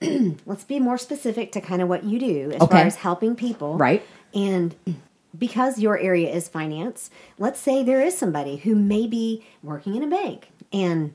let's 0.46 0.64
be 0.64 0.80
more 0.80 0.98
specific 0.98 1.52
to 1.52 1.60
kind 1.60 1.82
of 1.82 1.88
what 1.88 2.04
you 2.04 2.18
do 2.18 2.50
as 2.52 2.62
Okay. 2.62 2.76
far 2.78 2.86
as 2.86 2.96
helping 2.96 3.34
people. 3.36 3.76
Right. 3.76 4.02
And 4.34 4.74
because 5.36 5.78
your 5.78 5.98
area 5.98 6.32
is 6.32 6.48
finance, 6.48 7.10
let's 7.38 7.60
say 7.60 7.82
there 7.82 8.00
is 8.00 8.16
somebody 8.16 8.56
who 8.56 8.74
may 8.74 9.06
be 9.06 9.44
working 9.62 9.94
in 9.94 10.02
a 10.02 10.06
bank 10.08 10.48
and 10.72 11.12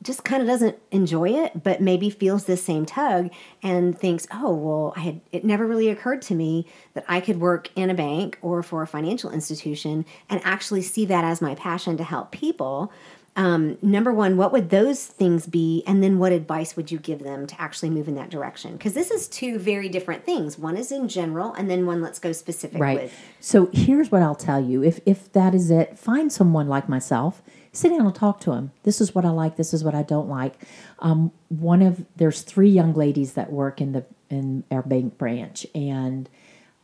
just 0.00 0.22
kind 0.22 0.40
of 0.40 0.46
doesn't 0.46 0.78
enjoy 0.92 1.30
it, 1.30 1.64
but 1.64 1.80
maybe 1.80 2.08
feels 2.08 2.44
this 2.44 2.62
same 2.62 2.86
tug 2.86 3.30
and 3.64 3.98
thinks, 3.98 4.28
"Oh, 4.32 4.54
well, 4.54 4.92
I 4.96 5.00
had 5.00 5.20
it 5.32 5.44
never 5.44 5.66
really 5.66 5.88
occurred 5.88 6.22
to 6.22 6.36
me 6.36 6.66
that 6.94 7.04
I 7.08 7.20
could 7.20 7.40
work 7.40 7.68
in 7.74 7.90
a 7.90 7.94
bank 7.94 8.38
or 8.40 8.62
for 8.62 8.82
a 8.82 8.86
financial 8.86 9.30
institution 9.32 10.04
and 10.30 10.40
actually 10.44 10.82
see 10.82 11.04
that 11.06 11.24
as 11.24 11.40
my 11.42 11.56
passion 11.56 11.96
to 11.96 12.04
help 12.04 12.30
people." 12.30 12.92
Um, 13.36 13.78
number 13.82 14.12
one, 14.12 14.36
what 14.36 14.50
would 14.52 14.70
those 14.70 15.06
things 15.06 15.46
be, 15.46 15.84
and 15.86 16.02
then 16.02 16.18
what 16.18 16.32
advice 16.32 16.74
would 16.74 16.90
you 16.90 16.98
give 16.98 17.20
them 17.22 17.46
to 17.46 17.60
actually 17.60 17.90
move 17.90 18.08
in 18.08 18.16
that 18.16 18.30
direction? 18.30 18.72
Because 18.72 18.94
this 18.94 19.12
is 19.12 19.28
two 19.28 19.60
very 19.60 19.88
different 19.88 20.24
things. 20.24 20.58
One 20.58 20.76
is 20.76 20.90
in 20.90 21.06
general, 21.08 21.52
and 21.52 21.70
then 21.70 21.86
one 21.86 22.02
let's 22.02 22.18
go 22.18 22.32
specific 22.32 22.80
Right. 22.80 23.02
with. 23.02 23.14
So 23.38 23.70
here's 23.72 24.10
what 24.10 24.22
I'll 24.22 24.34
tell 24.34 24.60
you. 24.60 24.82
If 24.82 24.98
if 25.06 25.32
that 25.34 25.54
is 25.54 25.70
it, 25.70 25.96
find 25.96 26.32
someone 26.32 26.68
like 26.68 26.88
myself. 26.88 27.40
Sit 27.70 27.90
down 27.90 28.06
and 28.06 28.14
talk 28.14 28.40
to 28.40 28.50
them. 28.50 28.72
This 28.82 29.00
is 29.00 29.14
what 29.14 29.24
I 29.24 29.28
like. 29.30 29.56
This 29.56 29.72
is 29.72 29.84
what 29.84 29.94
I 29.94 30.02
don't 30.02 30.28
like. 30.28 30.54
Um, 30.98 31.30
one 31.48 31.80
of 31.80 32.04
there's 32.16 32.42
three 32.42 32.70
young 32.70 32.92
ladies 32.94 33.34
that 33.34 33.52
work 33.52 33.80
in 33.80 33.92
the 33.92 34.04
in 34.30 34.64
our 34.72 34.82
bank 34.82 35.16
branch, 35.16 35.64
and 35.76 36.28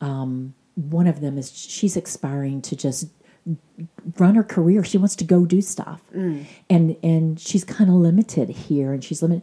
um, 0.00 0.54
one 0.76 1.08
of 1.08 1.20
them 1.20 1.36
is 1.36 1.50
she's 1.52 1.96
aspiring 1.96 2.62
to 2.62 2.76
just 2.76 3.08
run 4.18 4.34
her 4.34 4.44
career. 4.44 4.84
She 4.84 4.98
wants 4.98 5.16
to 5.16 5.24
go 5.24 5.44
do 5.44 5.60
stuff, 5.60 6.02
and 6.70 6.96
and 7.02 7.38
she's 7.40 7.64
kind 7.64 7.90
of 7.90 7.96
limited 7.96 8.48
here, 8.48 8.92
and 8.92 9.02
she's 9.02 9.22
limited. 9.22 9.42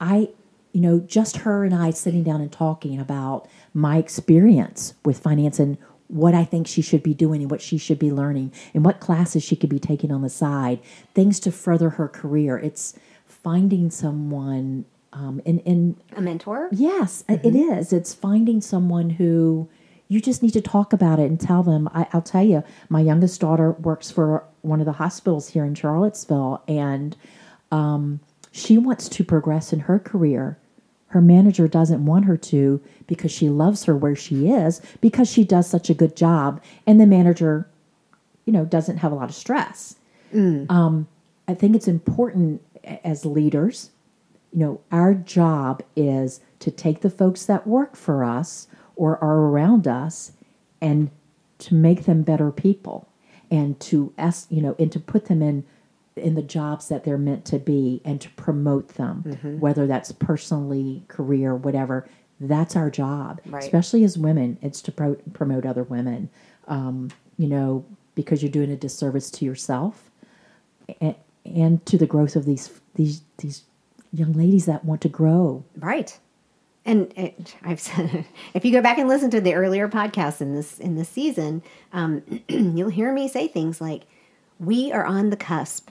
I, 0.00 0.30
you 0.72 0.80
know, 0.80 0.98
just 1.00 1.38
her 1.38 1.64
and 1.64 1.74
I 1.74 1.90
sitting 1.90 2.24
down 2.24 2.40
and 2.40 2.50
talking 2.50 2.98
about 2.98 3.48
my 3.72 3.98
experience 3.98 4.94
with 5.04 5.18
finance 5.18 5.58
and 5.58 5.78
what 6.08 6.34
I 6.34 6.44
think 6.44 6.66
she 6.66 6.82
should 6.82 7.02
be 7.02 7.14
doing 7.14 7.40
and 7.40 7.50
what 7.50 7.62
she 7.62 7.78
should 7.78 7.98
be 7.98 8.10
learning 8.10 8.52
and 8.74 8.84
what 8.84 9.00
classes 9.00 9.42
she 9.42 9.56
could 9.56 9.70
be 9.70 9.78
taking 9.78 10.12
on 10.12 10.20
the 10.22 10.28
side, 10.28 10.80
things 11.14 11.40
to 11.40 11.50
further 11.52 11.90
her 11.90 12.08
career. 12.08 12.58
It's 12.58 12.94
finding 13.24 13.90
someone, 13.90 14.84
um, 15.12 15.40
in, 15.44 15.60
and 15.60 15.96
A 16.16 16.20
mentor? 16.20 16.68
Yes, 16.70 17.24
it 17.28 17.54
is. 17.56 17.92
It's 17.92 18.12
finding 18.12 18.60
someone 18.60 19.10
who 19.10 19.68
you 20.08 20.20
just 20.20 20.42
need 20.42 20.52
to 20.52 20.60
talk 20.60 20.92
about 20.92 21.18
it 21.18 21.30
and 21.30 21.40
tell 21.40 21.62
them. 21.62 21.88
I, 21.92 22.06
I'll 22.12 22.22
tell 22.22 22.42
you, 22.44 22.62
my 22.88 23.00
youngest 23.00 23.40
daughter 23.40 23.72
works 23.72 24.10
for 24.10 24.44
one 24.62 24.80
of 24.80 24.86
the 24.86 24.92
hospitals 24.92 25.48
here 25.48 25.64
in 25.64 25.74
Charlottesville, 25.74 26.62
and 26.68 27.16
um, 27.70 28.20
she 28.50 28.78
wants 28.78 29.08
to 29.10 29.24
progress 29.24 29.72
in 29.72 29.80
her 29.80 29.98
career. 29.98 30.58
Her 31.08 31.20
manager 31.20 31.68
doesn't 31.68 32.04
want 32.04 32.24
her 32.24 32.36
to 32.38 32.80
because 33.06 33.30
she 33.32 33.48
loves 33.48 33.84
her 33.84 33.96
where 33.96 34.16
she 34.16 34.48
is 34.48 34.80
because 35.00 35.30
she 35.30 35.44
does 35.44 35.68
such 35.68 35.90
a 35.90 35.94
good 35.94 36.16
job, 36.16 36.62
and 36.86 37.00
the 37.00 37.06
manager, 37.06 37.68
you 38.44 38.52
know, 38.52 38.64
doesn't 38.64 38.98
have 38.98 39.12
a 39.12 39.14
lot 39.14 39.28
of 39.28 39.34
stress. 39.34 39.96
Um, 40.70 41.08
I 41.48 41.54
think 41.54 41.76
it's 41.76 41.88
important 41.88 42.62
as 43.04 43.24
leaders 43.26 43.90
you 44.52 44.58
know, 44.58 44.80
our 44.90 45.14
job 45.14 45.82
is 45.96 46.40
to 46.60 46.70
take 46.70 47.00
the 47.00 47.10
folks 47.10 47.46
that 47.46 47.66
work 47.66 47.96
for 47.96 48.22
us 48.22 48.68
or 48.96 49.22
are 49.22 49.38
around 49.38 49.86
us 49.88 50.32
and 50.80 51.10
to 51.58 51.74
make 51.74 52.04
them 52.04 52.22
better 52.22 52.50
people 52.50 53.08
and 53.50 53.78
to 53.80 54.12
ask, 54.18 54.46
you 54.50 54.60
know, 54.62 54.74
and 54.78 54.90
to 54.92 55.00
put 55.00 55.26
them 55.26 55.42
in 55.42 55.64
in 56.14 56.34
the 56.34 56.42
jobs 56.42 56.88
that 56.88 57.04
they're 57.04 57.16
meant 57.16 57.44
to 57.46 57.58
be 57.58 58.02
and 58.04 58.20
to 58.20 58.28
promote 58.30 58.88
them, 58.96 59.22
whether 59.60 59.86
that's 59.86 60.12
personally, 60.12 61.02
career, 61.08 61.54
whatever. 61.54 62.06
That's 62.38 62.76
our 62.76 62.90
job, 62.90 63.40
Right. 63.46 63.62
especially 63.62 64.04
as 64.04 64.18
women. 64.18 64.58
It's 64.60 64.82
to 64.82 64.92
pro- 64.92 65.14
promote 65.32 65.64
other 65.64 65.84
women, 65.84 66.28
um, 66.68 67.10
you 67.38 67.46
know, 67.48 67.84
because 68.14 68.42
you're 68.42 68.52
doing 68.52 68.70
a 68.70 68.76
disservice 68.76 69.30
to 69.30 69.44
yourself 69.46 70.10
and, 71.00 71.14
and 71.46 71.86
to 71.86 71.96
the 71.96 72.06
growth 72.06 72.36
of 72.36 72.44
these 72.44 72.70
these 72.94 73.22
these 73.38 73.62
young 74.12 74.32
ladies 74.34 74.66
that 74.66 74.84
want 74.84 75.00
to 75.02 75.08
grow. 75.08 75.64
Right. 75.78 76.18
And 76.84 77.12
it, 77.16 77.54
I've 77.62 77.80
said, 77.80 78.24
if 78.54 78.64
you 78.64 78.72
go 78.72 78.82
back 78.82 78.98
and 78.98 79.08
listen 79.08 79.30
to 79.30 79.40
the 79.40 79.54
earlier 79.54 79.88
podcasts 79.88 80.40
in 80.40 80.54
this 80.54 80.78
in 80.78 80.96
this 80.96 81.08
season, 81.08 81.62
um, 81.92 82.22
you'll 82.48 82.88
hear 82.88 83.12
me 83.12 83.28
say 83.28 83.48
things 83.48 83.80
like, 83.80 84.02
"We 84.58 84.92
are 84.92 85.04
on 85.04 85.30
the 85.30 85.36
cusp 85.36 85.90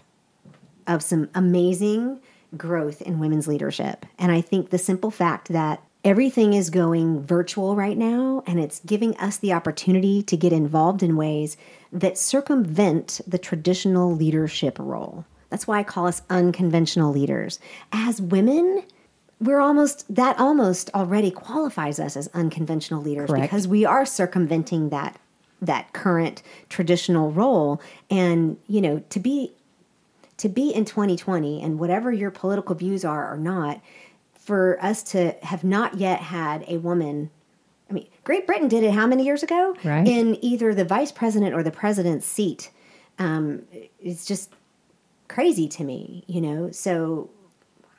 of 0.87 1.03
some 1.03 1.29
amazing 1.33 2.19
growth 2.57 3.01
in 3.01 3.19
women's 3.19 3.47
leadership," 3.47 4.05
and 4.19 4.31
I 4.31 4.41
think 4.41 4.69
the 4.69 4.77
simple 4.77 5.11
fact 5.11 5.49
that 5.49 5.81
everything 6.03 6.53
is 6.53 6.69
going 6.69 7.23
virtual 7.23 7.75
right 7.75 7.97
now, 7.97 8.43
and 8.47 8.59
it's 8.59 8.81
giving 8.85 9.15
us 9.17 9.37
the 9.37 9.53
opportunity 9.53 10.23
to 10.23 10.35
get 10.35 10.51
involved 10.51 11.03
in 11.03 11.15
ways 11.15 11.57
that 11.91 12.17
circumvent 12.17 13.21
the 13.27 13.37
traditional 13.37 14.13
leadership 14.13 14.77
role. 14.79 15.25
That's 15.49 15.67
why 15.67 15.79
I 15.79 15.83
call 15.83 16.07
us 16.07 16.21
unconventional 16.29 17.11
leaders. 17.11 17.59
As 17.91 18.21
women, 18.21 18.83
we're 19.41 19.59
almost 19.59 20.13
that 20.13 20.39
almost 20.39 20.89
already 20.93 21.31
qualifies 21.31 21.99
us 21.99 22.15
as 22.15 22.27
unconventional 22.33 23.01
leaders 23.01 23.29
Correct. 23.29 23.41
because 23.43 23.67
we 23.67 23.83
are 23.85 24.05
circumventing 24.05 24.89
that 24.89 25.19
that 25.61 25.91
current 25.93 26.41
traditional 26.69 27.31
role 27.31 27.81
and 28.09 28.57
you 28.67 28.81
know 28.81 29.03
to 29.09 29.19
be 29.19 29.51
to 30.37 30.47
be 30.49 30.71
in 30.71 30.85
2020 30.85 31.61
and 31.61 31.79
whatever 31.79 32.11
your 32.11 32.31
political 32.31 32.73
views 32.75 33.03
are 33.05 33.31
or 33.31 33.37
not 33.37 33.81
for 34.33 34.77
us 34.81 35.03
to 35.03 35.31
have 35.43 35.63
not 35.63 35.95
yet 35.95 36.19
had 36.19 36.63
a 36.67 36.77
woman 36.77 37.29
I 37.89 37.93
mean 37.93 38.07
Great 38.23 38.45
Britain 38.47 38.67
did 38.67 38.83
it 38.83 38.93
how 38.93 39.07
many 39.07 39.25
years 39.25 39.43
ago 39.43 39.75
Right. 39.83 40.07
in 40.07 40.37
either 40.43 40.73
the 40.73 40.85
vice 40.85 41.11
president 41.11 41.53
or 41.53 41.63
the 41.63 41.71
president's 41.71 42.25
seat 42.25 42.71
um, 43.19 43.63
it's 43.99 44.25
just 44.25 44.51
crazy 45.27 45.67
to 45.67 45.83
me, 45.83 46.23
you 46.27 46.41
know. 46.41 46.71
So 46.71 47.29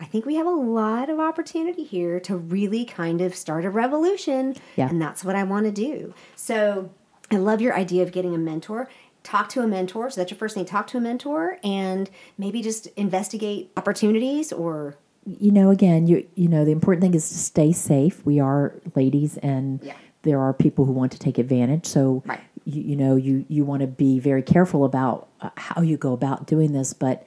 I 0.03 0.05
think 0.07 0.27
we 0.27 0.35
have 0.35 0.47
a 0.47 0.51
lot 0.51 1.09
of 1.09 1.21
opportunity 1.21 1.85
here 1.85 2.19
to 2.21 2.37
really 2.37 2.85
kind 2.85 3.21
of 3.21 3.37
start 3.37 3.65
a 3.65 3.71
revolution. 3.71 4.57
Yeah. 4.77 4.89
And 4.89 5.01
that's 5.01 5.25
what 5.25 5.37
I 5.37 5.45
want 5.45 5.67
to 5.67 5.71
do. 5.73 6.13
So 6.35 6.91
I 7.31 7.37
love 7.37 7.61
your 7.63 7.73
idea 7.75 8.03
of 8.03 8.11
getting 8.11 8.35
a 8.35 8.39
mentor. 8.39 8.91
Talk 9.23 9.49
to 9.51 9.61
a 9.63 9.67
mentor. 9.69 10.11
So 10.11 10.21
that's 10.21 10.33
your 10.33 10.39
first 10.39 10.57
thing. 10.57 10.65
Talk 10.65 10.89
to 10.89 10.99
a 10.99 11.01
mentor 11.01 11.59
and 11.63 12.11
maybe 12.37 12.63
just 12.63 12.89
investigate 12.97 13.71
opportunities 13.77 14.53
or 14.53 14.97
you 15.25 15.53
know, 15.53 15.71
again, 15.71 16.09
you 16.09 16.27
you 16.35 16.49
know, 16.49 16.65
the 16.65 16.73
important 16.73 17.03
thing 17.03 17.15
is 17.15 17.29
to 17.29 17.39
stay 17.39 17.71
safe. 17.71 18.27
We 18.27 18.41
are 18.41 18.75
ladies, 18.97 19.37
and 19.37 19.79
Yeah. 19.81 19.93
there 20.23 20.41
are 20.41 20.53
people 20.53 20.85
who 20.85 20.91
want 20.91 21.13
to 21.13 21.19
take 21.21 21.39
advantage. 21.39 21.87
So, 21.87 22.25
Right. 22.27 22.41
you, 22.65 22.83
you 22.83 22.97
know, 22.97 23.15
you 23.15 23.45
you 23.49 23.65
want 23.65 23.83
to 23.83 23.87
be 23.87 24.19
very 24.19 24.43
careful 24.43 24.85
about 24.85 25.29
uh, 25.41 25.51
how 25.57 25.81
you 25.81 25.97
go 25.97 26.13
about 26.13 26.49
doing 26.49 26.73
this. 26.73 26.93
But 26.93 27.25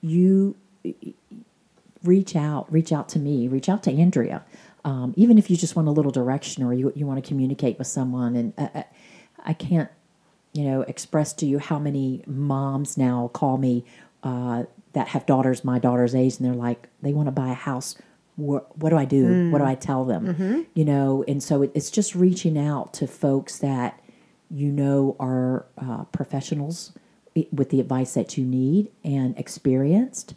you 0.00 0.54
reach 2.08 2.34
out, 2.34 2.72
reach 2.72 2.92
out 2.92 3.08
to 3.10 3.18
me, 3.18 3.46
reach 3.46 3.68
out 3.68 3.82
to 3.84 3.92
Andrea. 3.92 4.44
Um, 4.84 5.12
even 5.16 5.38
if 5.38 5.50
you 5.50 5.56
just 5.56 5.76
want 5.76 5.86
a 5.86 5.90
little 5.90 6.10
direction 6.10 6.62
or 6.64 6.72
you 6.72 6.92
you 6.96 7.06
want 7.06 7.22
to 7.22 7.28
communicate 7.28 7.78
with 7.78 7.86
someone, 7.86 8.34
and 8.34 8.52
uh, 8.56 8.68
uh, 8.74 8.82
I 9.44 9.52
can't 9.52 9.90
you 10.52 10.64
know, 10.64 10.82
express 10.82 11.32
to 11.34 11.46
you 11.46 11.58
how 11.58 11.78
many 11.78 12.22
moms 12.26 12.96
now 12.96 13.30
call 13.32 13.58
me 13.58 13.84
uh, 14.22 14.64
that 14.92 15.08
have 15.08 15.26
daughters 15.26 15.64
my 15.64 15.78
daughter's 15.78 16.14
age, 16.14 16.38
and 16.38 16.46
they're 16.46 16.54
like, 16.54 16.88
they 17.02 17.12
want 17.12 17.26
to 17.28 17.32
buy 17.32 17.50
a 17.50 17.54
house. 17.54 17.96
What, 18.36 18.76
what 18.78 18.90
do 18.90 18.96
I 18.96 19.04
do? 19.04 19.50
What 19.50 19.58
do 19.58 19.64
I 19.64 19.74
tell 19.74 20.04
them? 20.04 20.26
You 20.74 20.84
know, 20.84 21.24
and 21.28 21.42
so 21.42 21.62
it, 21.62 21.72
it's 21.74 21.90
just 21.90 22.14
reaching 22.14 22.56
out 22.58 22.92
to 22.94 23.06
folks 23.06 23.58
that 23.58 24.00
you 24.50 24.70
know 24.70 25.16
are 25.20 25.66
uh, 25.76 26.04
professionals 26.04 26.92
with 27.52 27.70
the 27.70 27.78
advice 27.78 28.14
that 28.14 28.36
you 28.38 28.44
need 28.44 28.90
and 29.04 29.38
experienced 29.38 30.34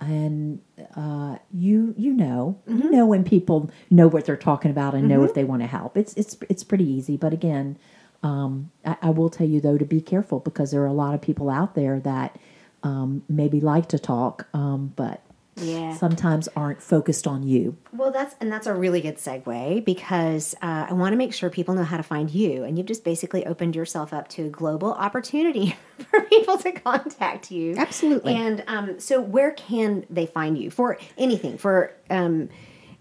and 0.00 0.60
uh, 0.94 1.36
you 1.52 1.94
you 1.96 2.12
know. 2.12 2.58
You 2.66 2.90
know 2.90 3.06
when 3.06 3.24
people 3.24 3.70
know 3.90 4.08
what 4.08 4.24
they're 4.24 4.36
talking 4.36 4.70
about 4.70 4.94
and 4.94 5.08
know 5.08 5.24
if 5.24 5.34
they 5.34 5.44
want 5.44 5.62
to 5.62 5.66
help. 5.68 5.96
It's 5.96 6.14
it's 6.14 6.36
it's 6.48 6.64
pretty 6.64 6.88
easy, 6.88 7.16
but 7.16 7.32
again, 7.32 7.78
um, 8.22 8.70
I, 8.84 8.96
I 9.02 9.10
will 9.10 9.30
tell 9.30 9.46
you 9.46 9.60
though 9.60 9.78
to 9.78 9.84
be 9.84 10.00
careful 10.00 10.40
because 10.40 10.70
there 10.70 10.82
are 10.82 10.86
a 10.86 10.92
lot 10.92 11.14
of 11.14 11.20
people 11.20 11.48
out 11.50 11.74
there 11.74 12.00
that 12.00 12.38
um, 12.82 13.22
maybe 13.28 13.60
like 13.60 13.88
to 13.88 13.98
talk, 13.98 14.46
um, 14.54 14.92
but 14.96 15.22
Yeah. 15.56 15.94
sometimes 15.94 16.48
aren't 16.54 16.82
focused 16.82 17.26
on 17.26 17.42
you. 17.42 17.76
Well, 17.92 18.10
that's 18.10 18.34
and 18.40 18.52
that's 18.52 18.66
a 18.66 18.74
really 18.74 19.00
good 19.00 19.16
segue 19.16 19.84
because 19.84 20.54
uh, 20.60 20.86
I 20.90 20.92
want 20.92 21.14
to 21.14 21.16
make 21.16 21.32
sure 21.32 21.48
people 21.48 21.74
know 21.74 21.84
how 21.84 21.96
to 21.96 22.02
find 22.02 22.30
you, 22.30 22.64
and 22.64 22.76
you've 22.76 22.86
just 22.86 23.04
basically 23.04 23.46
opened 23.46 23.74
yourself 23.74 24.12
up 24.12 24.28
to 24.28 24.46
a 24.46 24.48
global 24.50 24.92
opportunity 24.92 25.74
for 26.10 26.20
people 26.22 26.58
to 26.58 26.72
contact 26.72 27.50
you. 27.50 27.74
Absolutely. 27.76 28.34
And 28.34 28.64
um, 28.66 29.00
so, 29.00 29.20
where 29.20 29.52
can 29.52 30.04
they 30.10 30.26
find 30.26 30.58
you 30.58 30.70
for 30.70 30.98
anything 31.16 31.58
for? 31.58 31.94
Um, 32.10 32.50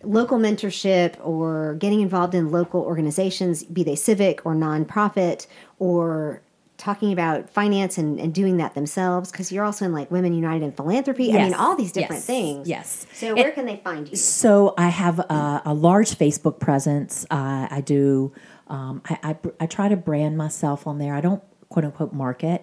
local 0.04 0.38
mentorship 0.38 1.16
or 1.26 1.74
getting 1.76 2.02
involved 2.02 2.36
in 2.36 2.52
local 2.52 2.82
organizations 2.82 3.64
be 3.64 3.84
they 3.84 3.96
civic 3.96 4.46
or 4.46 4.54
nonprofit 4.54 5.48
or 5.80 6.42
talking 6.86 7.12
about 7.12 7.50
finance 7.50 7.98
and, 7.98 8.20
and 8.20 8.32
doing 8.32 8.58
that 8.58 8.76
themselves 8.76 9.32
because 9.32 9.52
you're 9.52 9.66
also 9.66 9.84
in 9.86 9.92
like 9.92 10.12
women 10.12 10.34
united 10.34 10.64
in 10.64 10.72
philanthropy 10.72 11.34
i 11.34 11.44
mean 11.44 11.54
all 11.56 11.76
these 11.76 11.92
different 11.92 12.20
Yes. 12.22 12.26
things 12.28 12.70
Yes. 12.70 13.08
so 13.14 13.26
It- 13.30 13.36
where 13.38 13.52
can 13.52 13.66
they 13.66 13.78
find 13.78 14.08
you 14.08 14.16
So 14.16 14.76
I 14.78 14.90
have 14.90 15.18
a, 15.20 15.62
a 15.66 15.74
large 15.74 16.12
Facebook 16.18 16.60
presence. 16.60 17.26
Uh, 17.32 17.68
I 17.78 17.82
do. 17.82 18.32
Um, 18.68 19.02
I, 19.10 19.18
I 19.30 19.36
I 19.62 19.66
try 19.66 19.88
to 19.90 19.96
brand 19.98 20.38
myself 20.38 20.86
on 20.86 21.00
there. 21.00 21.14
I 21.16 21.22
don't 21.22 21.42
quote 21.70 21.86
unquote 21.86 22.14
market. 22.14 22.60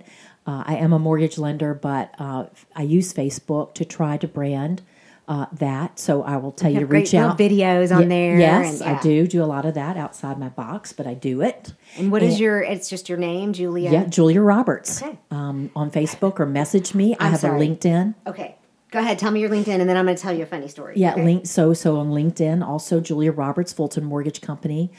Uh, 0.47 0.63
I 0.67 0.75
am 0.77 0.93
a 0.93 0.99
mortgage 0.99 1.37
lender, 1.39 1.75
but 1.75 2.15
uh, 2.19 2.47
I 2.77 2.83
use 2.83 3.13
Facebook 3.13 3.75
to 3.75 3.85
try 3.85 4.17
to 4.19 4.29
brand 4.29 4.83
uh, 5.29 5.47
that. 5.53 5.99
So 5.99 6.23
I 6.23 6.37
will 6.37 6.53
tell 6.53 6.71
you, 6.71 6.81
have 6.81 6.89
to 6.89 6.93
reach 6.95 7.15
out. 7.15 7.39
videos 7.39 7.95
on 7.95 8.03
Ye- 8.03 8.09
there 8.09 8.39
Yes, 8.39 8.81
and- 8.81 8.91
yeah. 8.91 8.99
I 8.99 9.03
do 9.03 9.27
do 9.27 9.43
a 9.43 9.47
lot 9.47 9.65
of 9.65 9.75
that 9.75 9.97
outside 9.97 10.39
my 10.39 10.49
box, 10.49 10.93
but 10.93 11.07
I 11.07 11.15
do 11.15 11.41
it. 11.43 11.73
And 11.97 12.11
what 12.11 12.23
is 12.23 12.41
your? 12.41 12.61
It's 12.63 12.89
just 12.89 13.09
your 13.09 13.19
name, 13.19 13.53
Julia. 13.53 13.91
Yeah, 13.91 14.05
Julia 14.05 14.41
Roberts 14.41 15.03
Okay. 15.03 15.19
um, 15.31 15.71
on 15.77 15.91
Facebook 15.91 16.41
or 16.41 16.47
message 16.47 16.95
me. 16.95 17.15
I 17.21 17.27
I'm 17.27 17.31
have 17.33 17.41
sorry. 17.41 17.65
a 17.65 17.69
LinkedIn. 17.69 18.15
Okay. 18.27 18.57
Go 18.91 18.99
ahead. 18.99 19.19
Tell 19.19 19.31
me 19.31 19.41
your 19.41 19.49
LinkedIn, 19.49 19.81
and 19.81 19.89
then 19.89 19.97
I'm 19.97 20.05
going 20.05 20.17
to 20.19 20.23
tell 20.23 20.35
you 20.35 20.43
a 20.43 20.47
funny 20.47 20.69
story. 20.69 20.95
Yeah, 20.99 21.13
Okay. 21.13 21.25
link 21.25 21.47
so 21.47 21.73
so 21.73 21.97
on 21.97 22.11
LinkedIn. 22.11 22.63
Also, 22.63 23.01
Julia 23.01 23.33
Roberts, 23.33 23.73
Fulton 23.73 24.05
Mortgage 24.05 24.43
Company. 24.43 24.91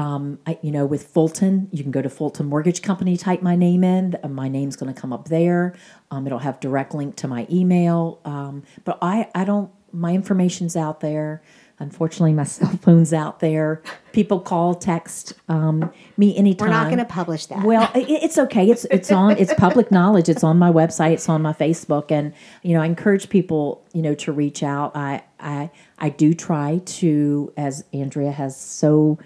Um, 0.00 0.38
I, 0.46 0.58
you 0.62 0.70
know, 0.70 0.86
with 0.86 1.08
Fulton, 1.08 1.68
you 1.72 1.82
can 1.82 1.92
go 1.92 2.00
to 2.00 2.08
Fulton 2.08 2.46
Mortgage 2.46 2.80
Company, 2.80 3.18
type 3.18 3.42
my 3.42 3.54
name 3.54 3.84
in. 3.84 4.16
My 4.26 4.48
name's 4.48 4.74
going 4.74 4.92
to 4.92 4.98
come 4.98 5.12
up 5.12 5.28
there. 5.28 5.74
Um, 6.10 6.26
it'll 6.26 6.38
have 6.38 6.58
direct 6.58 6.94
link 6.94 7.16
to 7.16 7.28
my 7.28 7.46
email. 7.50 8.18
Um, 8.24 8.62
but 8.86 8.96
I, 9.02 9.28
I 9.34 9.44
don't. 9.44 9.70
My 9.92 10.14
information's 10.14 10.74
out 10.74 11.00
there. 11.00 11.42
Unfortunately, 11.80 12.32
my 12.32 12.44
cell 12.56 12.70
phone's 12.80 13.12
out 13.12 13.40
there. 13.40 13.82
People 14.12 14.40
call, 14.40 14.74
text 14.74 15.34
um, 15.50 15.92
me 16.16 16.34
anytime. 16.34 16.68
We're 16.68 16.74
not 16.74 16.86
going 16.86 16.98
to 16.98 17.04
publish 17.04 17.44
that. 17.46 17.62
Well, 17.62 17.90
i 17.94 18.06
it's 18.08 18.38
okay. 18.38 18.70
It's 18.70 18.86
it's 18.86 19.12
on. 19.12 19.32
It's 19.32 19.52
public 19.52 19.90
knowledge. 19.98 20.30
It's 20.30 20.42
on 20.42 20.58
my 20.58 20.70
website. 20.70 21.12
It's 21.12 21.28
on 21.28 21.42
my 21.42 21.52
Facebook, 21.52 22.10
and 22.10 22.32
you 22.62 22.72
know, 22.72 22.80
I 22.80 22.86
encourage 22.86 23.28
people, 23.28 23.84
you 23.92 24.00
know, 24.00 24.14
to 24.14 24.32
reach 24.32 24.62
out. 24.62 24.96
I 24.96 25.24
I 25.38 25.70
I 25.98 26.08
do 26.08 26.32
try 26.32 26.80
to, 26.86 27.52
as 27.58 27.84
Andrea 27.92 28.32
has 28.32 28.58
so 28.58 29.18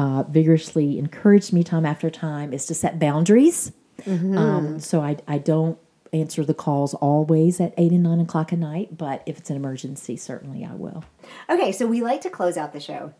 uh, 0.00 0.22
vigorously 0.22 0.98
encouraged 0.98 1.52
me 1.52 1.62
time 1.62 1.84
after 1.84 2.08
time, 2.08 2.54
is 2.54 2.64
to 2.66 2.74
set 2.74 2.98
boundaries. 2.98 3.72
Um, 4.06 4.80
so 4.80 5.02
I 5.02 5.18
I 5.28 5.36
don't 5.36 5.78
answer 6.12 6.42
the 6.42 6.54
calls 6.54 6.94
always 6.94 7.60
at 7.60 7.74
eight 7.76 7.92
and 7.92 8.02
nine 8.02 8.18
o'clock 8.18 8.50
at 8.50 8.58
night, 8.58 8.96
but 8.96 9.22
if 9.26 9.36
it's 9.36 9.50
an 9.50 9.56
emergency, 9.56 10.16
certainly 10.16 10.64
I 10.64 10.74
will. 10.74 11.04
Okay, 11.50 11.70
so 11.70 11.86
we 11.86 12.00
like 12.02 12.22
to 12.22 12.30
close 12.30 12.56
out 12.56 12.72
the 12.72 12.80
show 12.80 13.12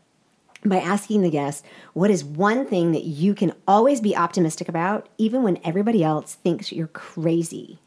by 0.64 0.78
asking 0.78 1.20
the 1.20 1.30
guest 1.30 1.64
what 1.92 2.10
is 2.10 2.24
one 2.24 2.66
thing 2.66 2.92
that 2.92 3.04
you 3.04 3.34
can 3.34 3.52
always 3.68 4.00
be 4.00 4.16
optimistic 4.16 4.68
about, 4.68 5.08
even 5.18 5.42
when 5.42 5.58
everybody 5.62 6.02
else 6.02 6.34
thinks 6.34 6.72
you're 6.72 6.86
crazy. 6.86 7.78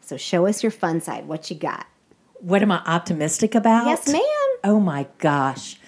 So 0.00 0.16
show 0.16 0.46
us 0.46 0.62
your 0.62 0.70
fun 0.70 1.00
side. 1.00 1.26
What 1.26 1.50
you 1.50 1.56
got? 1.56 1.86
What 2.38 2.62
am 2.62 2.70
I 2.70 2.80
optimistic 2.86 3.56
about? 3.56 3.86
Yes, 3.86 4.06
ma'am. 4.06 4.50
Oh 4.62 4.78
my 4.78 5.08
gosh. 5.18 5.78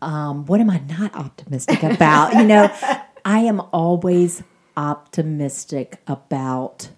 Um, 0.00 0.46
what 0.46 0.60
am 0.60 0.70
I 0.70 0.78
not 0.78 1.14
optimistic 1.14 1.82
about? 1.82 2.34
you 2.34 2.44
know, 2.44 2.70
I 3.24 3.40
am 3.40 3.60
always 3.72 4.42
optimistic 4.76 6.00
about 6.06 6.90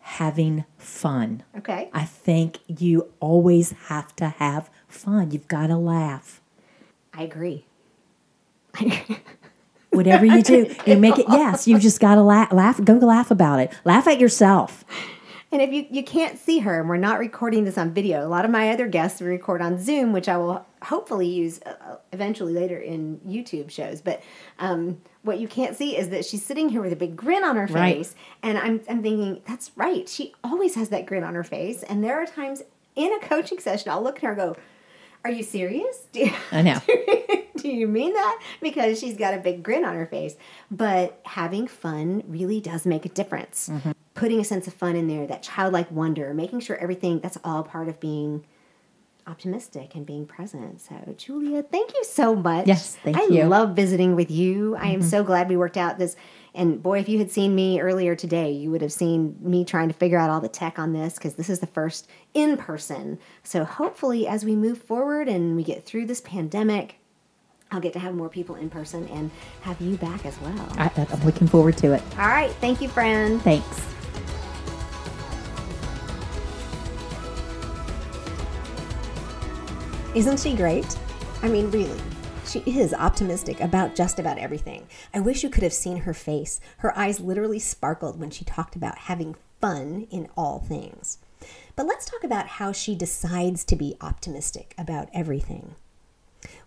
having 0.00 0.64
fun. 0.78 1.42
Okay. 1.58 1.90
I 1.92 2.04
think 2.04 2.58
you 2.66 3.12
always 3.20 3.72
have 3.88 4.16
to 4.16 4.28
have 4.28 4.70
fun. 4.88 5.30
You've 5.32 5.48
got 5.48 5.66
to 5.66 5.76
laugh. 5.76 6.40
I 7.12 7.22
agree. 7.22 7.66
Whatever 9.90 10.24
you 10.24 10.42
do, 10.42 10.74
you 10.86 10.96
make 10.96 11.18
it. 11.18 11.26
Yes, 11.28 11.66
you 11.66 11.78
just 11.78 12.00
got 12.00 12.14
to 12.14 12.22
laugh. 12.22 12.52
Laugh. 12.52 12.82
Go 12.82 12.94
laugh 12.94 13.30
about 13.30 13.60
it. 13.60 13.72
Laugh 13.84 14.06
at 14.06 14.20
yourself. 14.20 14.84
And 15.50 15.62
if 15.62 15.72
you, 15.72 15.86
you 15.90 16.02
can't 16.04 16.38
see 16.38 16.58
her, 16.58 16.78
and 16.80 16.88
we're 16.90 16.98
not 16.98 17.18
recording 17.18 17.64
this 17.64 17.78
on 17.78 17.94
video, 17.94 18.26
a 18.26 18.28
lot 18.28 18.44
of 18.44 18.50
my 18.50 18.70
other 18.70 18.86
guests 18.86 19.18
we 19.20 19.28
record 19.28 19.62
on 19.62 19.78
Zoom, 19.78 20.12
which 20.12 20.28
I 20.28 20.36
will 20.36 20.66
hopefully 20.82 21.26
use 21.26 21.58
uh, 21.64 21.96
eventually 22.12 22.52
later 22.52 22.76
in 22.78 23.18
YouTube 23.26 23.70
shows. 23.70 24.02
But 24.02 24.22
um, 24.58 25.00
what 25.22 25.38
you 25.38 25.48
can't 25.48 25.74
see 25.74 25.96
is 25.96 26.10
that 26.10 26.26
she's 26.26 26.44
sitting 26.44 26.68
here 26.68 26.82
with 26.82 26.92
a 26.92 26.96
big 26.96 27.16
grin 27.16 27.44
on 27.44 27.56
her 27.56 27.64
Right. 27.66 27.96
face. 27.96 28.14
And 28.42 28.58
I'm, 28.58 28.82
I'm 28.90 29.02
thinking, 29.02 29.40
that's 29.46 29.70
right. 29.74 30.06
She 30.06 30.34
always 30.44 30.74
has 30.74 30.90
that 30.90 31.06
grin 31.06 31.24
on 31.24 31.34
her 31.34 31.44
face. 31.44 31.82
And 31.82 32.04
there 32.04 32.20
are 32.22 32.26
times 32.26 32.62
in 32.94 33.10
a 33.14 33.20
coaching 33.20 33.58
session, 33.58 33.90
I'll 33.90 34.02
look 34.02 34.16
at 34.16 34.22
her 34.24 34.28
and 34.30 34.36
go, 34.36 34.56
Are 35.24 35.30
you 35.30 35.42
serious? 35.42 36.06
Do 36.12 36.20
you, 36.20 36.32
I 36.52 36.60
know. 36.60 36.78
do 37.56 37.68
you 37.70 37.88
mean 37.88 38.12
that? 38.12 38.42
Because 38.60 39.00
she's 39.00 39.16
got 39.16 39.32
a 39.32 39.38
big 39.38 39.62
grin 39.62 39.84
on 39.86 39.94
her 39.94 40.06
face. 40.06 40.36
But 40.70 41.20
having 41.24 41.68
fun 41.68 42.22
really 42.26 42.60
does 42.60 42.84
make 42.84 43.06
a 43.06 43.08
difference. 43.08 43.70
Mm-hmm. 43.70 43.92
Putting 44.18 44.40
a 44.40 44.44
sense 44.44 44.66
of 44.66 44.74
fun 44.74 44.96
in 44.96 45.06
there, 45.06 45.26
that 45.26 45.42
childlike 45.42 45.90
wonder, 45.90 46.34
making 46.34 46.60
sure 46.60 46.76
everything 46.76 47.20
that's 47.20 47.38
all 47.44 47.62
part 47.62 47.88
of 47.88 48.00
being 48.00 48.44
optimistic 49.28 49.94
and 49.94 50.06
being 50.06 50.26
present. 50.26 50.80
So, 50.80 50.94
Julia, 51.16 51.62
thank 51.62 51.94
you 51.94 52.02
so 52.02 52.34
much. 52.34 52.66
Yes, 52.66 52.96
thank 52.96 53.16
I 53.16 53.24
you. 53.24 53.40
Mm-hmm. 53.40 53.48
love 53.48 53.76
visiting 53.76 54.16
with 54.16 54.30
you. 54.30 54.74
I 54.76 54.88
am 54.88 55.02
so 55.02 55.22
glad 55.22 55.48
we 55.48 55.56
worked 55.56 55.76
out 55.76 55.98
this. 55.98 56.16
And 56.54 56.82
boy, 56.82 56.98
if 56.98 57.08
you 57.08 57.18
had 57.18 57.30
seen 57.30 57.54
me 57.54 57.80
earlier 57.80 58.16
today, 58.16 58.50
you 58.50 58.70
would 58.70 58.80
have 58.80 58.92
seen 58.92 59.36
me 59.40 59.64
trying 59.64 59.88
to 59.88 59.94
figure 59.94 60.18
out 60.18 60.30
all 60.30 60.40
the 60.40 60.48
tech 60.48 60.78
on 60.78 60.92
this 60.92 61.14
because 61.14 61.34
this 61.34 61.50
is 61.50 61.60
the 61.60 61.66
first 61.66 62.08
in 62.34 62.56
person. 62.56 63.18
So, 63.44 63.64
hopefully, 63.64 64.26
as 64.26 64.44
we 64.44 64.56
move 64.56 64.78
forward 64.78 65.28
and 65.28 65.54
we 65.54 65.62
get 65.62 65.84
through 65.84 66.06
this 66.06 66.22
pandemic, 66.22 66.96
I'll 67.70 67.80
get 67.80 67.92
to 67.92 67.98
have 67.98 68.14
more 68.14 68.30
people 68.30 68.54
in 68.54 68.70
person 68.70 69.06
and 69.08 69.30
have 69.60 69.78
you 69.80 69.96
back 69.98 70.24
as 70.24 70.40
well. 70.40 70.72
I, 70.78 70.90
I'm 70.96 71.24
looking 71.24 71.46
forward 71.46 71.76
to 71.78 71.92
it. 71.92 72.02
All 72.18 72.28
right. 72.28 72.50
Thank 72.60 72.80
you, 72.80 72.88
friend. 72.88 73.42
Thanks. 73.42 73.97
Isn't 80.14 80.40
she 80.40 80.56
great? 80.56 80.98
I 81.42 81.48
mean, 81.48 81.70
really. 81.70 82.00
She 82.46 82.60
is 82.60 82.94
optimistic 82.94 83.60
about 83.60 83.94
just 83.94 84.18
about 84.18 84.38
everything. 84.38 84.86
I 85.12 85.20
wish 85.20 85.44
you 85.44 85.50
could 85.50 85.62
have 85.62 85.72
seen 85.72 85.98
her 85.98 86.14
face. 86.14 86.60
Her 86.78 86.96
eyes 86.96 87.20
literally 87.20 87.58
sparkled 87.58 88.18
when 88.18 88.30
she 88.30 88.46
talked 88.46 88.74
about 88.74 88.96
having 88.98 89.36
fun 89.60 90.06
in 90.10 90.28
all 90.34 90.60
things. 90.60 91.18
But 91.76 91.86
let's 91.86 92.06
talk 92.06 92.24
about 92.24 92.46
how 92.46 92.72
she 92.72 92.94
decides 92.94 93.64
to 93.64 93.76
be 93.76 93.96
optimistic 94.00 94.74
about 94.78 95.10
everything. 95.12 95.74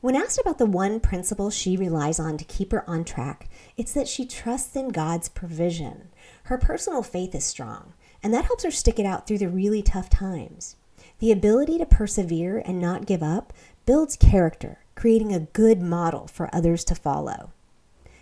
When 0.02 0.16
asked 0.16 0.40
about 0.40 0.60
the 0.60 0.68
one 0.68 1.00
principle 1.00 1.50
she 1.50 1.76
relies 1.76 2.20
on 2.20 2.38
to 2.38 2.46
keep 2.46 2.72
her 2.72 2.88
on 2.88 3.04
track, 3.04 3.50
it's 3.76 3.94
that 3.94 4.08
she 4.08 4.26
trusts 4.26 4.76
in 4.76 4.90
God's 4.90 5.30
provision. 5.30 6.10
Her 6.44 6.60
personal 6.60 7.02
faith 7.02 7.34
is 7.34 7.44
strong, 7.44 7.94
and 8.22 8.32
that 8.36 8.46
helps 8.46 8.64
her 8.64 8.72
stick 8.72 9.00
it 9.00 9.06
out 9.06 9.26
through 9.26 9.40
the 9.40 9.50
really 9.50 9.82
tough 9.82 10.12
times. 10.12 10.76
The 11.22 11.32
ability 11.32 11.78
to 11.78 11.86
persevere 11.86 12.64
and 12.66 12.80
not 12.80 13.06
give 13.06 13.22
up 13.22 13.54
builds 13.86 14.16
character, 14.16 14.80
creating 14.96 15.32
a 15.32 15.42
good 15.42 15.80
model 15.80 16.26
for 16.26 16.50
others 16.52 16.84
to 16.86 16.96
follow. 16.96 17.52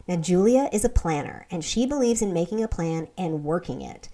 Now, 0.05 0.17
Julia 0.17 0.67
is 0.73 0.83
a 0.83 0.89
planner, 0.89 1.47
and 1.49 1.63
she 1.63 1.85
believes 1.85 2.21
in 2.21 2.33
making 2.33 2.61
a 2.61 2.67
plan 2.67 3.07
and 3.17 3.45
working 3.45 3.81
it. 3.81 4.09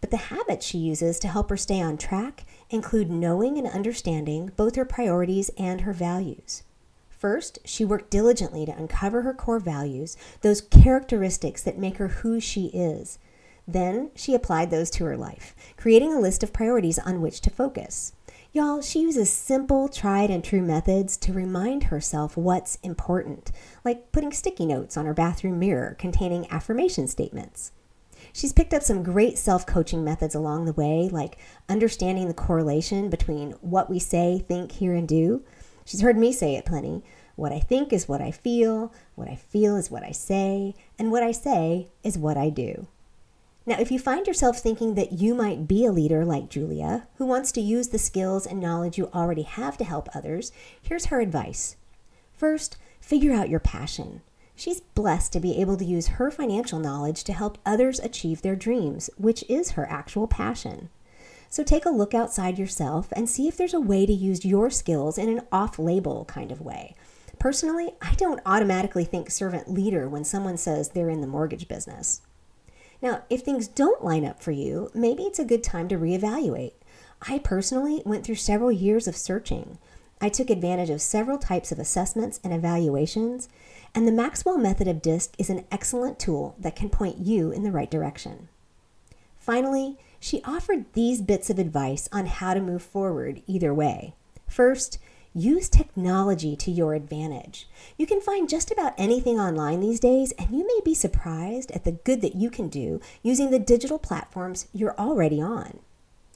But 0.00 0.12
the 0.12 0.28
habits 0.30 0.64
she 0.64 0.78
uses 0.78 1.18
to 1.18 1.26
help 1.26 1.50
her 1.50 1.56
stay 1.56 1.80
on 1.80 1.98
track 1.98 2.44
include 2.70 3.10
knowing 3.10 3.58
and 3.58 3.66
understanding 3.66 4.52
both 4.54 4.76
her 4.76 4.84
priorities 4.84 5.50
and 5.58 5.80
her 5.80 5.92
values. 5.92 6.62
First, 7.10 7.58
she 7.64 7.84
worked 7.84 8.08
diligently 8.08 8.64
to 8.66 8.76
uncover 8.76 9.22
her 9.22 9.34
core 9.34 9.58
values, 9.58 10.16
those 10.42 10.60
characteristics 10.60 11.64
that 11.64 11.76
make 11.76 11.96
her 11.96 12.06
who 12.06 12.38
she 12.38 12.66
is. 12.66 13.18
Then 13.66 14.12
she 14.14 14.32
applied 14.32 14.70
those 14.70 14.90
to 14.90 15.04
her 15.06 15.16
life, 15.16 15.56
creating 15.76 16.14
a 16.14 16.20
list 16.20 16.44
of 16.44 16.52
priorities 16.52 17.00
on 17.00 17.20
which 17.20 17.40
to 17.40 17.50
focus. 17.50 18.12
Y'all, 18.50 18.80
she 18.80 19.00
uses 19.00 19.30
simple, 19.30 19.90
tried 19.90 20.30
and 20.30 20.42
true 20.42 20.62
methods 20.62 21.18
to 21.18 21.34
remind 21.34 21.84
herself 21.84 22.34
what's 22.34 22.76
important, 22.76 23.52
like 23.84 24.10
putting 24.10 24.32
sticky 24.32 24.64
notes 24.64 24.96
on 24.96 25.04
her 25.04 25.12
bathroom 25.12 25.58
mirror 25.58 25.94
containing 25.98 26.50
affirmation 26.50 27.06
statements. 27.06 27.72
She's 28.32 28.54
picked 28.54 28.72
up 28.72 28.82
some 28.82 29.02
great 29.02 29.36
self 29.36 29.66
coaching 29.66 30.02
methods 30.02 30.34
along 30.34 30.64
the 30.64 30.72
way, 30.72 31.10
like 31.12 31.36
understanding 31.68 32.26
the 32.26 32.34
correlation 32.34 33.10
between 33.10 33.50
what 33.60 33.90
we 33.90 33.98
say, 33.98 34.42
think, 34.48 34.72
hear, 34.72 34.94
and 34.94 35.06
do. 35.06 35.44
She's 35.84 36.00
heard 36.00 36.16
me 36.16 36.32
say 36.32 36.56
it 36.56 36.64
plenty. 36.64 37.04
What 37.36 37.52
I 37.52 37.60
think 37.60 37.92
is 37.92 38.08
what 38.08 38.22
I 38.22 38.30
feel, 38.30 38.94
what 39.14 39.28
I 39.28 39.36
feel 39.36 39.76
is 39.76 39.90
what 39.90 40.02
I 40.02 40.12
say, 40.12 40.74
and 40.98 41.12
what 41.12 41.22
I 41.22 41.32
say 41.32 41.88
is 42.02 42.16
what 42.16 42.38
I 42.38 42.48
do. 42.48 42.86
Now, 43.68 43.78
if 43.78 43.90
you 43.90 43.98
find 43.98 44.26
yourself 44.26 44.60
thinking 44.60 44.94
that 44.94 45.12
you 45.12 45.34
might 45.34 45.68
be 45.68 45.84
a 45.84 45.92
leader 45.92 46.24
like 46.24 46.48
Julia, 46.48 47.06
who 47.16 47.26
wants 47.26 47.52
to 47.52 47.60
use 47.60 47.88
the 47.88 47.98
skills 47.98 48.46
and 48.46 48.60
knowledge 48.60 48.96
you 48.96 49.10
already 49.12 49.42
have 49.42 49.76
to 49.76 49.84
help 49.84 50.08
others, 50.14 50.52
here's 50.80 51.06
her 51.06 51.20
advice. 51.20 51.76
First, 52.32 52.78
figure 52.98 53.34
out 53.34 53.50
your 53.50 53.60
passion. 53.60 54.22
She's 54.56 54.80
blessed 54.80 55.34
to 55.34 55.40
be 55.40 55.60
able 55.60 55.76
to 55.76 55.84
use 55.84 56.06
her 56.16 56.30
financial 56.30 56.78
knowledge 56.78 57.24
to 57.24 57.34
help 57.34 57.58
others 57.66 58.00
achieve 58.00 58.40
their 58.40 58.56
dreams, 58.56 59.10
which 59.18 59.44
is 59.50 59.72
her 59.72 59.86
actual 59.90 60.26
passion. 60.26 60.88
So 61.50 61.62
take 61.62 61.84
a 61.84 61.90
look 61.90 62.14
outside 62.14 62.58
yourself 62.58 63.12
and 63.12 63.28
see 63.28 63.48
if 63.48 63.58
there's 63.58 63.74
a 63.74 63.80
way 63.80 64.06
to 64.06 64.12
use 64.14 64.46
your 64.46 64.70
skills 64.70 65.18
in 65.18 65.28
an 65.28 65.42
off 65.52 65.78
label 65.78 66.24
kind 66.24 66.50
of 66.50 66.62
way. 66.62 66.94
Personally, 67.38 67.90
I 68.00 68.14
don't 68.14 68.40
automatically 68.46 69.04
think 69.04 69.30
servant 69.30 69.70
leader 69.70 70.08
when 70.08 70.24
someone 70.24 70.56
says 70.56 70.88
they're 70.88 71.10
in 71.10 71.20
the 71.20 71.26
mortgage 71.26 71.68
business. 71.68 72.22
Now, 73.00 73.22
if 73.30 73.42
things 73.42 73.68
don't 73.68 74.04
line 74.04 74.24
up 74.24 74.42
for 74.42 74.50
you, 74.50 74.90
maybe 74.94 75.22
it's 75.22 75.38
a 75.38 75.44
good 75.44 75.62
time 75.62 75.88
to 75.88 75.98
reevaluate. 75.98 76.72
I 77.22 77.38
personally 77.38 78.02
went 78.04 78.24
through 78.24 78.36
several 78.36 78.72
years 78.72 79.06
of 79.06 79.16
searching. 79.16 79.78
I 80.20 80.28
took 80.28 80.50
advantage 80.50 80.90
of 80.90 81.00
several 81.00 81.38
types 81.38 81.70
of 81.70 81.78
assessments 81.78 82.40
and 82.42 82.52
evaluations, 82.52 83.48
and 83.94 84.06
the 84.06 84.12
Maxwell 84.12 84.58
method 84.58 84.88
of 84.88 85.02
DISC 85.02 85.32
is 85.38 85.48
an 85.48 85.64
excellent 85.70 86.18
tool 86.18 86.56
that 86.58 86.76
can 86.76 86.90
point 86.90 87.18
you 87.18 87.50
in 87.50 87.62
the 87.62 87.72
right 87.72 87.90
direction. 87.90 88.48
Finally, 89.38 89.96
she 90.20 90.42
offered 90.44 90.92
these 90.92 91.22
bits 91.22 91.50
of 91.50 91.58
advice 91.58 92.08
on 92.12 92.26
how 92.26 92.52
to 92.52 92.60
move 92.60 92.82
forward 92.82 93.42
either 93.46 93.72
way. 93.72 94.14
First, 94.48 94.98
use 95.38 95.68
technology 95.68 96.56
to 96.56 96.70
your 96.70 96.94
advantage. 96.94 97.68
You 97.96 98.06
can 98.06 98.20
find 98.20 98.48
just 98.48 98.70
about 98.70 98.94
anything 98.98 99.38
online 99.38 99.80
these 99.80 100.00
days, 100.00 100.32
and 100.32 100.50
you 100.50 100.66
may 100.66 100.80
be 100.84 100.94
surprised 100.94 101.70
at 101.72 101.84
the 101.84 101.92
good 101.92 102.20
that 102.22 102.34
you 102.34 102.50
can 102.50 102.68
do 102.68 103.00
using 103.22 103.50
the 103.50 103.58
digital 103.58 103.98
platforms 103.98 104.66
you're 104.72 104.98
already 104.98 105.40
on. 105.40 105.78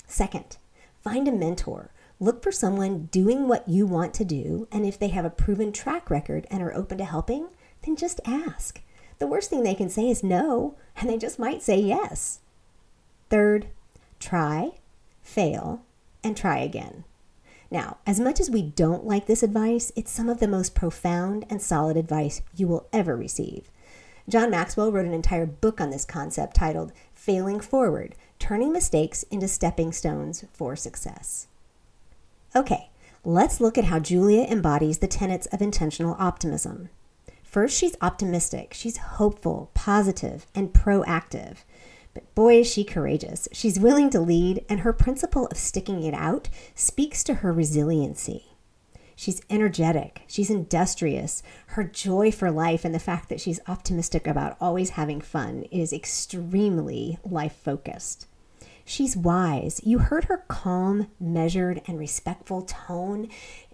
Second, 0.07 0.57
find 1.03 1.27
a 1.27 1.33
mentor. 1.33 1.91
Look 2.21 2.43
for 2.43 2.53
someone 2.53 3.09
doing 3.11 3.49
what 3.49 3.69
you 3.69 3.87
want 3.87 4.15
to 4.15 4.25
do, 4.25 4.69
and 4.71 4.87
if 4.87 4.99
they 4.99 5.09
have 5.09 5.25
a 5.25 5.31
proven 5.31 5.73
track 5.73 6.09
record 6.09 6.47
and 6.51 6.63
are 6.63 6.75
open 6.75 6.99
to 6.99 7.05
helping, 7.05 7.49
then 7.85 7.97
just 7.97 8.21
ask. 8.25 8.81
The 9.19 9.27
worst 9.27 9.51
thing 9.51 9.63
they 9.63 9.75
can 9.75 9.89
say 9.89 10.09
is 10.09 10.23
no, 10.23 10.77
and 10.97 11.11
they 11.11 11.19
just 11.19 11.39
might 11.39 11.63
say 11.63 11.79
yes. 11.79 12.41
Third, 13.31 13.67
try, 14.21 14.73
fail, 15.23 15.83
and 16.23 16.37
try 16.37 16.59
again. 16.59 17.05
Now, 17.73 17.97
as 18.07 18.21
much 18.21 18.39
as 18.39 18.51
we 18.51 18.61
don't 18.61 19.07
like 19.07 19.25
this 19.25 19.43
advice, 19.43 19.93
it's 19.97 20.13
some 20.13 20.29
of 20.29 20.41
the 20.41 20.47
most 20.47 20.75
profound 20.75 21.47
and 21.49 21.63
solid 21.63 21.97
advice 21.97 22.43
you 22.55 22.69
will 22.69 22.87
ever 22.93 23.17
receive. 23.17 23.71
John 24.29 24.51
Maxwell 24.51 24.93
wrote 24.93 25.07
an 25.07 25.15
entire 25.15 25.47
book 25.47 25.81
on 25.81 25.89
this 25.89 26.05
concept 26.05 26.55
titled 26.55 26.93
Failing 27.15 27.61
Forward 27.61 28.15
Turning 28.39 28.75
Mistakes 28.75 29.23
into 29.31 29.49
Stepping 29.49 29.91
Stones 29.91 30.45
for 30.53 30.77
Success. 30.77 31.47
Okay, 32.55 32.91
let's 33.25 33.59
look 33.59 33.79
at 33.79 33.85
how 33.85 33.99
Julia 33.99 34.43
embodies 34.43 34.99
the 34.99 35.09
tenets 35.09 35.47
of 35.47 35.63
intentional 35.63 36.15
optimism. 36.19 36.91
First, 37.43 37.75
she's 37.79 37.97
optimistic, 38.03 38.75
she's 38.75 38.99
hopeful, 38.99 39.71
positive, 39.73 40.47
and 40.55 40.75
proactive. 40.75 41.65
But 42.15 42.35
boy, 42.35 42.61
is 42.61 42.71
she 42.71 42.85
courageous. 42.85 43.49
She's 43.53 43.81
willing 43.81 44.11
to 44.11 44.21
lead, 44.21 44.65
and 44.69 44.81
her 44.81 44.93
principle 44.93 45.47
of 45.47 45.57
sticking 45.57 46.03
it 46.03 46.15
out 46.15 46.49
speaks 46.75 47.25
to 47.25 47.35
her 47.35 47.53
resiliency. 47.53 48.47
She's 49.17 49.43
energetic, 49.49 50.23
she's 50.27 50.51
industrious. 50.51 51.43
Her 51.69 51.85
joy 51.85 52.33
for 52.33 52.51
life 52.51 52.85
and 52.85 52.95
the 52.95 52.99
fact 52.99 53.29
that 53.29 53.41
she's 53.41 53.61
optimistic 53.69 54.27
about 54.27 54.57
always 54.61 54.91
having 54.91 55.21
fun 55.21 55.65
is 55.71 55.93
extremely 55.93 57.19
life 57.25 57.55
focused. 57.55 58.27
She's 58.85 59.17
wise. 59.17 59.81
You 59.85 59.99
heard 59.99 60.25
her 60.25 60.45
calm, 60.49 61.09
measured, 61.21 61.83
and 61.87 61.99
respectful 61.99 62.63
tone, 62.63 63.29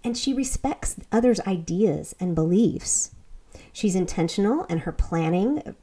and 0.04 0.16
she 0.18 0.34
respects 0.34 0.96
others' 1.10 1.40
ideas 1.40 2.14
and 2.20 2.34
beliefs. 2.34 3.12
She's 3.72 3.94
intentional, 3.94 4.66
and 4.68 4.80
her 4.80 4.92
planning 4.92 5.74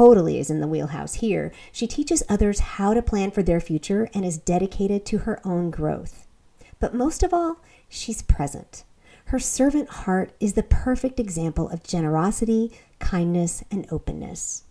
totally 0.00 0.38
is 0.38 0.48
in 0.48 0.60
the 0.60 0.66
wheelhouse 0.66 1.16
here. 1.16 1.52
She 1.72 1.86
teaches 1.86 2.22
others 2.26 2.60
how 2.60 2.94
to 2.94 3.02
plan 3.02 3.30
for 3.32 3.42
their 3.42 3.60
future 3.60 4.08
and 4.14 4.24
is 4.24 4.38
dedicated 4.38 5.04
to 5.04 5.18
her 5.18 5.46
own 5.46 5.70
growth. 5.70 6.26
But 6.78 6.94
most 6.94 7.22
of 7.22 7.34
all, 7.34 7.60
she's 7.86 8.22
present. 8.22 8.84
Her 9.26 9.38
servant 9.38 9.90
heart 9.90 10.32
is 10.40 10.54
the 10.54 10.62
perfect 10.62 11.20
example 11.20 11.68
of 11.68 11.82
generosity, 11.82 12.72
kindness, 12.98 13.62
and 13.70 13.86
openness. 13.92 14.64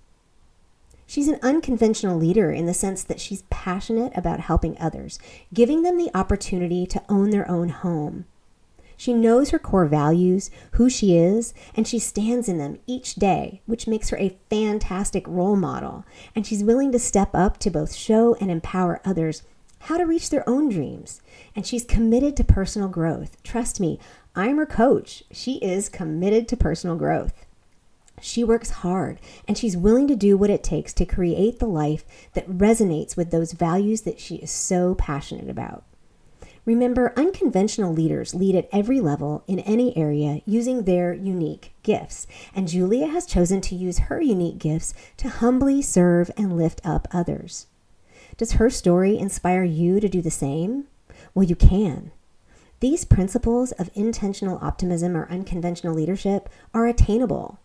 She's 1.05 1.27
an 1.27 1.39
unconventional 1.43 2.17
leader 2.17 2.51
in 2.51 2.65
the 2.65 2.73
sense 2.73 3.03
that 3.03 3.21
she's 3.21 3.43
passionate 3.51 4.17
about 4.17 4.39
helping 4.39 4.75
others, 4.80 5.19
giving 5.53 5.84
them 5.84 5.99
the 5.99 6.09
opportunity 6.15 6.88
to 6.88 7.03
own 7.07 7.30
their 7.30 7.47
own 7.47 7.69
home. 7.69 8.25
She 9.00 9.14
knows 9.14 9.52
her 9.52 9.60
core 9.60 9.86
values, 9.86 10.52
who 10.74 10.89
she 10.89 11.16
is, 11.16 11.54
and 11.74 11.88
she 11.88 12.00
stands 12.00 12.50
in 12.50 12.58
them 12.58 12.80
each 12.86 13.16
day, 13.16 13.62
which 13.66 13.88
makes 13.88 14.10
her 14.10 14.18
a 14.18 14.38
fantastic 14.50 15.26
role 15.26 15.56
model. 15.56 16.04
And 16.36 16.45
she's 16.45 16.66
willing 16.66 16.91
to 16.91 17.00
step 17.00 17.30
up 17.34 17.60
to 17.60 17.70
both 17.72 17.95
show 17.95 18.36
and 18.41 18.52
empower 18.52 19.00
others 19.06 19.43
how 19.84 19.97
to 19.97 20.04
reach 20.04 20.30
their 20.30 20.47
own 20.50 20.68
dreams. 20.68 21.22
And 21.56 21.66
she's 21.66 21.86
committed 21.86 22.36
to 22.36 22.43
personal 22.43 22.89
growth. 22.89 23.41
Trust 23.41 23.80
me, 23.80 24.00
I'm 24.36 24.58
her 24.58 24.66
coach. 24.66 25.24
She 25.32 25.60
is 25.60 25.88
committed 25.88 26.50
to 26.50 26.58
personal 26.58 26.97
growth. 26.97 27.45
She 28.20 28.43
works 28.43 28.70
hard 28.70 29.22
and 29.47 29.58
she's 29.58 29.78
willing 29.78 30.10
to 30.10 30.16
do 30.18 30.36
what 30.36 30.50
it 30.50 30.62
takes 30.62 30.91
to 30.95 31.06
create 31.06 31.60
the 31.60 31.68
life 31.68 32.04
that 32.34 32.50
resonates 32.50 33.16
with 33.16 33.32
those 33.32 33.54
values 33.54 34.02
that 34.02 34.20
she 34.20 34.36
is 34.36 34.52
so 34.52 34.93
passionate 34.93 35.50
about. 35.50 35.86
Remember, 36.66 37.14
unconventional 37.16 37.93
leaders 37.93 38.36
lead 38.36 38.55
at 38.55 38.70
every 38.72 38.99
level 38.99 39.43
in 39.47 39.60
any 39.60 39.95
area 39.97 40.41
using 40.45 40.84
their 40.84 41.14
unique 41.14 41.74
gifts, 41.84 42.28
and 42.53 42.68
Julia 42.68 43.07
has 43.07 43.26
chosen 43.26 43.62
to 43.62 43.76
use 43.76 43.99
her 43.99 44.22
unique 44.22 44.60
gifts 44.60 44.93
to 45.18 45.30
humbly 45.30 45.82
serve 45.82 46.30
and 46.38 46.55
lift 46.55 46.82
up 46.84 47.07
others. 47.12 47.68
Does 48.38 48.53
her 48.53 48.70
story 48.70 49.18
inspire 49.18 49.64
you 49.64 49.99
to 49.99 50.07
do 50.07 50.22
the 50.22 50.32
same? 50.32 50.86
Well, 51.34 51.43
you 51.45 51.55
can. 51.55 52.12
These 52.80 53.03
principles 53.03 53.74
of 53.74 53.89
intentional 53.93 54.60
optimism 54.62 55.18
or 55.18 55.30
unconventional 55.30 55.93
leadership 55.93 56.47
are 56.74 56.88
attainable. 56.88 57.60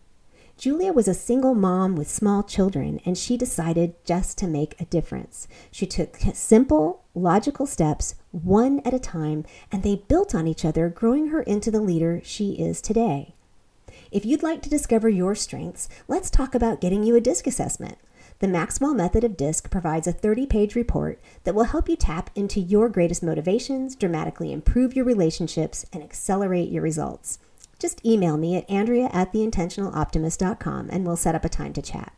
Julia 0.57 0.93
was 0.93 1.09
a 1.09 1.13
single 1.13 1.53
mom 1.53 1.97
with 1.97 2.09
small 2.09 2.41
children, 2.41 3.01
and 3.05 3.17
she 3.17 3.35
decided 3.35 3.93
just 4.05 4.37
to 4.37 4.47
make 4.47 4.79
a 4.79 4.85
difference. 4.85 5.49
She 5.69 5.85
took 5.85 6.17
simple, 6.33 7.03
logical 7.13 7.67
steps, 7.67 8.15
one 8.31 8.79
at 8.85 8.93
a 8.93 8.99
time, 8.99 9.43
and 9.69 9.83
they 9.83 10.03
built 10.07 10.33
on 10.33 10.47
each 10.47 10.63
other, 10.63 10.87
growing 10.87 11.27
her 11.27 11.41
into 11.41 11.71
the 11.71 11.81
leader 11.81 12.21
she 12.23 12.53
is 12.53 12.81
today. 12.81 13.35
If 14.11 14.25
you'd 14.25 14.43
like 14.43 14.61
to 14.61 14.69
discover 14.69 15.09
your 15.09 15.35
strengths, 15.35 15.89
let's 16.07 16.29
talk 16.29 16.55
about 16.55 16.79
getting 16.79 17.03
you 17.03 17.17
a 17.17 17.21
DISC 17.21 17.47
assessment. 17.47 17.97
The 18.39 18.47
Maxwell 18.47 18.93
Method 18.93 19.25
of 19.25 19.35
DISC 19.35 19.69
provides 19.69 20.07
a 20.07 20.13
30 20.13 20.45
page 20.45 20.75
report 20.75 21.19
that 21.43 21.53
will 21.53 21.65
help 21.65 21.89
you 21.89 21.97
tap 21.97 22.29
into 22.33 22.61
your 22.61 22.87
greatest 22.87 23.21
motivations, 23.21 23.93
dramatically 23.93 24.53
improve 24.53 24.95
your 24.95 25.05
relationships, 25.05 25.85
and 25.91 26.01
accelerate 26.01 26.69
your 26.69 26.83
results. 26.83 27.39
Just 27.79 28.05
email 28.05 28.37
me 28.37 28.55
at 28.55 28.69
Andrea 28.69 29.09
at 29.11 29.33
theintentionaloptimist.com 29.33 30.89
and 30.89 31.05
we'll 31.05 31.17
set 31.17 31.35
up 31.35 31.45
a 31.45 31.49
time 31.49 31.73
to 31.73 31.81
chat. 31.81 32.13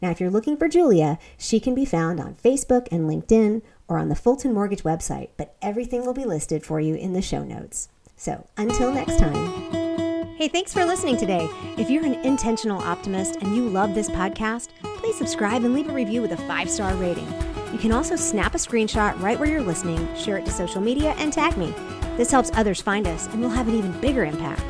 Now, 0.00 0.10
if 0.10 0.20
you're 0.20 0.30
looking 0.30 0.56
for 0.56 0.68
Julia, 0.68 1.18
she 1.36 1.58
can 1.60 1.74
be 1.74 1.84
found 1.84 2.20
on 2.20 2.34
Facebook 2.34 2.86
and 2.90 3.08
LinkedIn 3.08 3.62
or 3.88 3.98
on 3.98 4.08
the 4.08 4.14
Fulton 4.14 4.52
Mortgage 4.54 4.84
website, 4.84 5.30
but 5.36 5.56
everything 5.60 6.06
will 6.06 6.14
be 6.14 6.24
listed 6.24 6.64
for 6.64 6.80
you 6.80 6.94
in 6.94 7.12
the 7.12 7.22
show 7.22 7.42
notes. 7.42 7.88
So 8.16 8.46
until 8.56 8.92
next 8.92 9.18
time. 9.18 9.88
Hey, 10.36 10.46
thanks 10.46 10.72
for 10.72 10.84
listening 10.84 11.16
today. 11.16 11.48
If 11.76 11.90
you're 11.90 12.04
an 12.04 12.14
intentional 12.14 12.80
optimist 12.80 13.36
and 13.36 13.56
you 13.56 13.68
love 13.68 13.94
this 13.94 14.08
podcast, 14.08 14.68
please 14.98 15.18
subscribe 15.18 15.64
and 15.64 15.74
leave 15.74 15.88
a 15.88 15.92
review 15.92 16.22
with 16.22 16.32
a 16.32 16.36
five 16.36 16.70
star 16.70 16.94
rating. 16.94 17.26
You 17.72 17.78
can 17.78 17.90
also 17.90 18.14
snap 18.14 18.54
a 18.54 18.58
screenshot 18.58 19.20
right 19.20 19.38
where 19.38 19.48
you're 19.48 19.60
listening, 19.60 20.08
share 20.16 20.38
it 20.38 20.46
to 20.46 20.52
social 20.52 20.80
media, 20.80 21.14
and 21.18 21.32
tag 21.32 21.56
me. 21.56 21.74
This 22.16 22.30
helps 22.30 22.52
others 22.54 22.80
find 22.80 23.08
us 23.08 23.26
and 23.26 23.40
we'll 23.40 23.50
have 23.50 23.66
an 23.66 23.74
even 23.74 24.00
bigger 24.00 24.24
impact. 24.24 24.62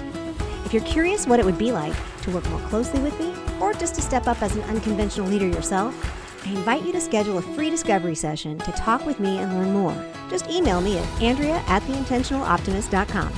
If 0.68 0.74
you're 0.74 0.82
curious 0.82 1.26
what 1.26 1.40
it 1.40 1.46
would 1.46 1.56
be 1.56 1.72
like 1.72 1.94
to 2.24 2.30
work 2.30 2.46
more 2.50 2.60
closely 2.68 3.00
with 3.00 3.18
me, 3.18 3.32
or 3.58 3.72
just 3.72 3.94
to 3.94 4.02
step 4.02 4.26
up 4.26 4.42
as 4.42 4.54
an 4.54 4.60
unconventional 4.64 5.26
leader 5.26 5.46
yourself, 5.46 5.96
I 6.44 6.50
invite 6.50 6.84
you 6.84 6.92
to 6.92 7.00
schedule 7.00 7.38
a 7.38 7.42
free 7.42 7.70
discovery 7.70 8.14
session 8.14 8.58
to 8.58 8.72
talk 8.72 9.06
with 9.06 9.18
me 9.18 9.38
and 9.38 9.54
learn 9.54 9.72
more. 9.72 9.96
Just 10.28 10.50
email 10.50 10.82
me 10.82 10.98
at 10.98 11.22
andrea 11.22 11.64
at 11.68 11.80
theintentionaloptimist.com. 11.84 13.32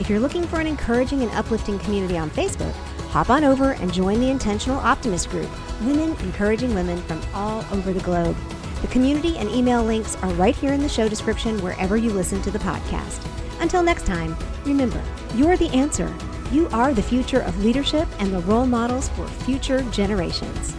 If 0.00 0.08
you're 0.08 0.20
looking 0.20 0.42
for 0.42 0.58
an 0.58 0.66
encouraging 0.66 1.20
and 1.20 1.30
uplifting 1.32 1.78
community 1.80 2.16
on 2.16 2.30
Facebook, 2.30 2.72
hop 3.10 3.28
on 3.28 3.44
over 3.44 3.72
and 3.72 3.92
join 3.92 4.18
the 4.18 4.30
Intentional 4.30 4.78
Optimist 4.78 5.28
Group, 5.28 5.50
women 5.82 6.16
encouraging 6.22 6.74
women 6.74 6.96
from 7.02 7.20
all 7.34 7.62
over 7.72 7.92
the 7.92 8.00
globe. 8.00 8.34
The 8.80 8.88
community 8.88 9.36
and 9.36 9.50
email 9.50 9.84
links 9.84 10.16
are 10.22 10.30
right 10.30 10.56
here 10.56 10.72
in 10.72 10.80
the 10.80 10.88
show 10.88 11.10
description 11.10 11.62
wherever 11.62 11.98
you 11.98 12.10
listen 12.10 12.40
to 12.40 12.50
the 12.50 12.58
podcast. 12.58 13.22
Until 13.60 13.82
next 13.82 14.06
time, 14.06 14.34
remember, 14.64 15.02
you're 15.34 15.58
the 15.58 15.68
answer. 15.74 16.10
You 16.50 16.66
are 16.72 16.94
the 16.94 17.02
future 17.02 17.40
of 17.40 17.62
leadership 17.62 18.08
and 18.18 18.32
the 18.32 18.40
role 18.40 18.64
models 18.64 19.10
for 19.10 19.26
future 19.26 19.82
generations. 19.90 20.74